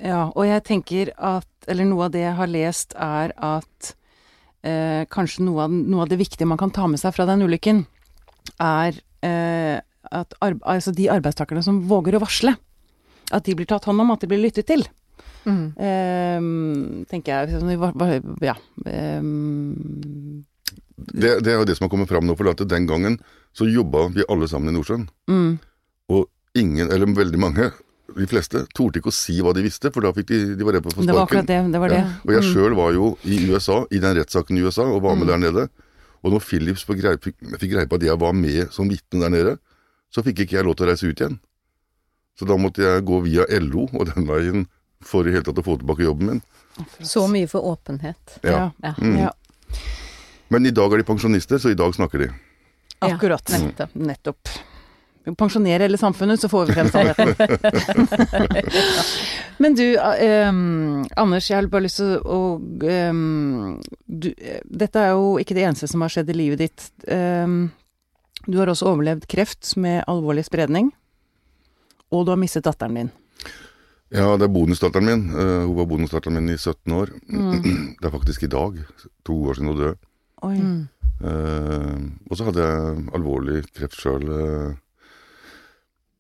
Ja, 0.05 0.23
og 0.29 0.45
jeg 0.45 0.63
tenker 0.69 1.11
at 1.17 1.49
Eller 1.67 1.83
noe 1.89 2.05
av 2.07 2.13
det 2.15 2.21
jeg 2.21 2.37
har 2.39 2.47
lest, 2.47 2.93
er 2.95 3.33
at 3.43 3.89
eh, 4.65 5.03
kanskje 5.13 5.45
noe 5.47 5.67
av, 5.67 5.75
noe 5.75 6.05
av, 6.05 6.11
det 6.13 6.21
viktige 6.21 6.49
man 6.49 6.61
kan 6.61 6.73
ta 6.75 6.87
med 6.91 7.01
seg 7.03 7.15
fra 7.17 7.27
den 7.29 7.45
ulykken, 7.47 7.85
er 8.63 8.97
eh, 9.27 9.79
at 10.07 10.37
altså 10.41 10.95
de 10.95 11.11
arbeidstakerne 11.11 11.65
som 11.65 11.83
våger 11.91 12.17
å 12.17 12.23
varsle, 12.23 12.55
at 13.35 13.47
de 13.47 13.57
blir 13.59 13.67
tatt 13.69 13.89
hånd 13.89 14.01
om, 14.01 14.13
at 14.15 14.23
de 14.23 14.31
blir 14.31 14.45
lyttet 14.45 14.69
til. 14.71 14.87
Mm. 15.47 15.67
Eh, 15.79 17.07
tenker 17.11 17.47
jeg. 17.47 17.79
Ja. 18.43 18.55
Ehm, 18.87 20.45
det, 20.97 21.41
det, 21.45 21.53
er 21.53 21.61
jo 21.61 21.67
det 21.69 21.77
som 21.79 21.87
har 21.87 21.93
kommet 21.93 22.11
fram 22.11 22.27
nå, 22.27 22.37
for 22.39 22.51
at 22.51 22.63
den 22.71 22.87
gangen 22.89 23.19
så 23.57 23.69
jobba 23.69 24.09
vi 24.15 24.27
alle 24.31 24.49
sammen 24.51 24.73
i 24.73 24.77
Nordsjøen. 24.77 25.09
Mm. 25.31 25.59
Og 26.15 26.27
ingen, 26.59 26.91
eller 26.91 27.11
veldig 27.19 27.41
mange, 27.41 27.71
de 28.17 28.29
fleste 28.31 28.63
torde 28.77 29.01
ikke 29.01 29.11
å 29.13 29.15
si 29.15 29.37
hva 29.45 29.53
de 29.57 29.65
visste, 29.65 29.91
for 29.95 30.07
da 30.07 30.13
fikk 30.17 30.29
de, 30.31 30.39
de 30.57 30.67
var 30.67 30.77
redde 30.77 30.87
for 30.87 30.95
å 30.95 30.97
få 30.97 31.03
sparken. 31.03 31.11
Det 31.11 31.17
var 31.17 31.27
akkurat 31.29 31.49
det. 31.51 31.59
det, 31.73 31.81
var 31.83 31.93
det. 31.93 31.99
Ja. 32.01 32.13
Og 32.25 32.33
jeg 32.35 32.45
mm. 32.45 32.49
sjøl 32.53 32.77
var 32.79 32.95
jo 32.97 33.09
i 33.25 33.41
USA, 33.51 33.79
i 33.91 34.01
den 34.03 34.17
rettssaken 34.21 34.59
i 34.59 34.65
USA, 34.65 34.87
og 34.89 35.03
var 35.05 35.19
med 35.19 35.29
mm. 35.29 35.33
der 35.33 35.43
nede. 35.43 35.67
Og 36.25 36.33
når 36.35 36.45
Philips 36.47 36.85
fikk 36.89 37.03
greie, 37.03 37.21
fikk 37.21 37.73
greie 37.75 37.89
på 37.91 37.99
at 38.01 38.07
jeg 38.09 38.21
var 38.23 38.37
med 38.37 38.73
som 38.75 38.89
vitne 38.91 39.23
der 39.25 39.35
nede, 39.35 39.57
så 40.13 40.25
fikk 40.27 40.45
ikke 40.45 40.59
jeg 40.59 40.67
lov 40.67 40.79
til 40.79 40.87
å 40.87 40.91
reise 40.91 41.11
ut 41.11 41.23
igjen. 41.23 41.39
Så 42.37 42.49
da 42.49 42.57
måtte 42.61 42.85
jeg 42.85 43.05
gå 43.09 43.21
via 43.25 43.47
LO 43.63 43.87
og 43.93 44.09
den 44.11 44.29
veien 44.29 44.67
for 45.05 45.29
i 45.29 45.35
hele 45.35 45.45
tatt 45.47 45.61
å 45.61 45.65
få 45.65 45.79
tilbake 45.81 46.05
jobben 46.07 46.33
min. 46.33 46.43
Så 47.01 47.25
mye 47.33 47.49
for 47.49 47.65
åpenhet. 47.65 48.39
Ja. 48.45 48.71
ja. 48.85 48.95
Mm. 49.01 49.19
ja. 49.27 49.33
Men 50.53 50.69
i 50.69 50.73
dag 50.75 50.93
er 50.93 51.03
de 51.03 51.09
pensjonister, 51.09 51.61
så 51.61 51.73
i 51.73 51.79
dag 51.79 51.95
snakker 51.97 52.27
de. 52.27 52.31
Akkurat. 53.05 53.45
Nettopp. 53.53 53.95
Nettopp 53.99 54.57
pensjonere 55.35 55.87
hele 55.87 55.99
samfunnet, 55.99 56.41
så 56.41 56.49
får 56.49 56.67
vi 56.67 56.77
frem 56.77 56.91
sannheten. 56.93 57.35
Men 59.63 59.75
du, 59.75 59.85
um, 59.99 61.05
Anders, 61.17 61.51
jeg 61.51 61.59
har 61.59 61.69
bare 61.73 61.87
lyst 61.89 61.99
til 61.99 62.15
å 62.21 62.41
um, 62.61 63.81
du, 64.07 64.31
Dette 64.65 65.03
er 65.03 65.15
jo 65.17 65.37
ikke 65.43 65.57
det 65.57 65.65
eneste 65.67 65.89
som 65.91 66.05
har 66.05 66.13
skjedd 66.13 66.31
i 66.31 66.39
livet 66.39 66.63
ditt. 66.63 66.89
Um, 67.11 67.73
du 68.47 68.61
har 68.61 68.71
også 68.71 68.93
overlevd 68.93 69.27
kreft 69.31 69.73
med 69.81 70.05
alvorlig 70.07 70.47
spredning, 70.47 70.93
og 72.15 72.27
du 72.27 72.35
har 72.35 72.41
mistet 72.41 72.69
datteren 72.69 73.01
din. 73.01 73.15
Ja, 74.15 74.37
det 74.39 74.47
er 74.47 74.55
bonusdatteren 74.55 75.09
min. 75.09 75.25
Uh, 75.35 75.67
hun 75.67 75.77
var 75.81 75.89
bonusdatteren 75.91 76.39
min 76.39 76.55
i 76.55 76.59
17 76.59 76.93
år. 76.95 77.11
Mm. 77.27 77.97
Det 78.01 78.07
er 78.07 78.15
faktisk 78.15 78.47
i 78.47 78.53
dag. 78.53 78.79
To 79.27 79.41
år 79.51 79.59
siden 79.59 79.73
hun 79.73 79.81
døde. 79.81 79.97
Mm. 80.47 80.89
Uh, 81.17 82.31
og 82.31 82.39
så 82.39 82.47
hadde 82.47 82.67
jeg 82.69 83.07
alvorlig 83.17 83.65
kreft 83.75 83.99
sjøl. 83.99 84.29
Uh, 84.31 84.77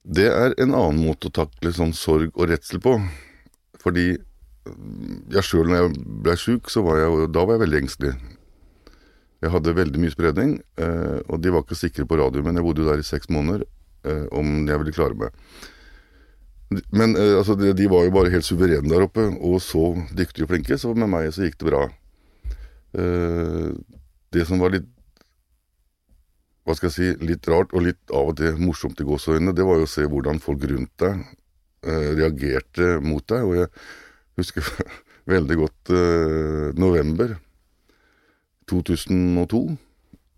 det 0.07 0.27
er 0.31 0.55
en 0.62 0.75
annen 0.77 1.03
måte 1.03 1.29
å 1.29 1.35
takle 1.35 1.73
sånn 1.75 1.95
sorg 1.97 2.31
og 2.37 2.51
redsel 2.53 2.79
på. 2.83 2.95
Fordi 3.83 4.12
jeg 5.35 5.47
sjøl, 5.47 5.69
når 5.71 5.81
jeg 5.81 5.92
ble 6.27 6.35
sjuk, 6.38 6.71
så 6.71 6.83
var 6.87 7.01
jeg, 7.01 7.29
da 7.35 7.45
var 7.47 7.57
jeg 7.57 7.64
veldig 7.64 7.81
engstelig. 7.83 8.12
Jeg 9.45 9.53
hadde 9.53 9.77
veldig 9.77 10.01
mye 10.03 10.14
spredning, 10.14 10.53
eh, 10.81 11.19
og 11.29 11.42
de 11.42 11.53
var 11.53 11.64
ikke 11.64 11.79
sikre 11.79 12.07
på 12.09 12.19
radio, 12.19 12.42
men 12.42 12.57
jeg 12.57 12.66
bodde 12.66 12.83
jo 12.83 12.88
der 12.88 13.03
i 13.03 13.07
seks 13.07 13.29
måneder, 13.31 13.66
eh, 14.09 14.25
om 14.35 14.64
jeg 14.66 14.81
ville 14.81 14.95
klare 14.97 15.19
meg. 15.19 15.35
Men 16.90 17.14
eh, 17.14 17.37
altså, 17.37 17.55
de, 17.59 17.88
var 17.90 18.07
jo 18.07 18.14
bare 18.14 18.33
helt 18.33 18.47
suverene 18.47 18.90
der 18.90 19.05
oppe, 19.07 19.29
og 19.37 19.61
så 19.62 19.90
dyktige 20.16 20.49
og 20.49 20.55
flinke, 20.55 20.79
så 20.81 20.95
med 20.97 21.12
meg 21.12 21.29
så 21.35 21.47
gikk 21.47 21.61
det 21.61 21.71
bra. 21.71 21.87
Det 24.33 24.45
som 24.49 24.62
var 24.62 24.73
litt 24.73 24.87
hva 26.66 26.74
skal 26.74 26.90
jeg 26.90 26.96
si, 26.96 27.26
litt 27.26 27.46
rart 27.46 27.70
og 27.79 27.85
litt 27.87 28.11
av 28.11 28.33
og 28.33 28.38
til 28.40 28.57
morsomt 28.59 28.98
i 28.98 29.07
gåseøynene, 29.07 29.55
det 29.55 29.64
var 29.66 29.79
jo 29.79 29.87
å 29.87 29.90
se 29.90 30.02
hvordan 30.11 30.40
folk 30.42 30.64
rundt 30.66 30.92
deg 30.98 31.20
eh, 31.87 32.09
reagerte 32.18 32.96
mot 33.05 33.22
deg. 33.31 33.46
Og 33.46 33.61
jeg 33.61 33.68
husker 34.40 34.70
veldig 35.35 35.59
godt 35.61 35.92
eh, 35.94 36.70
november 36.74 37.37
2002. 38.66 39.61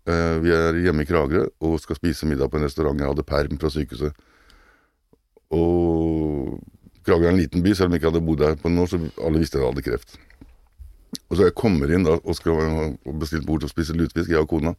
Eh, 0.09 0.35
vi 0.45 0.53
er 0.53 0.77
hjemme 0.85 1.01
i 1.05 1.09
Kragerø 1.09 1.47
og 1.65 1.79
skal 1.81 1.97
spise 1.97 2.29
middag 2.29 2.53
på 2.53 2.61
en 2.61 2.67
restaurant. 2.67 3.01
Jeg 3.01 3.09
hadde 3.09 3.25
perm 3.25 3.57
fra 3.61 3.73
sykehuset. 3.73 4.25
Og 5.49 6.59
Kragerø 7.07 7.31
er 7.31 7.33
en 7.33 7.41
liten 7.41 7.65
by, 7.65 7.73
selv 7.73 7.89
om 7.89 7.97
jeg 7.97 8.03
ikke 8.03 8.11
hadde 8.11 8.27
bodd 8.27 8.43
der 8.43 8.59
på 8.59 8.69
noen 8.69 8.85
år, 8.85 8.91
så 8.91 9.01
alle 9.25 9.41
visste 9.41 9.57
jeg 9.57 9.65
hadde 9.65 9.85
kreft. 9.87 10.19
Og 11.25 11.39
så 11.39 11.47
jeg 11.47 11.57
kommer 11.57 11.89
inn 11.89 12.05
da 12.05 12.19
og 12.19 12.37
skal 12.37 12.93
bestille 13.17 13.49
bord 13.49 13.65
å 13.65 13.71
spise 13.71 13.97
lutefisk, 13.97 14.29
jeg 14.29 14.45
og 14.45 14.51
kona. 14.53 14.75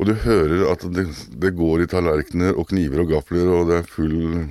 Og 0.00 0.08
du 0.08 0.14
hører 0.24 0.64
at 0.72 0.82
det, 0.94 1.04
det 1.42 1.52
går 1.54 1.84
i 1.84 1.90
tallerkener 1.90 2.56
og 2.58 2.70
kniver 2.72 3.04
og 3.04 3.12
gafler, 3.12 3.46
og 3.52 3.68
det 3.68 3.76
er 3.82 3.86
full 3.86 4.48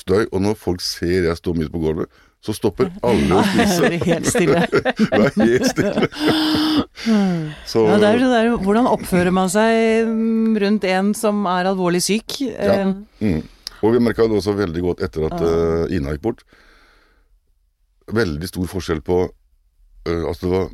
støy. 0.00 0.24
Og 0.32 0.40
når 0.42 0.56
folk 0.58 0.82
ser 0.82 1.28
jeg 1.28 1.36
står 1.38 1.58
midt 1.60 1.72
på 1.74 1.82
gulvet, 1.82 2.08
så 2.40 2.54
stopper 2.56 2.88
alle 3.04 3.36
å 3.36 3.42
spise. 3.44 3.84
er 3.84 3.96
helt 4.06 4.28
stille. 4.32 4.62
er 5.12 5.26
helt 5.36 5.66
stille. 5.68 6.08
Så 7.70 7.82
Ja, 7.84 7.98
det 8.00 8.08
er 8.08 8.22
det 8.22 8.30
der, 8.32 8.48
hvordan 8.64 8.88
oppfører 8.88 9.32
man 9.34 9.52
seg 9.52 10.08
mm, 10.08 10.56
rundt 10.62 10.86
en 10.88 11.12
som 11.16 11.44
er 11.48 11.68
alvorlig 11.70 12.02
syk? 12.06 12.40
Ja. 12.48 12.80
Eh, 12.80 12.94
Mm. 13.20 13.42
Og 13.84 13.94
vi 13.94 14.00
merka 14.00 14.24
det 14.28 14.36
også 14.36 14.52
veldig 14.56 14.80
godt 14.84 15.02
etter 15.04 15.26
at 15.28 15.40
uh, 15.40 15.92
Ina 15.92 16.12
gikk 16.14 16.24
bort. 16.24 16.40
Veldig 18.12 18.48
stor 18.48 18.66
forskjell 18.68 19.00
på 19.04 19.18
uh, 19.28 20.24
Altså, 20.28 20.48
det 20.48 20.50
var 20.52 20.66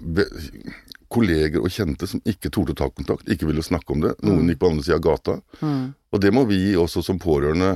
kolleger 1.16 1.64
og 1.64 1.72
kjente 1.72 2.08
som 2.10 2.22
ikke 2.28 2.52
torde 2.52 2.76
å 2.76 2.78
ta 2.78 2.90
kontakt, 2.92 3.28
ikke 3.32 3.48
ville 3.48 3.64
snakke 3.64 3.96
om 3.96 4.04
det. 4.04 4.14
Noen 4.26 4.52
gikk 4.52 4.60
på 4.62 4.70
andre 4.70 4.84
sida 4.86 5.00
av 5.00 5.06
gata. 5.08 5.40
mm. 5.62 5.86
Og 6.14 6.22
det 6.22 6.30
må 6.32 6.46
vi 6.48 6.60
også 6.78 7.02
som 7.04 7.18
pårørende 7.20 7.74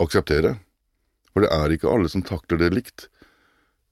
akseptere. 0.00 0.54
For 1.32 1.44
det 1.44 1.52
er 1.52 1.74
ikke 1.74 1.90
alle 1.92 2.08
som 2.12 2.24
takler 2.24 2.60
det 2.60 2.72
likt. 2.76 3.08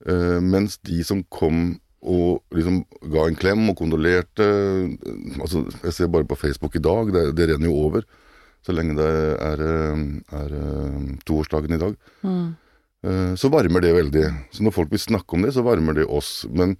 Uh, 0.01 0.39
mens 0.41 0.79
de 0.87 1.03
som 1.05 1.21
kom 1.29 1.75
og 2.01 2.55
liksom 2.57 2.79
ga 3.13 3.27
en 3.27 3.37
klem 3.37 3.67
og 3.69 3.75
kondolerte 3.77 4.41
eh, 4.41 5.11
altså 5.37 5.59
Jeg 5.83 5.93
ser 5.93 6.07
bare 6.09 6.25
på 6.25 6.33
Facebook 6.33 6.73
i 6.73 6.81
dag, 6.81 7.11
det, 7.13 7.21
det 7.37 7.45
renner 7.51 7.69
jo 7.69 7.75
over. 7.77 8.07
Så 8.65 8.73
lenge 8.73 8.95
det 8.97 9.05
er, 9.37 9.61
eh, 9.61 10.01
er 10.39 10.55
toårsdagen 11.29 11.77
i 11.77 11.81
dag. 11.81 11.93
Mm. 12.25 12.49
Så 13.37 13.49
varmer 13.53 13.81
det 13.81 13.93
veldig. 13.93 14.23
Så 14.53 14.65
når 14.65 14.73
folk 14.73 14.91
vil 14.93 15.01
snakke 15.01 15.33
om 15.33 15.45
det, 15.45 15.53
så 15.53 15.63
varmer 15.65 15.95
det 15.97 16.03
oss. 16.05 16.43
Men 16.49 16.75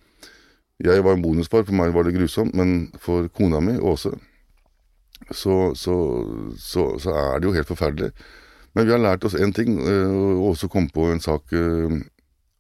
jeg 0.85 1.03
var 1.05 1.15
en 1.15 1.23
bonusfar, 1.23 1.65
for 1.67 1.77
meg 1.77 1.93
var 1.93 2.07
det 2.07 2.15
grusomt. 2.15 2.55
Men 2.57 2.91
for 2.99 3.27
kona 3.37 3.59
mi, 3.63 3.77
Åse, 3.77 4.13
så, 5.31 5.57
så, 5.75 5.95
så, 6.57 6.85
så 6.99 7.13
er 7.15 7.39
det 7.39 7.49
jo 7.49 7.55
helt 7.55 7.69
forferdelig. 7.69 8.11
Men 8.73 8.87
vi 8.87 8.93
har 8.95 9.03
lært 9.03 9.25
oss 9.27 9.35
én 9.35 9.53
ting. 9.55 9.79
eh, 9.83 10.11
og 10.11 10.51
Åse 10.51 10.69
kom 10.71 10.87
på 10.89 11.09
en 11.11 11.19
sak 11.19 11.53
eh, 11.53 12.01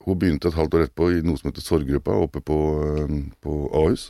Hun 0.01 0.17
begynte 0.17 0.49
et 0.49 0.57
halvt 0.57 0.73
år 0.73 0.87
etterpå 0.87 1.11
i 1.13 1.21
noe 1.21 1.37
som 1.37 1.51
heter 1.51 1.63
Sorggruppa 1.63 2.15
oppe 2.17 2.41
på, 2.41 2.57
eh, 2.89 3.13
på 3.41 3.57
Ahus. 3.71 4.09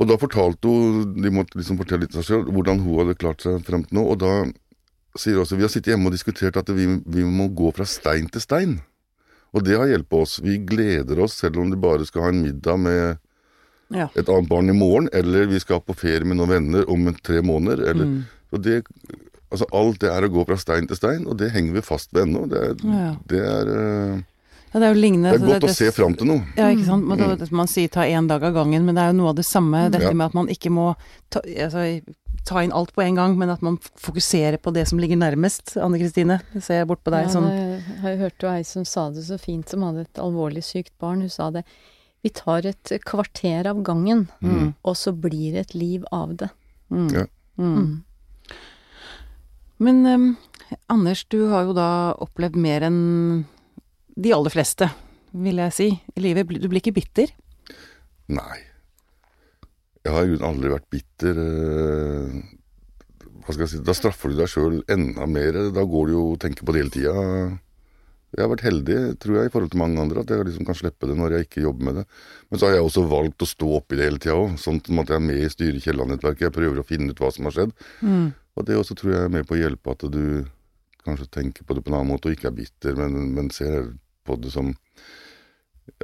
Og 0.00 0.08
da 0.08 0.16
fortalte 0.16 0.68
hun 0.68 1.14
De 1.20 1.30
måtte 1.30 1.58
liksom 1.60 1.78
fortelle 1.78 2.06
litt 2.06 2.16
av 2.16 2.24
seg 2.24 2.40
selv 2.40 2.50
hvordan 2.54 2.80
hun 2.80 3.02
hadde 3.02 3.18
klart 3.20 3.44
seg 3.44 3.60
frem 3.66 3.84
til 3.84 4.00
nå. 4.00 4.06
Og 4.08 4.18
da 4.22 4.32
sier 5.16 5.36
hun 5.38 5.44
også 5.44 5.58
Vi 5.60 5.66
har 5.66 5.72
sittet 5.72 5.94
hjemme 5.94 6.10
og 6.10 6.16
diskutert 6.16 6.56
at 6.56 6.72
vi, 6.74 6.88
vi 7.06 7.26
må 7.26 7.50
gå 7.54 7.70
fra 7.76 7.86
stein 7.86 8.30
til 8.32 8.42
stein. 8.42 8.80
Og 9.54 9.64
det 9.66 9.76
har 9.78 9.86
hjulpet 9.90 10.20
oss. 10.22 10.38
Vi 10.44 10.58
gleder 10.58 11.18
oss 11.24 11.34
selv 11.40 11.58
om 11.58 11.70
de 11.72 11.76
bare 11.80 12.06
skal 12.06 12.22
ha 12.22 12.28
en 12.28 12.42
middag 12.44 12.78
med 12.78 13.18
Ja. 13.90 14.08
et 14.14 14.28
annet 14.28 14.48
barn 14.48 14.70
i 14.70 14.72
morgen, 14.72 15.08
eller 15.12 15.46
vi 15.50 15.58
skal 15.58 15.80
på 15.80 15.96
ferie 15.98 16.24
med 16.24 16.36
noen 16.38 16.48
venner 16.52 16.84
om 16.88 17.12
tre 17.22 17.40
måneder. 17.42 17.82
Eller, 17.90 18.04
Mm. 18.04 18.24
det, 18.62 18.84
altså 19.50 19.66
alt 19.72 19.98
det 19.98 20.10
er 20.10 20.22
å 20.22 20.30
gå 20.30 20.46
fra 20.46 20.56
stein 20.56 20.86
til 20.86 20.96
stein, 20.96 21.26
og 21.26 21.36
det 21.38 21.50
henger 21.50 21.72
vi 21.72 21.80
fast 21.80 22.12
ved 22.12 22.28
ennå. 22.28 22.48
Det, 22.48 22.80
Ja. 22.84 23.16
det, 23.26 23.40
er, 23.40 23.66
eh, 24.14 24.22
Ja, 24.72 24.78
det 24.78 24.86
er 24.86 24.94
jo 24.94 25.00
lignende 25.00 25.32
det 25.34 25.40
er 25.42 25.46
godt 25.60 25.64
å 25.66 25.74
se 25.74 25.90
fram 25.90 26.14
til 26.14 26.26
noe. 26.30 26.42
Ja, 26.56 26.68
ikke 26.70 26.84
sant. 26.86 27.04
Man, 27.04 27.18
det- 27.18 27.50
man 27.52 27.66
sier 27.66 27.88
ta 27.90 28.02
én 28.06 28.28
dag 28.28 28.42
av 28.44 28.54
gangen, 28.54 28.84
men 28.86 28.94
det 28.94 29.02
er 29.02 29.10
jo 29.12 29.16
noe 29.18 29.28
av 29.30 29.36
det 29.36 29.44
samme. 29.44 29.90
Dette 29.90 30.04
Ja. 30.04 30.12
med 30.12 30.26
at 30.26 30.34
man 30.34 30.46
ikke 30.48 30.70
må 30.70 30.94
ta, 31.30 31.40
altså, 31.40 32.02
ta 32.46 32.60
inn 32.62 32.72
alt 32.72 32.94
på 32.94 33.02
en 33.02 33.14
gang, 33.16 33.36
men 33.38 33.50
at 33.50 33.62
man 33.62 33.78
fokuserer 33.78 34.58
på 34.62 34.72
det 34.72 34.86
som 34.88 34.98
ligger 34.98 35.16
nærmest. 35.18 35.76
Anne 35.76 35.98
Kristine, 35.98 36.40
ser 36.60 36.78
jeg 36.84 36.86
bort 36.86 37.02
på 37.02 37.10
deg. 37.10 37.26
Ja, 37.26 37.32
sånn. 37.34 37.48
jeg, 37.50 37.82
jeg 38.02 38.18
hørte 38.18 38.38
jo 38.46 38.48
ei 38.48 38.62
som 38.62 38.84
sa 38.84 39.10
det 39.10 39.24
så 39.24 39.38
fint, 39.40 39.68
som 39.68 39.82
hadde 39.82 40.00
et 40.06 40.14
alvorlig 40.22 40.62
sykt 40.62 40.92
barn. 41.00 41.20
Hun 41.20 41.28
sa 41.28 41.50
det. 41.50 41.64
Vi 42.22 42.30
tar 42.30 42.64
et 42.66 42.84
kvarter 43.04 43.66
av 43.66 43.82
gangen, 43.82 44.28
Mm. 44.42 44.74
og 44.84 44.94
så 44.94 45.12
blir 45.18 45.52
det 45.52 45.60
et 45.70 45.74
liv 45.74 46.04
av 46.12 46.36
det. 46.36 46.50
Mm. 46.92 47.12
Ja. 47.12 47.26
Mm. 47.58 47.76
Mm. 47.76 48.02
Men 49.78 50.06
um, 50.06 50.36
Anders, 50.88 51.24
du 51.28 51.48
har 51.50 51.64
jo 51.64 51.72
da 51.72 52.14
opplevd 52.20 52.54
mer 52.56 52.82
enn 52.82 53.44
de 54.20 54.32
aller 54.36 54.52
fleste, 54.52 54.88
vil 55.32 55.60
jeg 55.62 55.72
si, 55.76 55.88
i 56.16 56.20
livet. 56.24 56.48
Du 56.60 56.68
blir 56.68 56.82
ikke 56.82 56.96
bitter? 56.96 57.30
Nei. 58.30 58.58
Jeg 60.04 60.14
har 60.14 60.24
i 60.24 60.30
grunnen 60.32 60.48
aldri 60.48 60.72
vært 60.72 60.88
bitter. 60.92 61.40
eh, 61.44 62.38
Hva 63.40 63.54
skal 63.54 63.64
jeg 63.66 63.72
si, 63.74 63.80
Da 63.84 63.94
straffer 63.96 64.30
du 64.32 64.36
deg 64.38 64.48
sjøl 64.48 64.78
enda 64.88 65.26
mer. 65.28 65.58
Da 65.74 65.84
går 65.84 66.06
du 66.08 66.12
jo 66.14 66.22
og 66.32 66.38
tenker 66.40 66.64
på 66.64 66.72
det 66.72 66.82
hele 66.84 66.94
tida. 66.94 67.14
Jeg 68.30 68.44
har 68.44 68.50
vært 68.52 68.62
heldig, 68.62 68.96
tror 69.18 69.36
jeg, 69.40 69.48
i 69.48 69.52
forhold 69.52 69.72
til 69.72 69.80
mange 69.82 69.98
andre, 70.00 70.22
at 70.22 70.30
jeg 70.30 70.46
liksom 70.46 70.66
kan 70.68 70.76
slippe 70.78 71.08
det 71.10 71.16
når 71.18 71.32
jeg 71.34 71.46
ikke 71.48 71.64
jobber 71.64 71.88
med 71.88 71.96
det. 71.98 72.04
Men 72.50 72.60
så 72.60 72.68
har 72.68 72.76
jeg 72.76 72.84
også 72.86 73.02
valgt 73.10 73.42
å 73.42 73.48
stå 73.50 73.70
oppi 73.80 73.98
det 73.98 74.06
hele 74.06 74.20
tida 74.22 74.36
òg, 74.38 74.52
sånn 74.62 74.78
at 74.78 75.10
jeg 75.10 75.16
er 75.18 75.24
med 75.24 75.40
i 75.42 75.48
styret 75.50 75.80
i 75.80 75.82
Kielland-nettverket. 75.82 76.46
Jeg 76.46 76.54
prøver 76.54 76.78
å 76.78 76.86
finne 76.86 77.10
ut 77.10 77.18
hva 77.18 77.32
som 77.34 77.48
har 77.48 77.56
skjedd. 77.56 77.72
Mm. 78.06 78.28
Og 78.54 78.68
det 78.68 78.76
også 78.78 78.94
tror 79.00 79.16
jeg 79.16 79.24
er 79.26 79.34
med 79.34 79.48
på 79.48 79.56
å 79.56 79.60
hjelpe 79.60 79.96
at 79.96 80.06
du 80.14 80.22
kanskje 81.02 81.26
tenker 81.34 81.66
på 81.66 81.74
det 81.74 81.82
på 81.82 81.90
en 81.90 81.98
annen 81.98 82.12
måte, 82.12 82.30
og 82.30 82.36
ikke 82.38 82.52
er 82.52 82.56
bitter, 82.60 82.94
men, 83.02 83.18
men 83.34 83.50
ser 83.50 83.90
på 84.26 84.36
det 84.40 84.52
som 84.52 84.70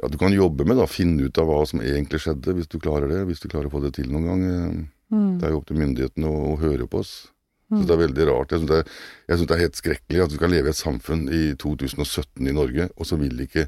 ja, 0.01 0.07
du 0.11 0.17
kan 0.19 0.33
jobbe 0.33 0.65
med, 0.67 0.77
da. 0.77 0.85
Finne 0.89 1.27
ut 1.29 1.37
av 1.39 1.47
hva 1.47 1.61
som 1.69 1.81
egentlig 1.81 2.19
skjedde, 2.23 2.53
hvis 2.57 2.67
du 2.69 2.77
klarer 2.79 3.07
det. 3.11 3.23
Hvis 3.29 3.39
du 3.43 3.47
klarer 3.47 3.69
å 3.69 3.75
få 3.77 3.81
det 3.85 3.93
til 3.97 4.09
noen 4.11 4.29
gang. 4.31 4.45
Eh, 4.51 4.85
Mm. 5.07 5.37
Det 5.39 5.47
er 5.47 5.53
jo 5.53 5.59
opp 5.61 5.67
til 5.69 5.77
myndighetene 5.79 6.27
å, 6.27 6.39
å 6.51 6.55
høre 6.59 6.83
på 6.91 6.99
oss. 6.99 7.29
Mm. 7.71 7.77
Så 7.79 7.87
det 7.87 7.93
er 7.95 8.01
veldig 8.01 8.25
rart. 8.27 8.51
Jeg 8.51 8.59
syns 8.59 8.71
det, 8.73 9.47
det 9.47 9.55
er 9.55 9.61
helt 9.61 9.79
skrekkelig 9.79 10.23
at 10.23 10.31
du 10.33 10.35
skal 10.35 10.51
leve 10.51 10.67
i 10.67 10.73
et 10.73 10.79
samfunn 10.79 11.21
i 11.31 11.41
2017 11.63 12.47
i 12.47 12.55
Norge, 12.55 12.89
og 12.95 13.07
så 13.07 13.15
vil 13.19 13.39
ikke 13.45 13.67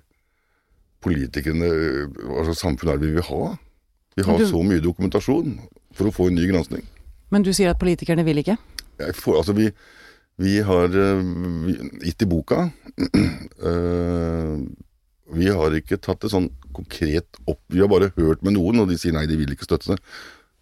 politikerne 0.99 1.69
Hva 2.12 2.43
slags 2.43 2.59
samfunn 2.59 2.91
er 2.91 2.99
det 2.99 3.07
vi 3.07 3.15
vil 3.15 3.27
ha? 3.29 3.43
Vi 4.17 4.25
har 4.27 4.38
du- 4.38 4.49
så 4.49 4.59
mye 4.67 4.83
dokumentasjon 4.83 5.59
for 5.95 6.07
å 6.07 6.12
få 6.12 6.27
en 6.27 6.35
ny 6.35 6.47
gransking. 6.51 6.83
Men 7.31 7.43
du 7.43 7.53
sier 7.53 7.69
at 7.69 7.79
politikerne 7.79 8.25
vil 8.25 8.43
ikke? 8.43 8.57
Jeg 8.99 9.15
får, 9.15 9.38
altså 9.38 9.55
vi, 9.55 9.71
vi 10.39 10.60
har 10.63 10.93
eh, 10.95 11.23
gitt 12.06 12.21
i 12.23 12.28
boka 12.30 12.69
eh, 13.69 14.54
Vi 15.36 15.49
har 15.52 15.75
ikke 15.75 15.99
tatt 15.99 16.23
det 16.23 16.32
sånn 16.32 16.47
konkret 16.73 17.39
opp. 17.43 17.60
Vi 17.67 17.82
har 17.84 17.91
bare 17.91 18.13
hørt 18.15 18.45
med 18.45 18.56
noen, 18.56 18.80
og 18.82 18.88
de 18.89 18.97
sier 18.97 19.13
nei, 19.13 19.28
de 19.28 19.38
vil 19.38 19.52
ikke 19.54 19.67
støtte 19.67 19.93
det. 19.93 19.99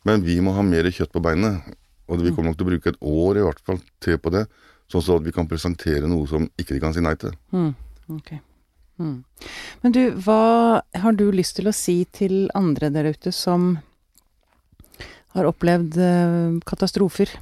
Men 0.07 0.25
vi 0.25 0.39
må 0.41 0.55
ha 0.57 0.65
mer 0.65 0.89
kjøtt 0.89 1.13
på 1.13 1.21
beinet. 1.23 1.61
Og 2.09 2.23
vi 2.23 2.33
kommer 2.33 2.49
nok 2.49 2.57
til 2.59 2.65
å 2.65 2.71
bruke 2.71 2.91
et 2.91 2.99
år 2.99 3.39
i 3.39 3.45
hvert 3.45 3.63
fall 3.67 3.79
til 4.03 4.19
på 4.19 4.33
det. 4.33 4.43
Sånn 4.91 5.03
så 5.03 5.19
at 5.19 5.25
vi 5.27 5.35
kan 5.35 5.47
presentere 5.47 6.09
noe 6.09 6.27
som 6.27 6.49
ikke 6.57 6.73
de 6.73 6.83
kan 6.83 6.95
si 6.95 7.03
nei 7.03 7.15
til. 7.19 7.35
Mm. 7.55 7.71
okay. 8.17 8.41
Mm. 8.97 9.17
Men 9.83 9.93
du, 9.93 10.03
hva 10.25 10.81
har 10.81 11.17
du 11.19 11.27
lyst 11.35 11.59
til 11.59 11.69
å 11.69 11.75
si 11.75 11.99
til 12.17 12.47
andre 12.57 12.89
der 12.91 13.11
ute 13.13 13.35
som 13.35 13.75
har 15.37 15.47
opplevd 15.47 15.99
eh, 16.01 16.57
katastrofer? 16.65 17.37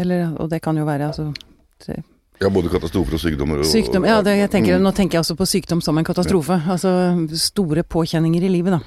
Eller, 0.00 0.30
og 0.40 0.48
det 0.50 0.62
kan 0.64 0.76
jo 0.80 0.86
være 0.88 1.10
altså 1.12 1.28
se- 1.84 2.02
Ja, 2.40 2.48
både 2.48 2.70
katastrofer 2.72 3.18
og 3.18 3.20
sykdommer. 3.20 3.58
Og, 3.60 3.66
Sykdom, 3.68 4.06
ja, 4.08 4.22
det, 4.24 4.32
tenker, 4.50 4.78
Mm. 4.78 4.82
nå 4.86 4.94
tenker 4.96 5.18
jeg 5.18 5.24
også 5.26 5.36
på 5.36 5.44
sykdom 5.46 5.82
som 5.84 5.98
en 6.00 6.04
katastrofe. 6.08 6.56
Altså 6.72 6.92
store 7.36 7.82
påkjenninger 7.84 8.42
i 8.42 8.48
livet, 8.48 8.72
da. 8.78 8.80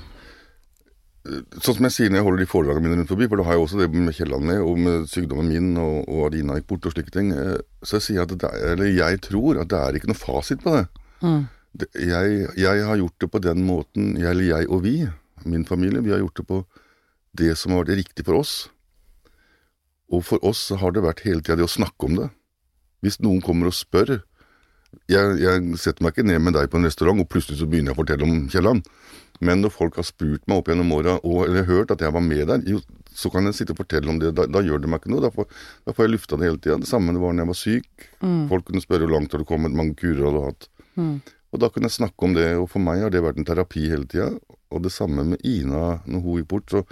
Sånn 1.63 1.77
som 1.77 1.85
jeg 1.87 1.93
sier 1.95 2.09
når 2.11 2.17
jeg 2.19 2.25
holder 2.25 2.41
de 2.43 2.47
foredragene 2.51 2.83
mine 2.83 2.97
rundt 2.99 3.07
forbi, 3.13 3.27
for 3.31 3.39
da 3.39 3.43
har 3.47 3.53
jeg 3.55 3.61
også 3.63 3.77
det 3.79 3.85
med 3.95 4.11
Kielland 4.17 4.43
med, 4.43 4.57
og 4.59 4.79
med 4.83 5.05
sykdommen 5.07 5.47
min 5.47 5.69
og, 5.79 6.01
og 6.11 6.25
Adina 6.27 6.57
gikk 6.57 6.65
bort 6.67 6.87
og 6.89 6.95
slike 6.97 7.13
ting, 7.15 7.29
eh, 7.31 7.61
så 7.85 7.95
jeg 7.95 8.03
sier 8.09 8.25
at 8.25 8.33
det 8.33 8.49
er, 8.49 8.73
eller 8.73 8.89
jeg 8.91 9.21
tror 9.23 9.61
at 9.61 9.69
det 9.71 9.79
er 9.79 9.99
ikke 10.01 10.09
noe 10.11 10.19
fasit 10.19 10.59
på 10.65 10.73
det. 10.75 10.83
Mm. 11.23 11.45
det 11.79 11.87
jeg, 12.09 12.49
jeg 12.59 12.83
har 12.89 12.97
gjort 12.99 13.19
det 13.23 13.29
på 13.31 13.39
den 13.45 13.63
måten, 13.63 14.09
jeg, 14.19 14.33
eller 14.33 14.49
jeg 14.49 14.67
og 14.69 14.83
vi, 14.83 14.95
min 15.45 15.63
familie, 15.69 16.03
vi 16.03 16.11
har 16.11 16.19
gjort 16.25 16.41
det 16.41 16.47
på 16.49 16.59
det 17.39 17.53
som 17.57 17.71
har 17.71 17.85
vært 17.85 18.01
riktig 18.03 18.25
for 18.27 18.41
oss. 18.41 18.67
Og 20.13 20.21
for 20.27 20.43
oss 20.45 20.61
så 20.69 20.77
har 20.81 20.93
det 20.93 21.03
vært 21.05 21.23
hele 21.25 21.41
tida 21.41 21.57
det 21.59 21.67
å 21.67 21.71
snakke 21.71 22.09
om 22.09 22.19
det. 22.19 22.29
Hvis 23.03 23.19
noen 23.23 23.41
kommer 23.43 23.71
og 23.71 23.75
spør 23.75 24.19
jeg, 25.09 25.37
jeg 25.41 25.77
setter 25.81 26.05
meg 26.05 26.13
ikke 26.13 26.27
ned 26.27 26.41
med 26.45 26.53
deg 26.53 26.69
på 26.69 26.77
en 26.77 26.85
restaurant, 26.85 27.19
og 27.19 27.29
plutselig 27.31 27.59
så 27.59 27.67
begynner 27.69 27.91
jeg 27.91 27.97
å 27.97 28.01
fortelle 28.03 28.27
om 28.27 28.43
Kielland. 28.51 28.85
Men 29.43 29.63
når 29.63 29.73
folk 29.73 29.95
har 29.97 30.05
spurt 30.07 30.43
meg 30.47 30.59
opp 30.61 30.69
gjennom 30.69 30.91
åra, 30.95 31.15
eller 31.25 31.65
hørt 31.67 31.91
at 31.91 32.03
jeg 32.05 32.13
var 32.13 32.23
med 32.23 32.45
der, 32.51 32.61
jo, 32.69 32.79
så 33.13 33.31
kan 33.33 33.49
jeg 33.49 33.57
sitte 33.57 33.73
og 33.73 33.79
fortelle 33.81 34.09
om 34.09 34.19
det. 34.21 34.35
Da, 34.37 34.45
da 34.45 34.61
gjør 34.63 34.83
det 34.83 34.91
meg 34.93 35.01
ikke 35.01 35.11
noe. 35.15 35.23
Da 35.25 35.31
får, 35.33 35.49
da 35.87 35.95
får 35.97 36.05
jeg 36.05 36.13
lufta 36.13 36.37
det 36.39 36.47
hele 36.47 36.61
tida. 36.61 36.77
Det 36.81 36.89
samme 36.89 37.15
det 37.15 37.23
var 37.23 37.33
når 37.33 37.43
jeg 37.43 37.51
var 37.51 37.59
syk. 37.59 38.05
Folk 38.53 38.67
kunne 38.69 38.83
spørre 38.85 39.07
hvor 39.07 39.15
langt 39.17 39.33
har 39.33 39.41
du 39.43 39.49
kommet, 39.49 39.75
mange 39.75 39.97
kurer 39.99 40.23
hadde 40.27 40.37
du 40.37 40.45
hatt. 40.45 40.69
Og 41.53 41.61
da 41.61 41.69
kunne 41.69 41.89
jeg 41.89 41.97
snakke 41.97 42.25
om 42.29 42.37
det, 42.37 42.47
og 42.57 42.69
for 42.71 42.81
meg 42.85 43.03
har 43.03 43.11
det 43.13 43.21
vært 43.25 43.41
en 43.41 43.49
terapi 43.49 43.89
hele 43.89 44.07
tida. 44.09 44.29
Og 44.73 44.85
det 44.85 44.93
samme 44.93 45.25
med 45.33 45.41
Ina 45.45 45.99
når 46.05 46.23
hun 46.23 46.39
gikk 46.39 46.49
bort. 46.53 46.69
så 46.69 46.85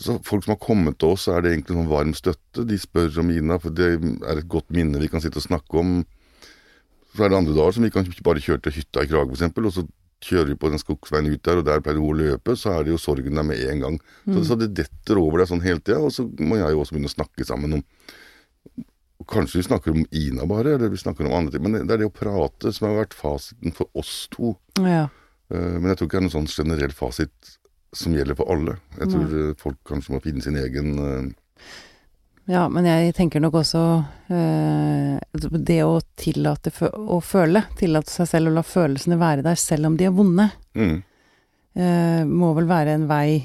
så 0.00 0.16
folk 0.24 0.44
som 0.44 0.54
har 0.54 0.60
kommet 0.62 0.98
til 1.00 1.12
oss, 1.12 1.26
er 1.28 1.42
det 1.44 1.52
egentlig 1.52 1.76
sånn 1.76 1.90
varm 1.90 2.12
støtte. 2.16 2.64
De 2.68 2.78
spør 2.80 3.18
om 3.20 3.32
Ina, 3.34 3.58
for 3.60 3.74
det 3.76 3.88
er 3.98 4.38
et 4.40 4.48
godt 4.48 4.70
minne 4.72 5.00
vi 5.02 5.10
kan 5.12 5.20
sitte 5.20 5.40
og 5.42 5.44
snakke 5.44 5.80
om. 5.80 5.98
Så 7.12 7.26
er 7.26 7.32
det 7.32 7.40
andre 7.42 7.56
dager 7.56 7.76
som 7.76 7.84
vi 7.84 7.90
kan 7.92 8.08
bare 8.24 8.40
kjøre 8.40 8.62
til 8.64 8.78
hytta 8.78 9.04
i 9.04 9.10
Krage, 9.10 9.36
f.eks., 9.36 9.52
og 9.52 9.74
så 9.76 9.84
kjører 10.22 10.52
vi 10.52 10.56
på 10.62 10.70
den 10.70 10.78
skogsveien 10.80 11.28
ut 11.28 11.42
der, 11.44 11.60
og 11.60 11.66
der 11.66 11.82
pleier 11.84 11.98
hun 12.00 12.14
å 12.14 12.18
løpe, 12.20 12.54
så 12.56 12.76
er 12.76 12.86
det 12.86 12.94
jo 12.94 13.00
sorgen 13.02 13.36
der 13.36 13.44
med 13.44 13.60
en 13.68 13.82
gang. 13.82 13.96
Så, 14.24 14.44
så 14.48 14.56
det 14.60 14.70
detter 14.78 15.18
over 15.20 15.42
deg 15.42 15.50
sånn 15.50 15.64
hele 15.64 15.82
tida, 15.82 15.98
og 16.00 16.14
så 16.14 16.24
må 16.40 16.60
jeg 16.60 16.72
jo 16.72 16.84
også 16.84 16.94
begynne 16.96 17.10
å 17.10 17.16
snakke 17.18 17.48
sammen 17.48 17.80
om 17.80 17.86
Kanskje 19.30 19.60
vi 19.60 19.62
snakker 19.68 19.92
om 19.94 20.00
Ina 20.18 20.42
bare, 20.50 20.72
eller 20.74 20.90
vi 20.90 20.98
snakker 20.98 21.28
om 21.28 21.34
andre 21.36 21.52
ting, 21.54 21.62
men 21.62 21.86
det 21.86 21.94
er 21.94 22.00
det 22.00 22.08
å 22.08 22.14
prate 22.14 22.72
som 22.74 22.88
har 22.88 23.04
vært 23.04 23.12
fasiten 23.14 23.70
for 23.76 23.86
oss 23.94 24.24
to. 24.34 24.56
Ja. 24.82 25.04
Eh, 25.52 25.76
Men 25.78 25.92
jeg 25.92 26.00
tror 26.00 26.08
ikke 26.08 26.16
det 26.16 26.22
er 26.22 26.26
noen 26.26 26.34
sånn 26.34 26.50
generell 26.50 26.94
fasit 26.96 27.52
som 27.92 28.14
gjelder 28.14 28.38
for 28.38 28.52
alle. 28.52 28.76
Jeg 28.98 29.12
tror 29.12 29.38
eh, 29.38 29.54
folk 29.60 29.80
kanskje 29.88 30.14
må 30.14 30.20
finne 30.24 30.44
sin 30.44 30.58
egen 30.60 30.92
uh... 30.98 31.24
Ja, 32.50 32.66
men 32.72 32.88
jeg 32.88 33.12
tenker 33.14 33.38
nok 33.38 33.60
også 33.60 33.80
uh, 34.02 35.42
det 35.54 35.78
å 35.86 36.00
tillate 36.18 36.72
å 36.90 37.20
føle, 37.22 37.62
tillate 37.78 38.10
seg 38.10 38.30
selv 38.32 38.50
å 38.50 38.54
la 38.56 38.64
følelsene 38.66 39.18
være 39.20 39.44
der 39.46 39.60
selv 39.60 39.86
om 39.86 39.98
de 40.00 40.08
er 40.08 40.16
vonde, 40.16 40.48
mm, 40.74 40.96
uh, 41.78 42.22
må 42.26 42.50
vel 42.58 42.66
være 42.66 42.96
en 42.98 43.06
vei 43.06 43.44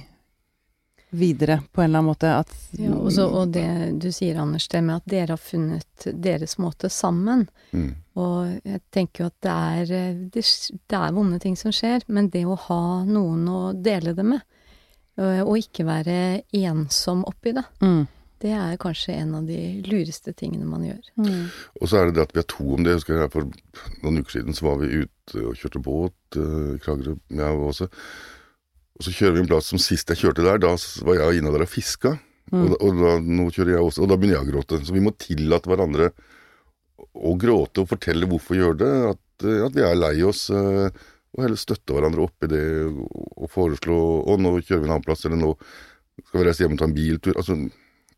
videre 1.10 1.60
på 1.72 1.84
en 1.84 1.92
eller 1.92 2.00
annen 2.00 2.10
måte. 2.10 2.34
At 2.40 2.56
Ja, 2.80 2.96
også, 2.98 3.28
og 3.30 3.54
det 3.54 3.68
du 4.02 4.10
sier, 4.12 4.42
Anders, 4.42 4.68
det 4.68 4.82
med 4.84 4.98
at 4.98 5.08
dere 5.14 5.38
har 5.38 5.42
funnet 5.42 6.10
deres 6.26 6.58
måte 6.58 6.90
sammen. 6.90 7.46
mm, 7.72 7.94
Og 8.18 8.66
jeg 8.66 8.82
tenker 8.94 9.24
jo 9.24 9.30
at 9.30 9.40
det 9.46 9.54
er, 9.54 9.94
eh, 9.94 10.20
det, 10.34 10.44
det 10.90 11.00
er 11.00 11.16
vonde 11.16 11.40
ting 11.42 11.58
som 11.60 11.74
skjer, 11.76 12.06
men 12.10 12.32
det 12.34 12.46
å 12.50 12.58
ha 12.68 12.84
noen 13.06 13.48
å 13.52 13.62
dele 13.74 14.16
det 14.18 14.26
med, 14.26 14.46
øh, 15.22 15.42
og 15.44 15.58
ikke 15.60 15.86
være 15.88 16.20
ensom 16.58 17.26
oppi 17.30 17.54
det, 17.58 17.66
mm. 17.84 18.00
det 18.42 18.54
er 18.58 18.80
kanskje 18.82 19.20
en 19.20 19.36
av 19.38 19.50
de 19.50 19.60
lureste 19.86 20.34
tingene 20.38 20.66
man 20.70 20.88
gjør. 20.88 21.12
Mm. 21.22 21.44
Og 21.82 21.92
så 21.92 22.00
er 22.00 22.10
det 22.10 22.18
det 22.18 22.26
at 22.26 22.34
vi 22.34 22.42
er 22.42 22.50
to 22.56 22.72
om 22.74 22.82
det. 22.82 22.96
Jeg 22.96 23.02
husker 23.04 23.22
jeg 23.22 23.34
For 23.36 23.52
noen 24.06 24.24
uker 24.24 24.40
siden 24.40 24.58
så 24.58 24.70
var 24.72 24.82
vi 24.82 25.04
ute 25.04 25.44
og 25.44 25.60
kjørte 25.60 25.84
båt 25.86 26.40
eh, 26.42 26.72
i 26.74 26.82
Kragerø, 26.82 27.18
jeg 27.38 27.68
også. 27.70 27.90
Og 28.98 29.06
så 29.06 29.14
kjører 29.14 29.36
vi 29.36 29.44
en 29.44 29.52
plass 29.52 29.70
som 29.70 29.82
sist 29.82 30.10
jeg 30.10 30.24
kjørte 30.24 30.46
der, 30.46 30.58
da 30.64 30.74
var 31.06 31.20
jeg 31.22 31.44
inne 31.44 31.54
der 31.54 31.68
og 31.68 31.70
fiska. 31.70 32.18
Og, 32.48 32.70
da, 32.72 32.78
og 32.80 32.98
da, 32.98 33.14
nå 33.20 33.50
kjører 33.52 33.76
jeg 33.76 33.84
også, 33.84 34.06
og 34.06 34.10
da 34.10 34.16
begynner 34.18 34.40
jeg 34.40 34.48
å 34.48 34.52
gråte. 34.54 34.80
Så 34.88 34.96
vi 34.96 35.04
må 35.04 35.12
tillate 35.20 35.70
hverandre 35.70 36.10
å 36.98 37.36
gråte 37.40 37.84
og 37.84 37.90
fortelle 37.92 38.28
hvorfor 38.30 38.56
vi 38.56 38.62
gjør 38.64 38.78
det. 38.82 38.92
At, 39.14 39.46
eh, 39.46 39.66
at 39.66 39.76
vi 39.78 39.86
er 39.86 39.96
lei 40.00 40.16
oss. 40.26 40.50
eh, 40.50 40.90
Og 41.38 41.44
heller 41.44 41.60
støtte 41.60 41.94
hverandre 41.94 42.24
opp 42.24 42.44
i 42.44 42.48
det 42.50 42.62
og, 42.88 43.04
og 43.38 43.50
foreslå 43.54 43.98
Å, 44.26 44.38
nå 44.42 44.56
kjører 44.64 44.80
vi 44.82 44.88
en 44.88 44.94
annen 44.96 45.04
plass, 45.06 45.26
eller 45.28 45.38
nå 45.38 45.52
skal 46.26 46.40
vi 46.40 46.46
reise 46.48 46.64
hjem 46.64 46.74
og 46.74 46.80
ta 46.82 46.88
en 46.88 46.96
biltur. 46.96 47.36
Altså, 47.38 47.58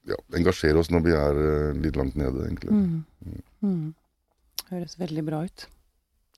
ja, 0.07 0.15
engasjere 0.39 0.79
oss 0.79 0.91
når 0.93 1.03
vi 1.03 1.11
er 1.17 1.39
eh, 1.43 1.73
litt 1.83 1.97
langt 1.99 2.15
nede, 2.15 2.45
egentlig. 2.47 2.71
Mm. 2.71 3.41
Mm. 3.65 3.89
Høres 4.69 4.95
veldig 5.01 5.25
bra 5.27 5.41
ut. 5.49 5.65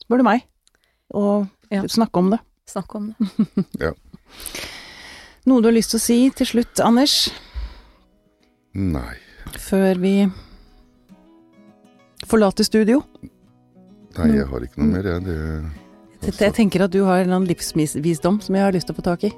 Spør 0.01 0.23
du 0.23 0.27
meg. 0.31 0.47
Og 1.13 1.47
Ja. 1.69 1.83
snakke 1.87 2.17
om 2.23 2.31
det. 2.33 2.39
Snakk 2.71 2.95
om 2.95 3.11
det. 3.11 3.65
ja. 3.85 3.91
Noe 5.45 5.61
du 5.61 5.67
har 5.69 5.75
lyst 5.75 5.91
til 5.93 5.99
å 5.99 6.03
si 6.07 6.17
til 6.37 6.47
slutt, 6.49 6.79
Anders, 6.85 7.29
Nei. 8.73 9.15
før 9.59 9.99
vi 9.99 10.13
forlater 12.31 12.67
studio? 12.67 13.01
Nei, 14.17 14.27
jeg 14.39 14.47
har 14.49 14.65
ikke 14.65 14.81
noe 14.81 14.91
mer, 14.97 15.07
jeg. 15.13 15.23
Det, 15.27 15.37
Jeg, 16.21 16.33
jeg 16.39 16.53
tenker 16.57 16.83
at 16.85 16.91
du 16.93 16.99
har 17.07 17.21
en 17.21 17.25
eller 17.27 17.37
annen 17.39 17.49
livsvisdom 17.49 18.41
som 18.45 18.55
jeg 18.57 18.63
har 18.67 18.75
lyst 18.75 18.89
til 18.89 18.95
å 18.95 18.99
få 18.99 19.05
tak 19.07 19.23
i. 19.29 19.31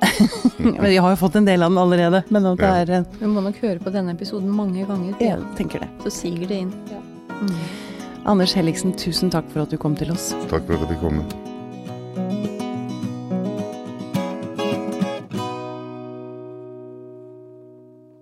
Men 0.80 0.88
jeg 0.90 1.02
har 1.04 1.12
jo 1.14 1.20
fått 1.20 1.36
en 1.40 1.46
del 1.48 1.62
av 1.64 1.70
den 1.72 1.78
allerede, 1.80 2.22
men 2.32 2.46
at 2.48 2.58
det 2.60 2.68
Ja. 2.70 3.00
er 3.00 3.04
Du 3.20 3.26
må 3.28 3.42
nok 3.44 3.56
høre 3.60 3.78
på 3.84 3.92
denne 3.92 4.14
episoden 4.16 4.48
mange 4.48 4.86
ganger, 4.88 5.14
Jeg 5.20 5.38
tenker 5.56 5.80
det. 5.84 5.88
så 6.04 6.10
siger 6.10 6.46
det 6.48 6.58
inn. 6.64 6.72
Mm. 7.40 7.54
Anders 8.26 8.52
Helligsen, 8.56 8.92
tusen 8.96 9.30
takk 9.32 9.48
for 9.52 9.62
at 9.62 9.70
du 9.70 9.76
kom 9.76 9.96
til 9.96 10.10
oss. 10.12 10.30
takk 10.48 10.64
for 10.66 10.74
at 10.74 10.80
jeg 10.80 10.88
fikk 10.96 11.00
komme. 11.00 11.24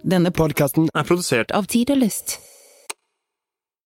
Denne 0.08 0.30
Podkasten 0.32 0.88
er 0.96 1.04
produsert 1.04 1.50
av 1.52 1.66
Tid 1.68 1.90
og 1.92 2.00
Lyst. 2.00 2.38